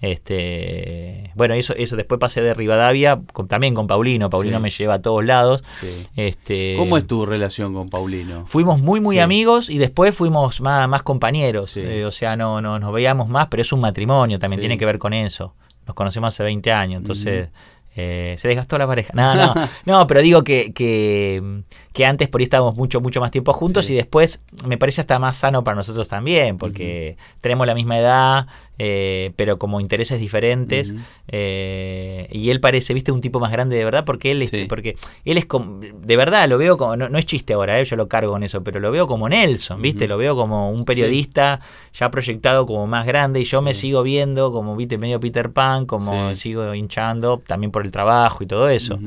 Este, 0.00 1.30
bueno, 1.34 1.54
eso, 1.54 1.74
eso 1.76 1.96
después 1.96 2.18
pasé 2.18 2.40
de 2.42 2.54
Rivadavia, 2.54 3.20
con- 3.32 3.48
también 3.48 3.74
con 3.74 3.86
Paulino. 3.86 4.30
Paulino 4.30 4.58
Sí. 4.58 4.62
me 4.62 4.70
lleva 4.70 4.94
a 4.94 5.02
todos 5.02 5.24
lados. 5.24 5.62
Sí. 5.80 6.06
Este, 6.16 6.74
¿Cómo 6.78 6.96
es 6.96 7.06
tu 7.06 7.26
relación 7.26 7.74
con 7.74 7.88
Paulino? 7.88 8.44
Fuimos 8.46 8.80
muy, 8.80 9.00
muy 9.00 9.16
Sí. 9.16 9.20
amigos 9.20 9.70
y 9.70 9.78
después 9.78 10.14
fuimos 10.14 10.60
más, 10.60 10.88
más 10.88 11.02
compañeros. 11.02 11.76
Eh, 11.76 12.04
o 12.04 12.12
sea, 12.12 12.36
no, 12.36 12.60
no 12.60 12.78
nos 12.78 12.92
veíamos 12.92 13.28
más, 13.28 13.48
pero 13.48 13.62
es 13.62 13.72
un 13.72 13.80
matrimonio, 13.80 14.38
también 14.38 14.60
tiene 14.60 14.78
que 14.78 14.86
ver 14.86 14.98
con 14.98 15.12
eso. 15.12 15.54
Nos 15.86 15.94
conocemos 15.94 16.34
hace 16.34 16.44
20 16.44 16.72
años, 16.72 16.98
entonces 17.00 17.48
eh, 17.96 18.36
se 18.38 18.46
desgastó 18.46 18.78
la 18.78 18.86
pareja. 18.86 19.12
No, 19.14 19.34
no, 19.34 19.54
no, 19.84 20.06
pero 20.06 20.20
digo 20.22 20.44
que, 20.44 20.72
que, 20.72 21.62
que 21.92 22.06
antes 22.06 22.28
por 22.28 22.40
ahí 22.40 22.44
estábamos 22.44 22.76
mucho, 22.76 23.00
mucho 23.00 23.20
más 23.20 23.32
tiempo 23.32 23.52
juntos 23.52 23.86
Sí. 23.86 23.94
y 23.94 23.96
después 23.96 24.40
me 24.66 24.78
parece 24.78 25.00
hasta 25.00 25.18
más 25.18 25.36
sano 25.36 25.64
para 25.64 25.74
nosotros 25.74 26.06
también, 26.08 26.56
porque 26.56 27.16
tenemos 27.40 27.66
la 27.66 27.74
misma 27.74 27.98
edad, 27.98 28.46
eh, 28.82 29.32
pero 29.36 29.58
como 29.58 29.78
intereses 29.78 30.18
diferentes. 30.18 30.94
Eh, 31.28 32.26
y 32.32 32.48
él 32.48 32.60
parece, 32.60 32.94
viste, 32.94 33.12
un 33.12 33.20
tipo 33.20 33.38
más 33.38 33.52
grande 33.52 33.76
de 33.76 33.84
verdad, 33.84 34.06
porque 34.06 34.30
él, 34.30 34.46
Sí. 34.48 34.64
porque 34.68 34.96
él 35.26 35.36
es 35.36 35.44
como, 35.44 35.80
de 35.80 36.16
verdad, 36.16 36.48
lo 36.48 36.56
veo 36.56 36.78
como, 36.78 36.96
no, 36.96 37.10
no 37.10 37.18
es 37.18 37.26
chiste 37.26 37.52
ahora, 37.52 37.78
eh, 37.78 37.84
yo 37.84 37.96
lo 37.96 38.08
cargo 38.08 38.32
con 38.32 38.42
eso, 38.42 38.64
pero 38.64 38.80
lo 38.80 38.90
veo 38.90 39.06
como 39.06 39.28
Nelson, 39.28 39.82
viste, 39.82 40.08
lo 40.08 40.16
veo 40.16 40.34
como 40.34 40.70
un 40.70 40.86
periodista 40.86 41.60
ya 41.92 42.10
proyectado 42.10 42.64
como 42.64 42.86
más 42.86 43.04
grande 43.06 43.40
y 43.40 43.44
yo 43.44 43.60
me 43.60 43.74
sigo 43.74 44.02
viendo 44.02 44.50
como, 44.50 44.74
viste, 44.76 44.96
medio 44.96 45.20
Peter 45.20 45.50
Pan, 45.50 45.84
como 45.84 46.34
sigo 46.34 46.74
hinchando 46.74 47.42
también 47.46 47.70
por 47.70 47.84
el 47.84 47.92
trabajo 47.92 48.42
y 48.42 48.46
todo 48.46 48.70
eso. 48.70 48.98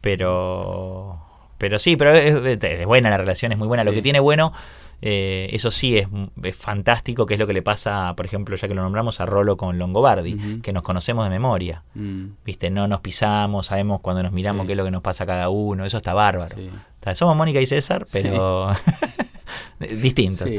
Pero 0.00 1.20
pero 1.58 1.78
sí, 1.78 1.96
pero 1.96 2.12
es, 2.12 2.34
es 2.62 2.86
buena 2.86 3.08
la 3.08 3.16
relación, 3.16 3.50
es 3.52 3.56
muy 3.58 3.66
buena. 3.66 3.82
Lo 3.82 3.92
que 3.92 4.02
tiene 4.02 4.20
bueno, 4.20 4.52
eh, 5.02 5.48
eso 5.52 5.70
sí, 5.70 5.98
es, 5.98 6.08
es 6.42 6.56
fantástico, 6.56 7.26
que 7.26 7.34
es 7.34 7.40
lo 7.40 7.46
que 7.46 7.52
le 7.52 7.62
pasa, 7.62 8.14
por 8.16 8.24
ejemplo, 8.26 8.56
ya 8.56 8.66
que 8.68 8.74
lo 8.74 8.82
nombramos, 8.82 9.20
a 9.20 9.26
Rolo 9.26 9.56
con 9.56 9.78
Longobardi, 9.78 10.34
Ujú. 10.34 10.60
que 10.62 10.72
nos 10.72 10.82
conocemos 10.82 11.24
de 11.24 11.30
memoria. 11.30 11.82
Mm, 11.94 12.26
Viste, 12.44 12.70
no 12.70 12.88
nos 12.88 13.00
pisamos, 13.00 13.66
sabemos 13.66 14.00
cuando 14.00 14.22
nos 14.22 14.32
miramos 14.32 14.62
Sí. 14.62 14.66
qué 14.68 14.72
es 14.72 14.76
lo 14.78 14.84
que 14.84 14.90
nos 14.90 15.02
pasa 15.02 15.24
a 15.24 15.26
cada 15.26 15.48
uno, 15.50 15.84
eso 15.84 15.96
está 15.98 16.14
bárbaro. 16.14 16.54
sí. 16.56 16.70
Somos 17.14 17.36
Mónica 17.36 17.60
y 17.60 17.66
César, 17.66 18.04
pero 18.12 18.68
distinto. 20.02 20.44
Sí, 20.44 20.58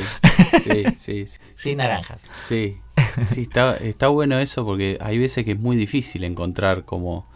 sí, 0.61 0.85
sí. 0.95 1.25
Sin 1.51 1.77
naranjas. 1.79 2.21
Sí, 2.47 2.77
sí, 3.33 3.41
está, 3.41 3.75
está 3.77 4.07
bueno 4.07 4.39
eso 4.39 4.63
porque 4.65 4.97
hay 5.01 5.17
veces 5.17 5.43
que 5.43 5.51
es 5.51 5.59
muy 5.59 5.75
difícil 5.75 6.23
encontrar 6.23 6.85
como 6.85 7.27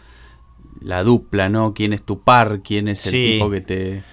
la 0.79 1.03
dupla, 1.03 1.49
¿no? 1.49 1.73
¿Quién 1.73 1.93
es 1.93 2.03
tu 2.03 2.21
par? 2.21 2.61
¿Quién 2.63 2.87
es 2.87 3.05
el 3.07 3.11
tipo 3.13 3.49
que 3.49 3.61
te, 3.61 4.03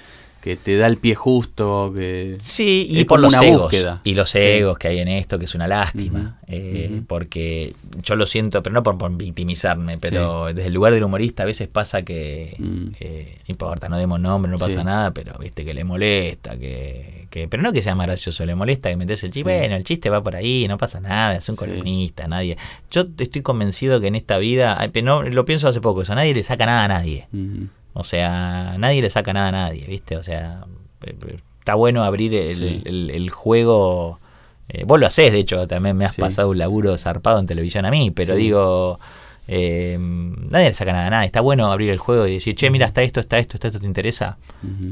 que 0.41 0.57
te 0.57 0.77
da 0.77 0.87
el 0.87 0.97
pie 0.99 1.15
justo, 1.15 1.93
que 1.95 2.37
Sí, 2.39 2.87
y 2.89 3.01
es 3.01 3.05
por 3.07 3.19
como 3.21 3.31
los 3.33 3.41
una 3.41 3.49
egos. 3.49 3.63
búsqueda. 3.63 4.01
Y 4.05 4.15
los 4.15 4.31
Sí. 4.31 4.39
egos 4.39 4.79
que 4.79 4.89
hay 4.89 4.99
en 5.01 5.09
esto, 5.09 5.39
que 5.39 5.47
es 5.47 5.55
una 5.55 5.67
lástima. 5.67 6.39
Eh. 6.47 7.03
Porque 7.07 7.75
yo 8.03 8.15
lo 8.17 8.25
siento, 8.25 8.63
pero 8.63 8.73
no 8.75 8.83
por, 8.83 8.97
por 8.97 9.15
victimizarme, 9.17 9.99
pero 9.99 10.47
desde 10.47 10.67
el 10.69 10.73
lugar 10.75 10.95
del 10.95 11.03
humorista 11.05 11.43
a 11.43 11.47
veces 11.47 11.69
pasa 11.69 12.03
que, 12.03 12.55
Mm. 12.59 12.89
eh, 13.01 13.35
no 13.49 13.53
importa, 13.53 13.89
no 13.89 13.99
demos 13.99 14.21
nombre, 14.21 14.51
no 14.51 14.59
pasa 14.59 14.79
Sí. 14.79 14.85
nada, 14.85 15.11
pero 15.11 15.37
viste 15.39 15.65
que 15.65 15.75
le 15.75 15.85
molesta, 15.85 16.57
que, 16.57 17.27
que 17.31 17.49
pero 17.49 17.63
no 17.63 17.73
que 17.73 17.83
sea 17.83 17.95
más 17.95 18.07
gracioso, 18.07 18.47
le 18.47 18.55
molesta 18.55 18.89
que 18.91 18.97
metes 18.97 19.23
el 19.25 19.31
chiste. 19.33 19.43
Bueno, 19.43 19.75
el 19.77 19.85
chiste 19.85 20.09
va 20.09 20.23
por 20.23 20.37
ahí, 20.37 20.67
no 20.69 20.79
pasa 20.79 21.01
nada, 21.01 21.35
es 21.37 21.49
un 21.49 21.57
columnista, 21.57 22.27
nadie. 22.29 22.57
Yo 22.91 23.05
estoy 23.19 23.43
convencido 23.43 24.01
que 24.01 24.07
en 24.07 24.15
esta 24.15 24.39
vida, 24.39 24.79
no, 25.03 25.23
lo 25.25 25.45
pienso 25.45 25.69
hace 25.69 25.81
poco, 25.81 26.03
eso, 26.03 26.15
nadie 26.15 26.33
le 26.33 26.43
saca 26.43 26.65
nada 26.65 26.85
a 26.85 26.89
nadie. 26.89 27.27
O 27.99 28.05
sea, 28.05 28.77
nadie 28.79 29.03
le 29.03 29.11
saca 29.11 29.33
nada 29.33 29.49
a 29.49 29.53
nadie, 29.53 29.85
¿viste? 29.87 30.17
O 30.17 30.23
sea, 30.23 30.65
eh, 31.05 31.15
eh, 31.27 31.37
está 31.59 31.75
bueno 31.75 32.05
abrir 32.05 32.33
el, 32.35 32.55
Sí. 32.57 32.83
el- 32.85 33.11
el 33.11 33.31
juego. 33.31 34.19
eh, 34.71 34.85
vos 34.87 35.01
lo 35.01 35.07
hacés, 35.07 35.33
de 35.33 35.39
hecho, 35.39 35.67
también 35.67 35.97
me 35.97 36.05
has 36.05 36.15
Sí. 36.15 36.21
pasado 36.21 36.51
un 36.51 36.59
laburo 36.59 36.97
zarpado 36.99 37.39
en 37.41 37.47
televisión 37.47 37.87
a 37.87 37.91
mí, 37.91 38.11
pero 38.11 38.37
Sí. 38.37 38.43
digo, 38.43 39.01
eh, 39.49 39.97
nadie 39.99 40.69
le 40.69 40.75
saca 40.75 40.93
nada 40.93 41.07
a 41.07 41.11
nadie. 41.11 41.25
Está 41.27 41.41
bueno 41.41 41.73
abrir 41.73 41.89
el 41.89 41.97
juego 41.97 42.27
y 42.27 42.35
decir, 42.35 42.55
che, 42.55 42.69
mira, 42.69 42.85
está 42.87 43.03
esto, 43.03 43.21
está 43.21 43.39
esto, 43.39 43.57
está 43.57 43.69
esto, 43.69 43.81
¿te 43.81 43.87
interesa? 43.87 44.37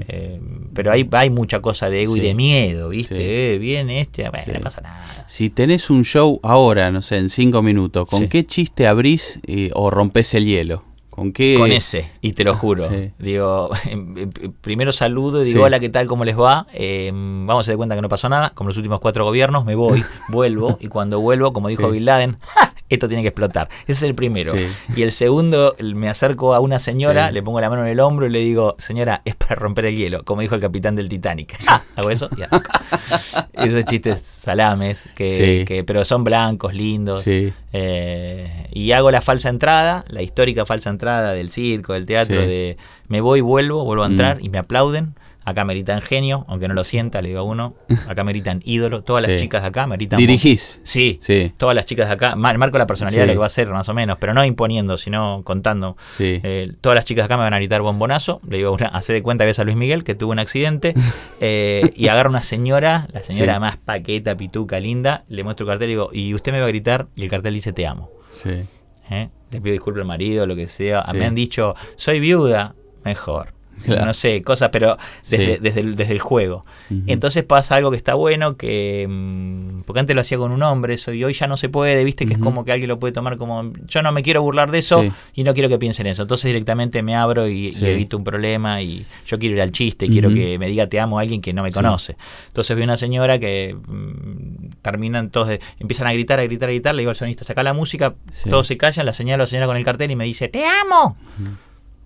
Eh, 0.09 0.41
pero 0.73 0.93
hay, 0.93 1.07
hay 1.13 1.29
mucha 1.29 1.61
cosa 1.61 1.91
de 1.91 2.03
ego 2.05 2.17
y 2.17 2.21
de 2.21 2.35
miedo, 2.35 2.89
¿viste? 2.89 3.55
Eh, 3.55 3.59
viene 3.59 4.01
este, 4.01 4.27
bueno, 4.31 4.55
no 4.55 4.61
pasa 4.61 4.81
nada. 4.81 5.25
Si 5.29 5.51
tenés 5.51 5.91
un 5.91 6.05
show 6.07 6.41
ahora, 6.43 6.91
no 6.91 7.03
sé, 7.03 7.19
en 7.19 7.29
cinco 7.29 7.61
minutos, 7.61 8.09
¿con 8.09 8.29
qué 8.29 8.47
chiste 8.47 8.87
abrís 8.87 9.41
o 9.75 9.91
rompes 9.91 10.33
el 10.33 10.47
hielo? 10.47 10.85
¿Con 11.17 11.33
qué? 11.33 11.57
Con 11.59 11.73
ese, 11.73 12.11
y 12.21 12.33
te 12.35 12.45
lo 12.45 12.55
juro. 12.55 12.89
Sí. 12.89 13.11
Digo, 13.19 13.71
em, 13.91 14.17
em, 14.19 14.31
primero 14.61 14.93
saludo 14.93 15.43
y 15.43 15.47
digo, 15.47 15.59
Sí. 15.61 15.65
hola, 15.65 15.81
¿qué 15.81 15.89
tal? 15.89 16.07
¿Cómo 16.07 16.25
les 16.25 16.39
va? 16.39 16.67
Eh, 16.75 17.11
vamos 17.13 17.57
a 17.57 17.61
hacer 17.63 17.77
cuenta 17.77 17.95
que 17.97 18.03
no 18.03 18.09
pasó 18.09 18.29
nada, 18.29 18.51
como 18.51 18.69
los 18.69 18.77
últimos 18.77 19.01
cuatro 19.01 19.25
gobiernos, 19.25 19.65
me 19.65 19.75
voy, 19.75 20.05
vuelvo, 20.29 20.77
y 20.81 20.89
cuando 20.89 21.19
vuelvo, 21.21 21.53
como 21.53 21.69
dijo 21.69 21.87
Sí. 21.87 21.93
Bin 21.93 22.05
Laden, 22.05 22.37
¡ja! 22.43 22.66
Esto 22.89 23.09
tiene 23.09 23.23
que 23.23 23.29
explotar. 23.29 23.69
Ese 23.83 23.93
es 23.93 24.03
el 24.05 24.15
primero. 24.15 24.53
Sí. 24.57 24.67
Y 24.97 25.03
el 25.03 25.13
segundo, 25.13 25.75
me 25.81 26.09
acerco 26.09 26.55
a 26.55 26.61
una 26.61 26.79
señora, 26.79 27.29
Sí. 27.29 27.35
le 27.35 27.43
pongo 27.43 27.61
la 27.61 27.69
mano 27.71 27.83
en 27.85 27.89
el 27.89 28.01
hombro 28.01 28.27
y 28.27 28.31
le 28.31 28.41
digo, 28.41 28.75
señora, 28.79 29.23
es 29.25 29.35
para 29.35 29.55
romper 29.57 29.87
el 29.87 29.97
hielo, 29.97 30.25
como 30.25 30.41
dijo 30.43 30.55
el 30.55 30.61
capitán 30.61 30.95
del 30.97 31.09
Titanic. 31.09 31.57
¡Ja! 31.65 31.83
Hago 31.97 32.11
eso 32.11 32.29
y. 32.37 32.43
Esos 33.67 33.85
chistes 33.87 34.21
salames, 34.21 35.05
que, 35.15 35.37
Sí. 35.61 35.65
que- 35.67 35.83
pero 35.85 36.05
son 36.05 36.25
blancos, 36.25 36.75
lindos. 36.75 37.25
Eh, 37.73 38.69
y 38.73 38.93
hago 38.93 39.11
la 39.11 39.21
falsa 39.21 39.49
entrada, 39.49 40.05
la 40.09 40.23
histórica 40.23 40.65
falsa 40.67 40.91
entrada 40.91 41.33
del 41.33 41.51
circo, 41.51 41.93
del 41.95 42.07
teatro, 42.07 42.41
de 42.41 42.77
me 43.09 43.21
voy, 43.21 43.41
vuelvo, 43.41 43.85
vuelvo 43.85 44.05
a 44.05 44.07
entrar 44.07 44.39
Mm. 44.39 44.45
y 44.45 44.49
me 44.51 44.59
aplauden. 44.59 45.15
Acá 45.47 45.65
me 45.65 45.75
gritan 45.75 46.03
genio, 46.03 46.45
aunque 46.49 46.67
no 46.67 46.75
lo 46.75 46.83
sienta, 46.85 47.23
le 47.23 47.29
digo 47.29 47.41
a 47.41 47.45
uno. 47.45 47.75
Acá 48.09 48.25
me 48.25 48.33
gritan 48.33 48.61
ídolo. 48.65 49.03
Todas 49.05 49.23
las 49.27 49.33
Sí. 49.33 49.45
chicas 49.47 49.63
de 49.63 49.69
acá 49.69 49.87
me 49.87 49.95
gritan. 49.97 50.19
¿Dirigís? 50.19 50.81
Sí, 50.83 51.19
Sí. 51.23 51.53
todas 51.57 51.75
las 51.77 51.87
chicas 51.87 52.09
de 52.09 52.15
acá. 52.15 52.35
mar- 52.35 52.59
Marco 52.59 52.79
la 52.79 52.87
personalidad 52.87 53.23
Sí. 53.23 53.23
de 53.23 53.27
lo 53.29 53.33
que 53.35 53.39
va 53.39 53.47
a 53.47 53.51
ser, 53.51 53.69
más 53.71 53.89
o 53.89 53.95
menos, 53.95 54.19
pero 54.19 54.35
no 54.35 54.45
imponiendo, 54.45 54.99
sino 54.99 55.43
contando. 55.45 55.97
Sí. 56.11 56.41
Eh, 56.43 56.73
todas 56.81 56.97
las 56.97 57.05
chicas 57.05 57.23
de 57.23 57.27
acá 57.27 57.37
me 57.37 57.45
van 57.45 57.55
a 57.55 57.59
gritar 57.59 57.81
bombonazo. 57.81 58.41
Le 58.49 58.57
digo, 58.59 58.73
una, 58.73 58.89
hace 58.89 59.13
de 59.13 59.23
cuenta 59.23 59.45
que 59.45 59.47
ves 59.47 59.59
a 59.61 59.65
Luis 59.65 59.77
Miguel, 59.77 60.03
que 60.05 60.15
tuvo 60.17 60.33
un 60.33 60.41
accidente. 60.41 60.95
eh, 61.41 61.93
y 61.97 62.09
agarra 62.09 62.29
una 62.29 62.43
señora, 62.43 63.07
la 63.13 63.23
señora 63.23 63.61
más 63.61 63.77
paqueta, 63.77 64.37
pituca, 64.37 64.81
linda. 64.81 65.25
Le 65.29 65.45
muestro 65.45 65.65
el 65.65 65.71
cartel 65.71 65.91
y 65.91 65.93
digo, 65.93 66.11
y 66.13 66.35
usted 66.35 66.51
me 66.53 66.59
va 66.59 66.65
a 66.67 66.69
gritar. 66.69 67.07
Y 67.15 67.23
el 67.23 67.31
cartel 67.31 67.55
dice, 67.55 67.73
te 67.73 67.87
amo. 67.87 68.11
Sí. 68.33 68.65
¿eh? 69.11 69.29
Le 69.53 69.61
pido 69.61 69.73
disculpas 69.73 70.01
al 70.01 70.09
marido, 70.09 70.47
lo 70.47 70.57
que 70.57 70.67
sea. 70.67 71.05
Me 71.15 71.25
han 71.25 71.35
dicho, 71.37 71.75
soy 71.95 72.19
viuda, 72.19 72.75
mejor. 73.05 73.55
Claro. 73.85 74.07
No 74.07 74.15
sé, 74.15 74.43
cosas, 74.43 74.71
pero 74.73 74.97
desde, 75.29 75.55
Sí. 75.57 75.59
desde, 75.61 75.81
el, 75.81 75.97
desde 75.97 76.13
el 76.13 76.19
juego. 76.21 76.65
Entonces 77.07 77.45
pasa 77.45 77.77
algo 77.77 77.91
que 77.91 77.97
está 77.97 78.15
bueno, 78.15 78.57
que... 78.57 79.07
mm, 79.09 79.83
Porque 79.83 80.01
antes 80.01 80.15
lo 80.17 80.23
hacía 80.23 80.39
con 80.39 80.51
un 80.51 80.63
hombre, 80.63 80.95
eso, 80.95 81.13
y 81.13 81.23
hoy 81.23 81.33
ya 81.35 81.47
no 81.47 81.57
se 81.57 81.69
puede, 81.69 82.03
viste, 82.03 82.27
que 82.27 82.33
es 82.33 82.39
como 82.39 82.65
que 82.65 82.73
alguien 82.73 82.89
lo 82.89 82.99
puede 82.99 83.13
tomar 83.13 83.37
como... 83.37 83.73
Yo 83.87 84.03
no 84.03 84.13
me 84.13 84.23
quiero 84.23 84.43
burlar 84.43 84.71
de 84.71 84.79
eso 84.79 85.03
Sí. 85.03 85.13
y 85.35 85.45
no 85.45 85.53
quiero 85.55 85.69
que 85.69 85.79
piensen 85.79 86.07
eso. 86.07 86.23
Entonces 86.23 86.47
directamente 86.47 87.03
me 87.03 87.15
abro 87.15 87.49
y, 87.49 87.69
evito 87.81 88.17
un 88.17 88.25
problema 88.25 88.81
y 88.83 89.05
yo 89.27 89.39
quiero 89.39 89.55
ir 89.57 89.61
al 89.63 89.73
chiste 89.73 90.07
y 90.07 90.09
quiero 90.11 90.31
que 90.33 90.59
me 90.59 90.67
diga 90.69 90.87
te 90.87 90.99
amo 90.99 91.19
a 91.19 91.23
alguien 91.23 91.41
que 91.41 91.53
no 91.53 91.63
me 91.63 91.71
conoce. 91.71 92.17
Entonces 92.49 92.75
veo 92.77 92.85
una 92.85 92.97
señora 92.97 93.39
que 93.39 93.75
mm, 93.75 94.69
terminan 94.83 95.31
todos, 95.31 95.49
de- 95.49 95.61
empiezan 95.79 96.07
a 96.09 96.13
gritar, 96.13 96.41
a 96.41 96.45
gritar, 96.45 96.69
a 96.69 96.73
gritar, 96.73 96.95
le 96.95 97.03
digo 97.03 97.11
al 97.11 97.17
sonista, 97.17 97.45
saca 97.45 97.63
la 97.63 97.73
música, 97.75 98.15
todos 98.49 98.67
se 98.67 98.77
callan, 98.77 99.07
la 99.07 99.13
señalo 99.13 99.43
a 99.43 99.45
la 99.45 99.47
señora 99.47 99.67
con 99.67 99.77
el 99.77 99.85
cartel 99.85 100.11
y 100.11 100.17
me 100.17 100.25
dice, 100.25 100.49
te 100.49 100.65
amo. 100.65 101.17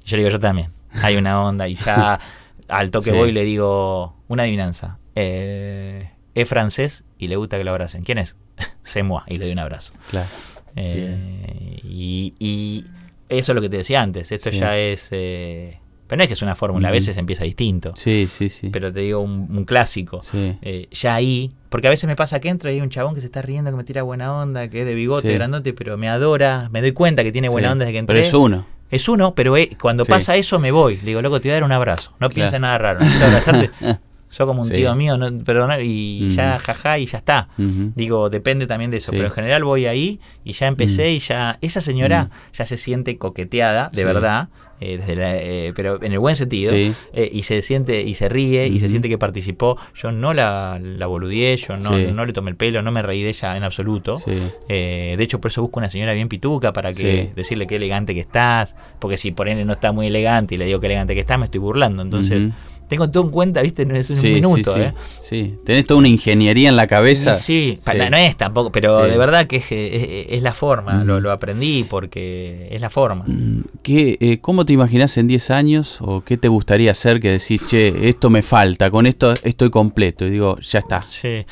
Y 0.04 0.08
yo 0.08 0.16
le 0.16 0.24
digo, 0.24 0.30
yo 0.32 0.40
también. 0.40 0.68
Hay 1.02 1.16
una 1.16 1.42
onda 1.42 1.68
y 1.68 1.74
ya 1.74 2.18
al 2.68 2.90
toque 2.90 3.10
Sí. 3.10 3.16
voy 3.16 3.30
y 3.30 3.32
le 3.32 3.44
digo, 3.44 4.16
una 4.28 4.42
adivinanza. 4.44 4.98
Eh, 5.14 6.10
es 6.34 6.48
francés 6.48 7.04
y 7.18 7.28
le 7.28 7.36
gusta 7.36 7.58
que 7.58 7.64
lo 7.64 7.70
abracen. 7.70 8.02
¿Quién 8.04 8.18
es? 8.18 8.36
C'est 8.82 9.04
moi. 9.04 9.22
Y 9.26 9.38
le 9.38 9.44
doy 9.46 9.52
un 9.52 9.58
abrazo. 9.58 9.92
Claro. 10.10 10.28
Eh, 10.76 11.80
y, 11.84 12.34
y 12.38 12.84
eso 13.28 13.52
es 13.52 13.54
lo 13.56 13.60
que 13.60 13.68
te 13.68 13.76
decía 13.78 14.02
antes. 14.02 14.30
Esto 14.32 14.50
Sí. 14.50 14.58
ya 14.58 14.76
es... 14.78 15.08
eh, 15.12 15.78
pero 16.06 16.16
no 16.18 16.22
es 16.24 16.28
que 16.28 16.34
es 16.34 16.42
una 16.42 16.56
fórmula, 16.56 16.88
a 16.88 16.90
Ujú. 16.90 16.96
veces 16.96 17.16
empieza 17.18 17.44
distinto. 17.44 17.92
Sí, 17.94 18.26
sí, 18.28 18.48
sí. 18.48 18.70
Pero 18.70 18.90
te 18.90 18.98
digo 18.98 19.20
un, 19.20 19.46
un 19.56 19.64
clásico. 19.64 20.20
Sí. 20.22 20.56
Eh, 20.60 20.88
ya 20.90 21.14
ahí, 21.14 21.52
porque 21.68 21.86
a 21.86 21.90
veces 21.90 22.08
me 22.08 22.16
pasa 22.16 22.40
que 22.40 22.48
entro 22.48 22.68
y 22.68 22.74
hay 22.74 22.80
un 22.80 22.90
chabón 22.90 23.14
que 23.14 23.20
se 23.20 23.26
está 23.26 23.42
riendo, 23.42 23.70
que 23.70 23.76
me 23.76 23.84
tira 23.84 24.02
buena 24.02 24.34
onda, 24.36 24.66
que 24.68 24.80
es 24.80 24.86
de 24.86 24.94
bigote 24.96 25.28
Sí. 25.28 25.34
grandote, 25.34 25.72
pero 25.72 25.96
me 25.96 26.08
adora, 26.08 26.68
me 26.72 26.80
doy 26.80 26.90
cuenta 26.92 27.22
que 27.22 27.30
tiene 27.30 27.48
buena 27.48 27.68
Sí. 27.68 27.72
onda 27.72 27.84
desde 27.84 27.92
que 27.92 27.98
entré. 28.00 28.14
Pero 28.16 28.26
es 28.26 28.34
uno. 28.34 28.66
Es 28.90 29.08
uno, 29.08 29.34
pero 29.34 29.56
eh, 29.56 29.76
cuando 29.80 30.04
Sí. 30.04 30.10
pasa 30.10 30.36
eso 30.36 30.58
me 30.58 30.70
voy. 30.72 30.96
Le 30.96 31.02
digo, 31.06 31.22
loco, 31.22 31.40
te 31.40 31.48
voy 31.48 31.52
a 31.52 31.54
dar 31.54 31.64
un 31.64 31.72
abrazo. 31.72 32.12
No 32.20 32.28
Claro. 32.30 32.58
nada 32.58 32.78
raro. 32.78 33.00
Necesito 33.00 33.24
abrazarte. 33.26 33.70
Soy 34.30 34.46
como 34.46 34.62
un 34.62 34.68
Sí. 34.68 34.74
tío 34.74 34.94
mío, 34.94 35.16
no, 35.16 35.28
pero 35.44 35.66
no- 35.66 35.80
y 35.80 36.28
ya, 36.28 36.58
jaja, 36.60 36.98
y 36.98 37.06
ya 37.06 37.18
está. 37.18 37.48
Digo, 37.56 38.30
depende 38.30 38.66
también 38.68 38.90
de 38.92 38.98
eso. 38.98 39.10
Sí. 39.10 39.16
Pero 39.16 39.26
en 39.28 39.34
general 39.34 39.64
voy 39.64 39.86
ahí 39.86 40.20
y 40.44 40.52
ya 40.52 40.68
empecé 40.68 41.10
y 41.10 41.18
ya. 41.18 41.58
Esa 41.60 41.80
señora 41.80 42.30
ya 42.52 42.64
se 42.64 42.76
siente 42.76 43.18
coqueteada, 43.18 43.90
de 43.92 44.04
verdad. 44.04 44.48
Eh, 44.80 44.98
desde 44.98 45.16
la- 45.16 45.36
eh, 45.36 45.72
pero 45.76 46.02
en 46.02 46.12
el 46.12 46.18
buen 46.18 46.36
sentido. 46.36 46.72
Sí. 46.72 46.92
eh, 47.12 47.28
y 47.32 47.42
se 47.42 47.62
siente 47.62 48.02
y 48.02 48.14
se 48.14 48.28
ríe 48.28 48.66
y 48.66 48.80
se 48.80 48.88
siente 48.88 49.08
que 49.08 49.18
participó. 49.18 49.76
Yo 49.94 50.10
no 50.12 50.34
la, 50.34 50.80
la 50.82 51.06
boludeé, 51.06 51.56
yo 51.56 51.76
no, 51.76 51.96
Sí. 51.96 52.08
no 52.14 52.24
le 52.24 52.32
tomé 52.32 52.50
el 52.50 52.56
pelo, 52.56 52.82
no 52.82 52.92
me 52.92 53.02
reí 53.02 53.22
de 53.22 53.30
ella 53.30 53.56
en 53.56 53.62
absoluto. 53.64 54.16
Sí. 54.16 54.32
Eh, 54.68 55.14
de 55.16 55.24
hecho, 55.24 55.40
por 55.40 55.50
eso 55.50 55.62
busco 55.62 55.80
una 55.80 55.90
señora 55.90 56.12
bien 56.14 56.28
pituca 56.28 56.72
para 56.72 56.92
que 56.92 57.30
decirle 57.36 57.66
qué 57.66 57.76
elegante 57.76 58.14
que 58.14 58.20
estás. 58.20 58.74
Porque 58.98 59.16
si 59.16 59.30
por 59.32 59.48
él 59.48 59.66
no 59.66 59.72
está 59.72 59.92
muy 59.92 60.06
elegante 60.06 60.54
y 60.54 60.58
le 60.58 60.64
digo 60.66 60.80
qué 60.80 60.86
elegante 60.86 61.14
que 61.14 61.20
está, 61.20 61.36
me 61.38 61.44
estoy 61.46 61.60
burlando. 61.60 62.02
Entonces. 62.02 62.48
Tengo 62.90 63.10
todo 63.10 63.22
en 63.24 63.30
cuenta, 63.30 63.62
¿viste? 63.62 63.86
No 63.86 63.94
es 63.96 64.10
un 64.10 64.16
Sí, 64.16 64.34
minuto, 64.34 64.74
sí, 64.74 64.80
sí. 64.80 64.84
¿eh? 64.84 64.92
Sí. 65.20 65.54
Tenés 65.64 65.86
toda 65.86 65.98
una 65.98 66.08
ingeniería 66.08 66.68
en 66.68 66.76
la 66.76 66.86
cabeza. 66.86 67.34
Sí, 67.36 67.78
sí, 67.82 67.98
no 68.10 68.16
es 68.18 68.36
tampoco, 68.36 68.70
pero 68.70 68.98
de 69.04 69.16
verdad 69.16 69.46
que 69.46 69.56
es, 69.56 69.64
es- 69.70 70.26
es 70.28 70.42
la 70.42 70.52
forma. 70.52 70.92
Mm. 71.02 71.06
Lo, 71.06 71.20
lo 71.20 71.32
aprendí 71.32 71.84
porque 71.88 72.68
es 72.70 72.80
la 72.82 72.90
forma. 72.90 73.24
Mm, 73.26 73.60
¿Qué, 73.82 74.18
eh, 74.20 74.38
¿Cómo 74.40 74.66
te 74.66 74.74
imaginás 74.74 75.16
en 75.16 75.28
10 75.28 75.50
años? 75.50 75.98
¿O 76.02 76.22
qué 76.22 76.36
te 76.36 76.48
gustaría 76.48 76.90
hacer 76.90 77.20
que 77.20 77.30
decís, 77.30 77.62
che, 77.66 78.08
esto 78.10 78.28
me 78.28 78.42
falta, 78.42 78.90
con 78.90 79.06
esto 79.06 79.32
estoy 79.44 79.70
completo? 79.70 80.26
Y 80.26 80.30
digo, 80.30 80.58
ya 80.60 80.80
está. 80.80 81.00
Sí. 81.02 81.46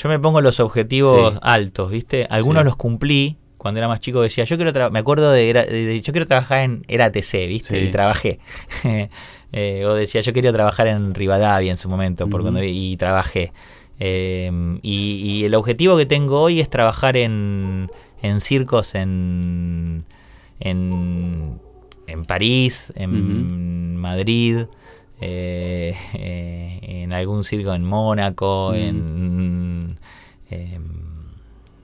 Yo 0.00 0.08
me 0.08 0.18
pongo 0.18 0.40
los 0.40 0.60
objetivos 0.60 1.34
altos, 1.42 1.90
¿viste? 1.90 2.26
Algunos 2.30 2.64
los 2.64 2.76
cumplí. 2.76 3.36
Cuando 3.58 3.78
era 3.78 3.86
más 3.86 4.00
chico 4.00 4.20
decía, 4.22 4.42
yo 4.42 4.56
quiero 4.56 4.90
me 4.90 4.98
acuerdo 4.98 5.30
de, 5.30 5.52
de- 5.52 5.64
de- 5.84 6.00
yo 6.00 6.12
quiero 6.12 6.26
trabajar 6.26 6.60
en 6.64 6.82
era 6.88 7.04
ATC, 7.06 7.46
¿viste? 7.46 7.80
Y 7.82 7.90
trabajé. 7.92 8.40
Eh, 9.52 9.84
o 9.84 9.94
decía, 9.94 10.20
yo 10.22 10.32
quería 10.32 10.52
trabajar 10.52 10.86
en 10.86 11.14
Rivadavia 11.14 11.70
en 11.70 11.76
su 11.76 11.88
momento, 11.88 12.28
por 12.28 12.42
cuando, 12.42 12.62
y 12.62 12.96
trabajé. 12.96 13.52
Eh, 14.00 14.50
y, 14.82 15.14
y 15.22 15.44
el 15.44 15.54
objetivo 15.54 15.96
que 15.96 16.06
tengo 16.06 16.40
hoy 16.40 16.60
es 16.60 16.68
trabajar 16.68 17.16
en, 17.16 17.90
en 18.22 18.40
circos 18.40 18.94
en, 18.94 20.04
en, 20.60 21.60
en 22.06 22.24
París, 22.24 22.92
en 22.96 23.96
Madrid, 23.96 24.64
eh, 25.20 25.94
eh, 26.14 26.78
en 26.82 27.12
algún 27.12 27.44
circo 27.44 27.74
en 27.74 27.84
Mónaco, 27.84 28.74
en, 28.74 29.98
em, 30.50 31.11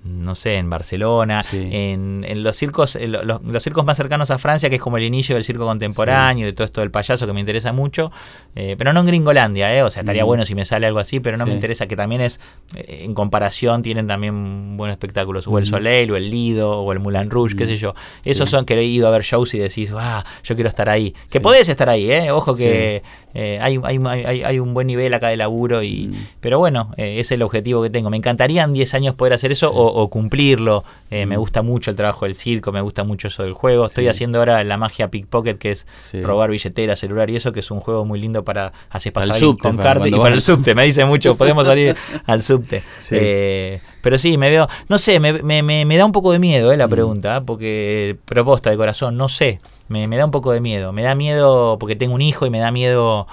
no 0.08 0.34
sé, 0.34 0.56
en 0.56 0.70
Barcelona, 0.70 1.42
Sí. 1.42 1.68
en, 1.70 2.24
en 2.26 2.42
los 2.42 2.56
circos, 2.56 2.96
en 2.96 3.12
lo- 3.12 3.22
los, 3.22 3.42
los 3.42 3.62
circos 3.62 3.84
más 3.84 3.96
cercanos 3.96 4.30
a 4.30 4.38
Francia, 4.38 4.68
que 4.70 4.76
es 4.76 4.80
como 4.82 4.96
el 4.96 5.04
inicio 5.04 5.34
del 5.34 5.44
circo 5.44 5.64
contemporáneo, 5.66 6.46
de 6.46 6.52
todo 6.52 6.64
esto 6.64 6.80
del 6.80 6.90
payaso 6.90 7.26
que 7.26 7.32
me 7.32 7.40
interesa 7.40 7.72
mucho, 7.72 8.10
eh, 8.54 8.74
pero 8.78 8.92
no 8.92 9.00
en 9.00 9.06
Gringolandia, 9.06 9.74
¿eh? 9.76 9.82
o 9.82 9.90
sea, 9.90 10.00
estaría 10.00 10.24
Mm. 10.24 10.26
bueno 10.26 10.44
si 10.44 10.54
me 10.54 10.64
sale 10.64 10.86
algo 10.86 10.98
así, 10.98 11.20
pero 11.20 11.36
no 11.36 11.46
me 11.46 11.52
interesa, 11.52 11.86
que 11.86 11.96
también 11.96 12.20
es, 12.20 12.40
eh, 12.74 13.02
en 13.04 13.14
comparación, 13.14 13.82
tienen 13.82 14.06
también 14.06 14.76
buenos 14.76 14.94
espectáculos, 14.94 15.46
o 15.46 15.58
el 15.58 15.64
Ujú. 15.64 15.70
Soleil, 15.70 16.10
o 16.10 16.16
el 16.16 16.30
Lido, 16.30 16.80
o 16.80 16.92
el 16.92 17.00
Moulin 17.00 17.30
Rouge, 17.30 17.54
qué 17.56 17.64
Mm. 17.64 17.68
sé 17.68 17.76
yo. 17.76 17.94
Esos 18.24 18.48
son 18.50 18.64
que 18.64 18.74
he 18.74 18.84
ido 18.84 19.08
a 19.08 19.10
ver 19.10 19.22
shows 19.22 19.52
y 19.54 19.58
decís, 19.58 19.92
ah, 19.96 20.24
yo 20.44 20.54
quiero 20.54 20.68
estar 20.68 20.88
ahí. 20.88 21.14
Que 21.30 21.40
podés 21.40 21.68
estar 21.68 21.88
ahí, 21.88 22.10
¿eh? 22.10 22.30
Ojo 22.30 22.54
que 22.56 23.02
Eh, 23.40 23.58
hay, 23.62 23.78
hay, 23.84 24.00
hay, 24.04 24.42
hay 24.42 24.58
un 24.58 24.74
buen 24.74 24.88
nivel 24.88 25.14
acá 25.14 25.28
de 25.28 25.36
laburo, 25.36 25.84
y 25.84 26.10
pero 26.40 26.58
bueno, 26.58 26.92
eh, 26.96 27.12
ese 27.20 27.20
es 27.20 27.32
el 27.32 27.42
objetivo 27.42 27.80
que 27.82 27.88
tengo. 27.90 28.10
Me 28.10 28.16
encantaría 28.16 28.64
en 28.64 28.72
10 28.72 28.94
años 28.94 29.14
poder 29.14 29.32
hacer 29.32 29.52
eso 29.52 29.70
o, 29.72 29.86
o 30.02 30.08
cumplirlo. 30.10 30.82
Eh, 31.12 31.24
Me 31.24 31.36
gusta 31.36 31.62
mucho 31.62 31.90
el 31.92 31.96
trabajo 31.96 32.24
del 32.24 32.34
circo, 32.34 32.72
me 32.72 32.80
gusta 32.80 33.04
mucho 33.04 33.28
eso 33.28 33.44
del 33.44 33.52
juego. 33.52 33.86
Estoy 33.86 34.04
Sí. 34.04 34.08
haciendo 34.10 34.40
ahora 34.40 34.64
la 34.64 34.76
magia 34.76 35.08
pickpocket, 35.08 35.56
que 35.58 35.70
es 35.70 35.86
Sí. 36.02 36.20
robar 36.20 36.50
billetera, 36.50 36.96
celular 36.96 37.30
y 37.30 37.36
eso, 37.36 37.52
que 37.52 37.60
es 37.60 37.70
un 37.70 37.78
juego 37.78 38.04
muy 38.04 38.18
lindo 38.20 38.42
para 38.42 38.72
hacer 38.90 39.12
pasar 39.12 39.30
alguien 39.32 39.50
subte, 39.50 39.62
con 39.62 39.76
para 39.76 39.88
carta 39.94 40.08
y 40.08 40.10
para 40.10 40.28
el 40.28 40.32
al 40.34 40.40
subte. 40.40 40.74
Me 40.74 40.84
dice 40.84 41.04
mucho, 41.04 41.36
podemos 41.36 41.64
salir 41.64 41.94
al 42.26 42.42
subte. 42.42 42.82
Eh, 43.12 43.80
pero 44.02 44.18
sí, 44.18 44.36
me 44.38 44.50
veo, 44.50 44.68
no 44.88 44.98
sé, 44.98 45.20
me, 45.20 45.42
me, 45.42 45.62
me, 45.62 45.84
me 45.84 45.96
da 45.96 46.04
un 46.04 46.12
poco 46.12 46.32
de 46.32 46.38
miedo 46.38 46.72
eh, 46.72 46.76
Mm. 46.76 46.78
la 46.78 46.88
pregunta, 46.88 47.40
porque 47.42 48.16
proposta 48.24 48.70
de 48.70 48.76
corazón, 48.76 49.16
no 49.16 49.28
sé, 49.28 49.60
me, 49.88 50.06
me 50.08 50.16
da 50.16 50.24
un 50.24 50.30
poco 50.30 50.52
de 50.52 50.60
miedo. 50.60 50.92
Me 50.92 51.02
da 51.02 51.14
miedo 51.14 51.78
porque 51.78 51.96
tengo 51.96 52.14
un 52.14 52.22
hijo 52.22 52.46
y 52.46 52.50
me 52.50 52.58
da 52.60 52.70
miedo... 52.70 53.26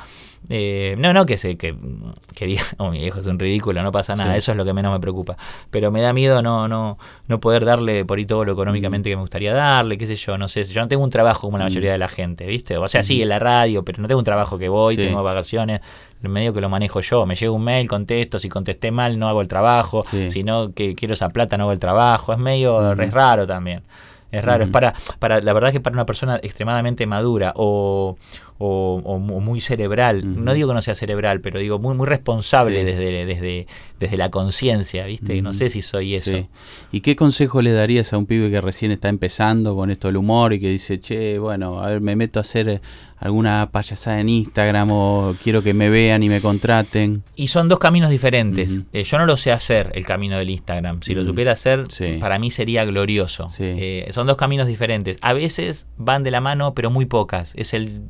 eh, 0.48 0.96
no, 1.00 1.12
no 1.12 1.26
que 1.26 1.38
se 1.38 1.58
que, 1.58 1.76
que 2.36 2.46
diga, 2.46 2.62
oh, 2.78 2.92
mi 2.92 3.04
hijo 3.04 3.20
es 3.20 3.26
un 3.26 3.40
ridículo, 3.40 3.82
no 3.82 3.92
pasa 3.92 4.16
nada, 4.16 4.34
Sí. 4.34 4.38
eso 4.38 4.52
es 4.52 4.58
lo 4.58 4.64
que 4.64 4.74
menos 4.74 4.94
me 4.94 5.00
preocupa. 5.00 5.38
Pero 5.72 5.90
me 5.92 6.02
da 6.02 6.14
miedo 6.14 6.44
no, 6.44 6.68
no, 6.68 7.00
no 7.28 7.40
poder 7.40 7.66
darle 7.66 8.06
por 8.06 8.20
ahí 8.20 8.26
todo 8.28 8.46
lo 8.46 8.54
económicamente 8.54 9.10
que 9.10 9.16
me 9.16 9.22
gustaría 9.24 9.54
darle, 9.56 9.98
qué 9.98 10.06
sé 10.06 10.16
yo, 10.16 10.38
no 10.38 10.48
sé. 10.48 10.64
Yo 10.66 10.82
no 10.82 10.88
tengo 10.88 11.04
un 11.04 11.10
trabajo 11.10 11.48
como 11.48 11.58
la 11.58 11.64
mayoría 11.64 11.92
de 11.92 11.98
la 11.98 12.08
gente, 12.10 12.46
¿viste? 12.46 12.78
O 12.78 12.88
sea, 12.88 13.02
sí, 13.02 13.24
en 13.24 13.30
la 13.30 13.40
radio, 13.40 13.84
pero 13.84 14.02
no 14.04 14.08
tengo 14.08 14.20
un 14.20 14.26
trabajo 14.26 14.58
que 14.60 14.70
voy, 14.70 14.96
Sí. 14.96 15.02
tengo 15.02 15.24
vacaciones, 15.24 15.82
medio 16.22 16.54
que 16.54 16.62
lo 16.62 16.70
manejo 16.70 17.00
yo. 17.02 17.26
Me 17.26 17.34
llega 17.36 17.52
un 17.52 17.64
mail, 17.64 17.88
contesto, 17.88 18.38
si 18.38 18.48
contesté 18.48 18.92
mal 18.92 19.18
no 19.18 19.28
hago 19.28 19.42
el 19.42 19.48
trabajo, 19.48 20.04
Sí. 20.10 20.30
si 20.30 20.44
no 20.44 20.74
que 20.74 20.94
quiero 20.94 21.16
esa 21.16 21.30
plata 21.30 21.58
no 21.58 21.64
hago 21.64 21.72
el 21.74 21.80
trabajo. 21.80 22.34
Es 22.34 22.40
medio, 22.40 22.94
es 22.94 23.12
raro 23.12 23.48
también. 23.48 23.82
Es 24.36 24.46
raro, 24.46 24.66
es 24.66 24.70
para, 24.70 24.94
para, 25.20 25.42
la 25.42 25.54
verdad 25.54 25.70
es 25.70 25.74
que 25.74 25.80
para 25.80 25.94
una 25.94 26.06
persona 26.06 26.40
extremadamente 26.42 27.06
madura 27.06 27.54
o, 27.56 28.18
o, 28.58 29.02
o 29.04 29.20
mu- 29.20 29.42
muy 29.42 29.60
cerebral, 29.60 30.44
no 30.44 30.54
digo 30.54 30.70
que 30.70 30.74
no 30.76 30.82
sea 30.82 30.96
cerebral, 30.96 31.42
pero 31.42 31.60
digo 31.60 31.78
muy, 31.80 31.94
muy 31.96 32.08
responsable 32.08 32.80
Sí. 32.80 32.86
desde, 32.86 33.26
desde, 33.26 33.68
desde 34.00 34.18
la 34.18 34.30
conciencia, 34.30 35.06
¿viste? 35.06 35.42
No 35.42 35.52
sé 35.54 35.70
si 35.70 35.82
soy 35.82 36.16
eso. 36.16 36.32
Sí. 36.32 36.48
¿Y 36.92 37.02
qué 37.02 37.16
consejo 37.18 37.62
le 37.62 37.74
darías 37.74 38.14
a 38.14 38.18
un 38.18 38.26
pibe 38.26 38.50
que 38.50 38.62
recién 38.62 38.92
está 38.92 39.10
empezando 39.10 39.76
con 39.76 39.92
esto 39.92 40.08
del 40.08 40.18
humor 40.18 40.54
y 40.54 40.60
que 40.62 40.70
dice, 40.70 41.00
che, 41.00 41.38
bueno, 41.38 41.82
a 41.82 41.90
ver, 41.90 42.00
me 42.02 42.16
meto 42.16 42.40
a 42.40 42.42
hacer 42.42 42.70
eh, 42.70 42.82
alguna 43.20 43.70
payasada 43.72 44.20
en 44.22 44.30
Instagram 44.30 44.90
o 44.92 45.36
quiero 45.44 45.62
que 45.62 45.74
me 45.74 45.90
vean 45.90 46.24
y 46.24 46.30
me 46.30 46.40
contraten? 46.42 47.24
Y 47.36 47.48
son 47.48 47.68
dos 47.68 47.80
caminos 47.80 48.10
diferentes. 48.10 48.80
Eh, 48.94 49.04
yo 49.04 49.18
no 49.18 49.26
lo 49.26 49.36
sé 49.36 49.52
hacer, 49.52 49.92
el 49.96 50.06
camino 50.06 50.38
del 50.38 50.50
Instagram. 50.50 51.02
Si 51.02 51.14
lo 51.14 51.26
supiera 51.26 51.52
hacer, 51.52 51.86
Sí. 51.90 52.18
para 52.20 52.40
mí 52.40 52.52
sería 52.52 52.86
glorioso. 52.86 53.50
Sí. 53.50 53.64
Eh, 53.66 54.08
son 54.12 54.28
dos 54.28 54.38
caminos 54.38 54.68
diferentes. 54.68 55.18
A 55.22 55.34
veces 55.34 55.88
van 55.98 56.24
de 56.24 56.32
la 56.32 56.40
mano, 56.42 56.74
pero 56.74 56.90
muy 56.90 57.06
pocas. 57.06 57.52
Es 57.56 57.74
el 57.74 58.04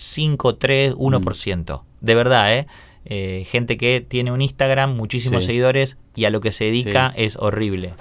5, 0.00 0.56
3, 0.56 0.94
1%. 0.94 1.82
De 2.00 2.14
verdad, 2.14 2.54
¿eh? 2.56 2.66
Eh, 3.06 3.46
gente 3.48 3.78
que 3.78 4.04
tiene 4.06 4.30
un 4.30 4.42
Instagram, 4.42 4.94
muchísimos 4.94 5.40
Sí. 5.42 5.46
seguidores 5.48 5.96
y 6.14 6.26
a 6.26 6.30
lo 6.30 6.40
que 6.40 6.52
se 6.52 6.64
dedica 6.64 7.12
Sí. 7.16 7.22
es 7.24 7.36
horrible. 7.36 7.94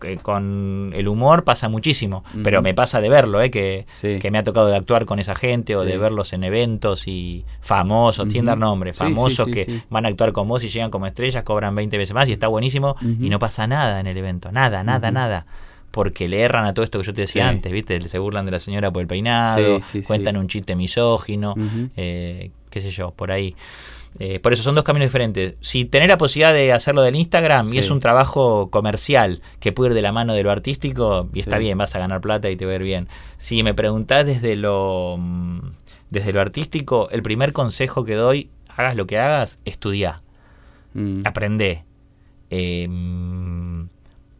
Que 0.00 0.16
con 0.16 0.90
el 0.94 1.06
humor 1.06 1.44
pasa 1.44 1.68
muchísimo, 1.68 2.24
pero 2.42 2.62
me 2.62 2.74
pasa 2.74 3.00
de 3.00 3.08
verlo, 3.08 3.40
¿eh? 3.42 3.50
que, 3.50 3.86
Sí. 3.92 4.18
que 4.20 4.30
me 4.30 4.38
ha 4.38 4.44
tocado 4.44 4.66
de 4.68 4.76
actuar 4.76 5.04
con 5.04 5.18
esa 5.20 5.34
gente 5.34 5.76
o 5.76 5.82
Sí. 5.84 5.88
de 5.90 5.98
verlos 5.98 6.32
en 6.32 6.42
eventos 6.44 7.06
y 7.06 7.44
famosos, 7.60 8.32
sin 8.32 8.40
Ujú. 8.40 8.46
dar 8.46 8.58
nombres, 8.58 8.96
Sí, 8.96 9.04
sí, 9.04 9.10
famosos 9.10 9.46
sí, 9.46 9.52
que 9.52 9.64
sí. 9.66 9.82
van 9.90 10.06
a 10.06 10.08
actuar 10.08 10.32
con 10.32 10.48
vos 10.48 10.64
y 10.64 10.68
llegan 10.68 10.90
como 10.90 11.06
estrellas, 11.06 11.44
cobran 11.44 11.74
20 11.74 11.96
veces 11.98 12.14
más 12.14 12.28
y 12.28 12.32
está 12.32 12.48
buenísimo 12.48 12.96
y 13.20 13.28
no 13.30 13.38
pasa 13.38 13.66
nada 13.66 14.00
en 14.00 14.06
el 14.08 14.16
evento, 14.16 14.50
nada, 14.50 14.82
nada, 14.82 15.10
nada. 15.10 15.46
Porque 15.90 16.28
le 16.28 16.40
erran 16.42 16.64
a 16.66 16.74
todo 16.74 16.84
esto 16.84 16.98
que 17.00 17.06
yo 17.06 17.14
te 17.14 17.22
decía 17.22 17.44
Sí. 17.44 17.48
antes, 17.48 17.72
¿viste? 17.72 18.00
Se 18.08 18.18
burlan 18.18 18.44
de 18.44 18.52
la 18.52 18.58
señora 18.58 18.90
por 18.92 19.00
el 19.02 19.08
peinado, 19.08 19.78
Sí, 19.78 19.82
sí, 19.82 20.02
sí. 20.02 20.06
cuentan 20.06 20.36
un 20.36 20.46
chiste 20.48 20.76
misógino, 20.76 21.54
eh, 21.96 22.50
qué 22.70 22.80
sé 22.80 22.90
yo, 22.90 23.10
por 23.12 23.32
ahí. 23.32 23.56
Eh, 24.20 24.40
por 24.40 24.52
eso 24.52 24.62
son 24.62 24.74
dos 24.74 24.84
caminos 24.84 25.06
diferentes. 25.08 25.54
Si 25.60 25.84
tenés 25.84 26.08
la 26.08 26.18
posibilidad 26.18 26.52
de 26.52 26.72
hacerlo 26.72 27.02
del 27.02 27.14
Instagram 27.16 27.72
y 27.72 27.78
es 27.78 27.90
un 27.90 28.00
trabajo 28.00 28.68
comercial 28.70 29.42
que 29.60 29.72
puede 29.72 29.90
ir 29.90 29.94
de 29.94 30.02
la 30.02 30.12
mano 30.12 30.34
de 30.34 30.42
lo 30.42 30.50
artístico, 30.50 31.28
y 31.32 31.40
está 31.40 31.58
bien, 31.58 31.78
vas 31.78 31.94
a 31.94 31.98
ganar 32.00 32.20
plata 32.20 32.50
y 32.50 32.56
te 32.56 32.66
va 32.66 32.72
a 32.72 32.76
ir 32.76 32.82
bien. 32.82 33.08
Si 33.36 33.62
me 33.62 33.74
preguntás 33.74 34.26
desde 34.26 34.56
lo, 34.56 35.16
mm, 35.18 35.60
desde 36.10 36.32
lo 36.32 36.40
artístico, 36.40 37.08
el 37.10 37.22
primer 37.22 37.52
consejo 37.52 38.04
que 38.04 38.14
doy, 38.14 38.50
hagas 38.76 38.96
lo 38.96 39.06
que 39.06 39.18
hagas, 39.18 39.58
estudiá, 39.64 40.22
Mm. 40.94 41.20
aprendé. 41.24 41.84
Eh, 42.50 42.86
mm, 42.88 43.88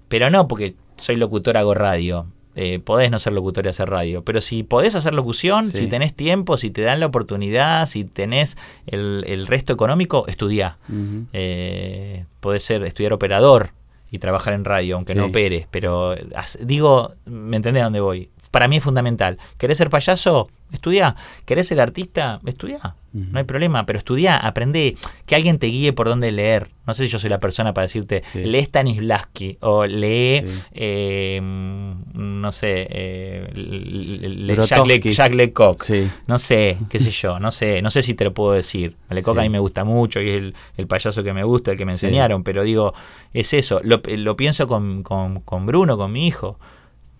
pero 0.09 0.30
no 0.30 0.49
porque 0.49 0.74
soy 0.99 1.16
locutor, 1.16 1.57
hago 1.57 1.74
radio. 1.74 2.26
Eh, 2.61 2.80
podés 2.80 3.11
no 3.12 3.20
ser 3.20 3.34
locutor 3.34 3.66
y 3.66 3.68
hacer 3.68 3.88
radio, 3.88 4.24
pero 4.24 4.40
si 4.40 4.64
podés 4.64 4.96
hacer 4.96 5.14
locución, 5.14 5.66
Sí. 5.66 5.78
si 5.78 5.86
tenés 5.86 6.12
tiempo, 6.12 6.57
si 6.57 6.70
te 6.70 6.82
dan 6.82 6.99
la 6.99 7.07
oportunidad, 7.07 7.86
si 7.86 8.05
tenés 8.05 8.57
el, 8.86 9.24
el 9.28 9.46
resto 9.46 9.72
económico, 9.72 10.26
estudiá. 10.26 10.76
Ujú. 10.88 11.26
Eh, 11.32 12.24
podés 12.40 12.64
ser 12.64 12.82
estudiar 12.82 13.12
operador 13.12 13.70
y 14.11 14.18
trabajar 14.18 14.55
en 14.55 14.64
radio, 14.64 14.96
aunque 14.96 15.14
no 15.14 15.26
operes, 15.26 15.66
pero 15.70 16.14
eh, 16.14 16.26
digo, 16.62 17.12
¿me 17.26 17.57
entendés 17.57 17.82
a 17.82 17.84
dónde 17.84 18.01
voy? 18.01 18.30
Para 18.51 18.68
mí 18.68 18.76
es 18.78 18.84
fundamental. 18.84 19.38
¿Querés 19.59 19.78
ser 19.78 19.90
payaso? 19.90 20.49
Estudiá. 20.72 21.16
¿Querés 21.46 21.66
ser 21.68 21.80
artista? 21.80 22.40
Estudiá. 22.44 22.94
Ujú. 23.14 23.24
No 23.32 23.38
hay 23.38 23.44
problema, 23.44 23.86
pero 23.86 23.99
estudiá, 23.99 24.36
aprende, 24.36 24.96
que 25.24 25.34
alguien 25.34 25.59
te 25.59 25.66
guíe 25.68 25.94
por 25.94 26.09
dónde 26.09 26.30
leer. 26.30 26.70
No 26.86 26.92
sé 26.92 27.05
si 27.07 27.11
yo 27.12 27.18
soy 27.18 27.30
la 27.30 27.40
persona 27.40 27.72
para 27.72 27.86
decirte, 27.86 28.22
Sí. 28.26 28.40
lee 28.44 28.64
Stanislavski 28.64 29.57
o 29.61 29.86
lee, 29.86 30.42
Sí. 30.46 30.62
eh, 30.72 31.40
no 31.42 32.53
sé, 32.53 32.86
eh, 32.90 33.49
l- 33.55 34.26
l- 34.26 34.55
Grotowski. 34.55 34.74
Jacques, 34.76 35.05
Le- 35.07 35.12
Jacques 35.12 35.36
Lecoq. 35.36 35.82
Sí. 35.82 36.11
No 36.26 36.38
sé, 36.38 36.78
qué 36.90 36.99
sé 36.99 37.11
yo, 37.11 37.38
no 37.40 37.51
sé, 37.51 37.80
no 37.82 37.90
sé 37.90 38.03
si 38.03 38.14
te 38.14 38.24
lo 38.24 38.34
puedo 38.34 38.53
decir. 38.53 38.96
Lecoq 39.11 39.38
a 39.38 39.42
mí 39.42 39.49
me 39.49 39.59
gusta 39.59 39.84
mucho 39.84 40.20
y 40.20 40.28
es 40.28 40.36
el, 40.36 40.55
el 40.76 40.86
payaso 40.86 41.22
que 41.22 41.32
me 41.32 41.44
gusta, 41.44 41.70
el 41.72 41.78
que 41.78 41.86
me 41.86 41.92
enseñaron, 41.92 42.42
pero 42.44 42.62
digo, 42.62 42.92
es 43.32 43.53
eso, 43.55 43.80
lo, 43.84 44.01
lo 44.05 44.36
pienso 44.36 44.66
con, 44.66 45.03
con- 45.03 45.40
con 45.40 45.66
Bruno, 45.66 45.96
con 45.96 46.12
mi 46.12 46.26
hijo. 46.26 46.59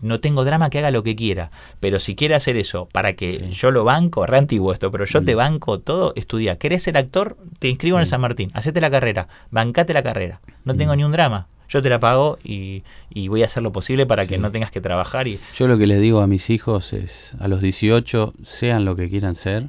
No 0.01 0.21
tengo 0.21 0.45
drama 0.45 0.71
que 0.71 0.79
haga 0.79 0.91
lo 0.93 1.03
que 1.03 1.17
quiera, 1.17 1.51
pero 1.81 1.99
si 1.99 2.15
quiere 2.15 2.37
hacer 2.37 2.57
eso 2.57 2.89
para 2.93 3.15
que 3.15 3.33
Sí. 3.33 3.51
yo 3.51 3.71
lo 3.73 3.83
banco, 3.85 4.27
re 4.27 4.39
antiguo 4.39 4.73
esto, 4.73 4.91
pero 4.93 5.05
yo 5.07 5.23
te 5.25 5.35
Mm. 5.35 5.39
banco 5.39 5.81
todo, 5.81 6.13
estudia. 6.17 6.57
¿Querés 6.57 6.85
ser 6.85 6.97
actor? 6.97 7.37
Te 7.59 7.69
inscribo 7.69 7.97
en 7.99 8.03
el. 8.03 8.07
San 8.07 8.21
Martín, 8.21 8.51
hacete 8.55 8.81
la 8.81 8.91
carrera, 8.91 9.29
bancate 9.51 9.93
la 9.93 10.03
carrera. 10.03 10.41
No 10.65 10.77
tengo 10.77 10.95
Mm. 10.95 10.97
ni 10.97 11.05
un 11.05 11.13
drama. 11.13 11.49
Yo 11.69 11.83
te 11.83 11.91
la 11.91 12.01
pago 12.01 12.39
y, 12.43 12.83
y 13.11 13.29
voy 13.29 13.43
a 13.43 13.47
hacer 13.47 13.63
lo 13.63 13.73
posible 13.73 14.07
para 14.07 14.27
que 14.27 14.39
no 14.39 14.51
tengas 14.51 14.71
que 14.71 14.81
trabajar 14.81 15.29
y. 15.29 15.39
Yo 15.55 15.69
lo 15.69 15.77
que 15.77 15.87
les 15.87 16.01
digo 16.01 16.21
a 16.21 16.27
mis 16.27 16.49
hijos 16.49 16.95
es, 16.95 17.35
a 17.41 17.49
los 17.49 17.61
18, 17.61 18.33
sean 18.45 18.85
lo 18.87 18.97
que 18.97 19.11
quieran 19.11 19.35
ser, 19.35 19.65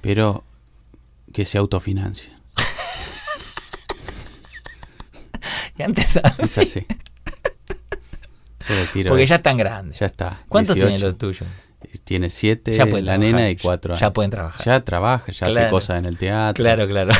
pero 0.00 0.42
que 1.32 1.44
se 1.44 1.58
autofinancien. 1.58 2.34
Y 5.78 5.82
antes 5.82 6.16
Es 6.38 6.58
así. 6.58 6.86
Yo 8.68 8.74
le 8.74 8.84
tiro 8.86 9.08
Porque 9.08 9.26
ya 9.26 9.36
están 9.36 9.56
grandes. 9.56 9.98
Ya 9.98 10.06
está. 10.06 10.42
¿Cuántos 10.48 10.74
18. 10.74 10.88
tienen 10.94 11.08
los 11.08 11.18
tuyos? 11.18 11.48
Tiene 12.04 12.28
siete, 12.30 12.72
Ya 12.74 12.84
la 12.84 12.90
trabajar. 12.92 13.18
nena 13.18 13.50
y 13.50 13.56
cuatro 13.56 13.94
años. 13.94 14.00
Ya 14.00 14.12
pueden 14.12 14.30
trabajar. 14.30 14.64
Ya 14.66 14.80
trabaja, 14.84 15.32
ya 15.32 15.46
hace 15.46 15.68
cosas 15.70 15.98
en 15.98 16.04
el 16.06 16.18
teatro. 16.18 16.62
Claro, 16.62 16.86
claro. 16.86 17.12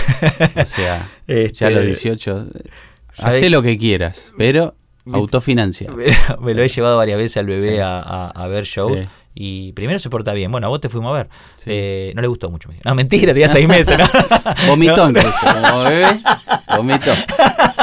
O 0.56 0.66
sea, 0.66 1.08
Este, 1.26 1.52
ya 1.58 1.66
a 1.68 1.70
los 1.70 1.84
18, 1.86 2.46
¿sabés? 3.10 3.36
hace 3.36 3.50
lo 3.50 3.62
que 3.62 3.78
quieras, 3.78 4.32
pero 4.36 4.76
autofinancia. 5.10 5.90
me, 5.90 6.04
me 6.40 6.54
lo 6.54 6.62
he 6.62 6.68
llevado 6.68 6.96
varias 6.98 7.18
veces 7.18 7.38
al 7.38 7.46
bebé 7.46 7.74
Sí. 7.76 7.78
a, 7.78 7.98
a- 7.98 8.30
a 8.30 8.46
ver 8.48 8.64
shows. 8.64 8.98
Sí. 9.00 9.06
Y 9.34 9.72
primero 9.72 9.98
se 10.00 10.10
porta 10.10 10.32
bien. 10.32 10.50
Bueno, 10.50 10.66
a 10.66 10.70
vos 10.70 10.80
te 10.80 10.88
fuimos 10.88 11.10
a 11.10 11.18
ver. 11.18 11.28
Sí. 11.56 11.64
Eh, 11.72 12.12
no 12.16 12.22
le 12.22 12.28
gustó 12.28 12.50
mucho. 12.50 12.68
me 12.68 12.74
dijo. 12.74 12.88
No, 12.88 12.94
mentira, 12.96 13.32
tenía 13.32 13.48
seis 13.48 13.66
meses. 13.68 13.96
¿no? 13.98 14.04
Vomitó 14.66 15.08
No, 15.10 16.76
vomitó. 16.76 17.12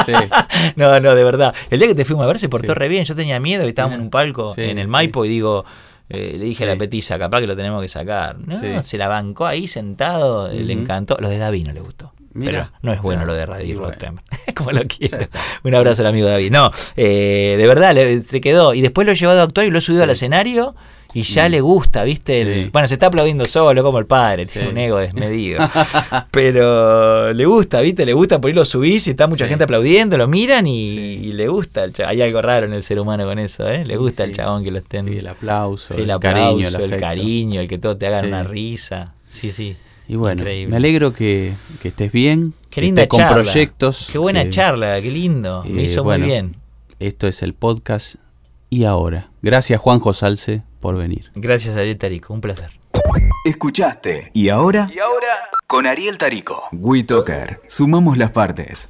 Sí. 0.04 0.12
No, 0.76 1.00
no, 1.00 1.14
de 1.14 1.24
verdad. 1.24 1.54
El 1.70 1.78
día 1.78 1.88
que 1.88 1.94
te 1.94 2.04
fuimos 2.04 2.24
a 2.24 2.26
ver 2.26 2.38
se 2.38 2.48
portó 2.48 2.72
Sí. 2.72 2.78
re 2.78 2.88
bien. 2.88 3.04
Yo 3.04 3.14
tenía 3.14 3.40
miedo 3.40 3.64
y 3.64 3.68
estábamos 3.70 3.96
en 3.96 4.02
un 4.02 4.10
palco 4.10 4.54
en 4.56 4.78
el. 4.78 4.88
Maipo 4.88 5.24
y 5.24 5.28
digo, 5.28 5.64
eh, 6.08 6.36
le 6.38 6.44
dije 6.44 6.64
a 6.64 6.66
la 6.68 6.76
petiza, 6.76 7.18
capaz 7.18 7.40
que 7.40 7.46
lo 7.46 7.56
tenemos 7.56 7.80
que 7.82 7.88
sacar. 7.88 8.38
No, 8.38 8.56
Sí. 8.56 8.66
se 8.84 8.98
la 8.98 9.08
bancó 9.08 9.46
ahí 9.46 9.66
sentado, 9.66 10.50
eh, 10.50 10.60
le 10.60 10.72
encantó. 10.72 11.16
Lo 11.20 11.28
de 11.28 11.38
David 11.38 11.66
no 11.68 11.72
le 11.72 11.80
gustó. 11.80 12.12
Mira. 12.34 12.70
Pero 12.70 12.78
no 12.82 12.92
es 12.92 13.00
bueno 13.02 13.20
Claro. 13.22 13.32
lo 13.32 13.38
de 13.38 13.46
Radio 13.46 13.64
Y 13.64 13.74
bueno. 13.74 13.90
Rotem. 13.92 14.16
Como 14.54 14.70
lo 14.72 14.82
quiero. 14.82 15.18
Un 15.64 15.74
abrazo 15.74 16.02
al 16.02 16.08
amigo 16.08 16.28
David. 16.28 16.50
No, 16.52 16.70
eh, 16.96 17.54
de 17.58 17.66
verdad, 17.66 17.94
le- 17.94 18.20
se 18.20 18.40
quedó. 18.40 18.74
Y 18.74 18.80
después 18.82 19.06
lo 19.06 19.12
he 19.12 19.16
llevado 19.16 19.40
a 19.40 19.44
actuar 19.44 19.66
y 19.66 19.70
lo 19.70 19.78
he 19.78 19.80
subido 19.80 20.02
al 20.04 20.10
escenario. 20.10 20.74
Y 21.14 21.22
ya 21.22 21.48
Mm. 21.48 21.52
le 21.52 21.60
gusta, 21.62 22.04
¿viste? 22.04 22.40
El- 22.42 22.64
Sí. 22.64 22.70
bueno, 22.72 22.86
se 22.86 22.94
está 22.94 23.06
aplaudiendo 23.06 23.44
solo 23.46 23.82
como 23.82 23.98
el 23.98 24.04
padre, 24.06 24.44
tiene 24.46 24.66
Sí. 24.68 24.72
un 24.72 24.78
ego 24.78 24.98
desmedido. 24.98 25.60
Pero 26.30 27.32
le 27.32 27.46
gusta, 27.46 27.80
¿viste? 27.80 28.04
Le 28.04 28.12
gusta 28.12 28.40
por 28.40 28.48
ahí 28.48 28.54
lo 28.54 28.64
subís 28.64 29.06
y 29.06 29.10
está 29.10 29.26
mucha 29.26 29.44
Sí. 29.46 29.48
gente 29.50 29.64
aplaudiendo, 29.64 30.16
lo 30.18 30.28
miran 30.28 30.66
y, 30.66 30.90
y 30.98 31.32
le 31.32 31.48
gusta. 31.48 31.84
el 31.84 31.92
Hay 32.06 32.20
algo 32.22 32.42
raro 32.42 32.66
en 32.66 32.72
el 32.74 32.82
ser 32.82 33.00
humano 33.00 33.24
con 33.24 33.38
eso, 33.38 33.68
¿eh? 33.68 33.84
Le 33.86 33.96
gusta 33.96 34.24
el 34.24 34.32
chabón 34.32 34.64
que 34.64 34.70
lo 34.70 34.78
estén. 34.78 35.06
Sí, 35.08 35.18
el 35.18 35.26
aplauso, 35.28 35.94
el 35.94 36.02
el 36.02 36.10
aplauso, 36.10 36.36
cariño, 36.68 36.68
el, 36.94 36.96
cariño, 37.00 37.60
el 37.60 37.68
que 37.68 37.78
todos 37.78 37.98
te 37.98 38.06
hagan 38.06 38.26
una 38.26 38.42
risa. 38.42 39.14
Sí, 39.30 39.50
sí. 39.52 39.76
Y 40.08 40.16
bueno, 40.16 40.40
Increíble. 40.40 40.70
me 40.70 40.76
alegro 40.76 41.12
que, 41.12 41.52
que 41.82 41.88
estés 41.88 42.10
bien, 42.12 42.54
Qué 42.70 42.76
que 42.76 42.80
linda 42.82 43.02
estés 43.02 43.10
con 43.10 43.20
charla. 43.20 43.42
proyectos. 43.42 44.08
Qué 44.10 44.18
buena 44.18 44.44
que- 44.44 44.50
charla, 44.50 45.00
qué 45.02 45.10
lindo. 45.10 45.64
Me 45.66 45.82
eh, 45.82 45.84
hizo 45.84 46.02
bueno, 46.02 46.24
muy 46.24 46.32
bien. 46.32 46.56
Esto 46.98 47.26
es 47.28 47.42
el 47.42 47.54
podcast 47.54 48.16
y 48.70 48.84
ahora. 48.84 49.28
Gracias 49.42 49.80
Juanjo 49.80 50.12
Salce 50.14 50.62
por 50.78 50.96
venir. 50.96 51.30
Gracias, 51.34 51.76
Ariel 51.76 51.98
Tarico. 51.98 52.32
Un 52.34 52.40
placer. 52.40 52.70
Escuchaste. 53.44 54.30
¿Y 54.34 54.48
ahora? 54.48 54.88
Y 54.94 54.98
ahora, 54.98 55.26
Con 55.66 55.86
Ariel 55.86 56.18
Tarico. 56.18 56.68
WeToker. 56.72 57.60
Sumamos 57.66 58.16
las 58.18 58.30
partes. 58.30 58.88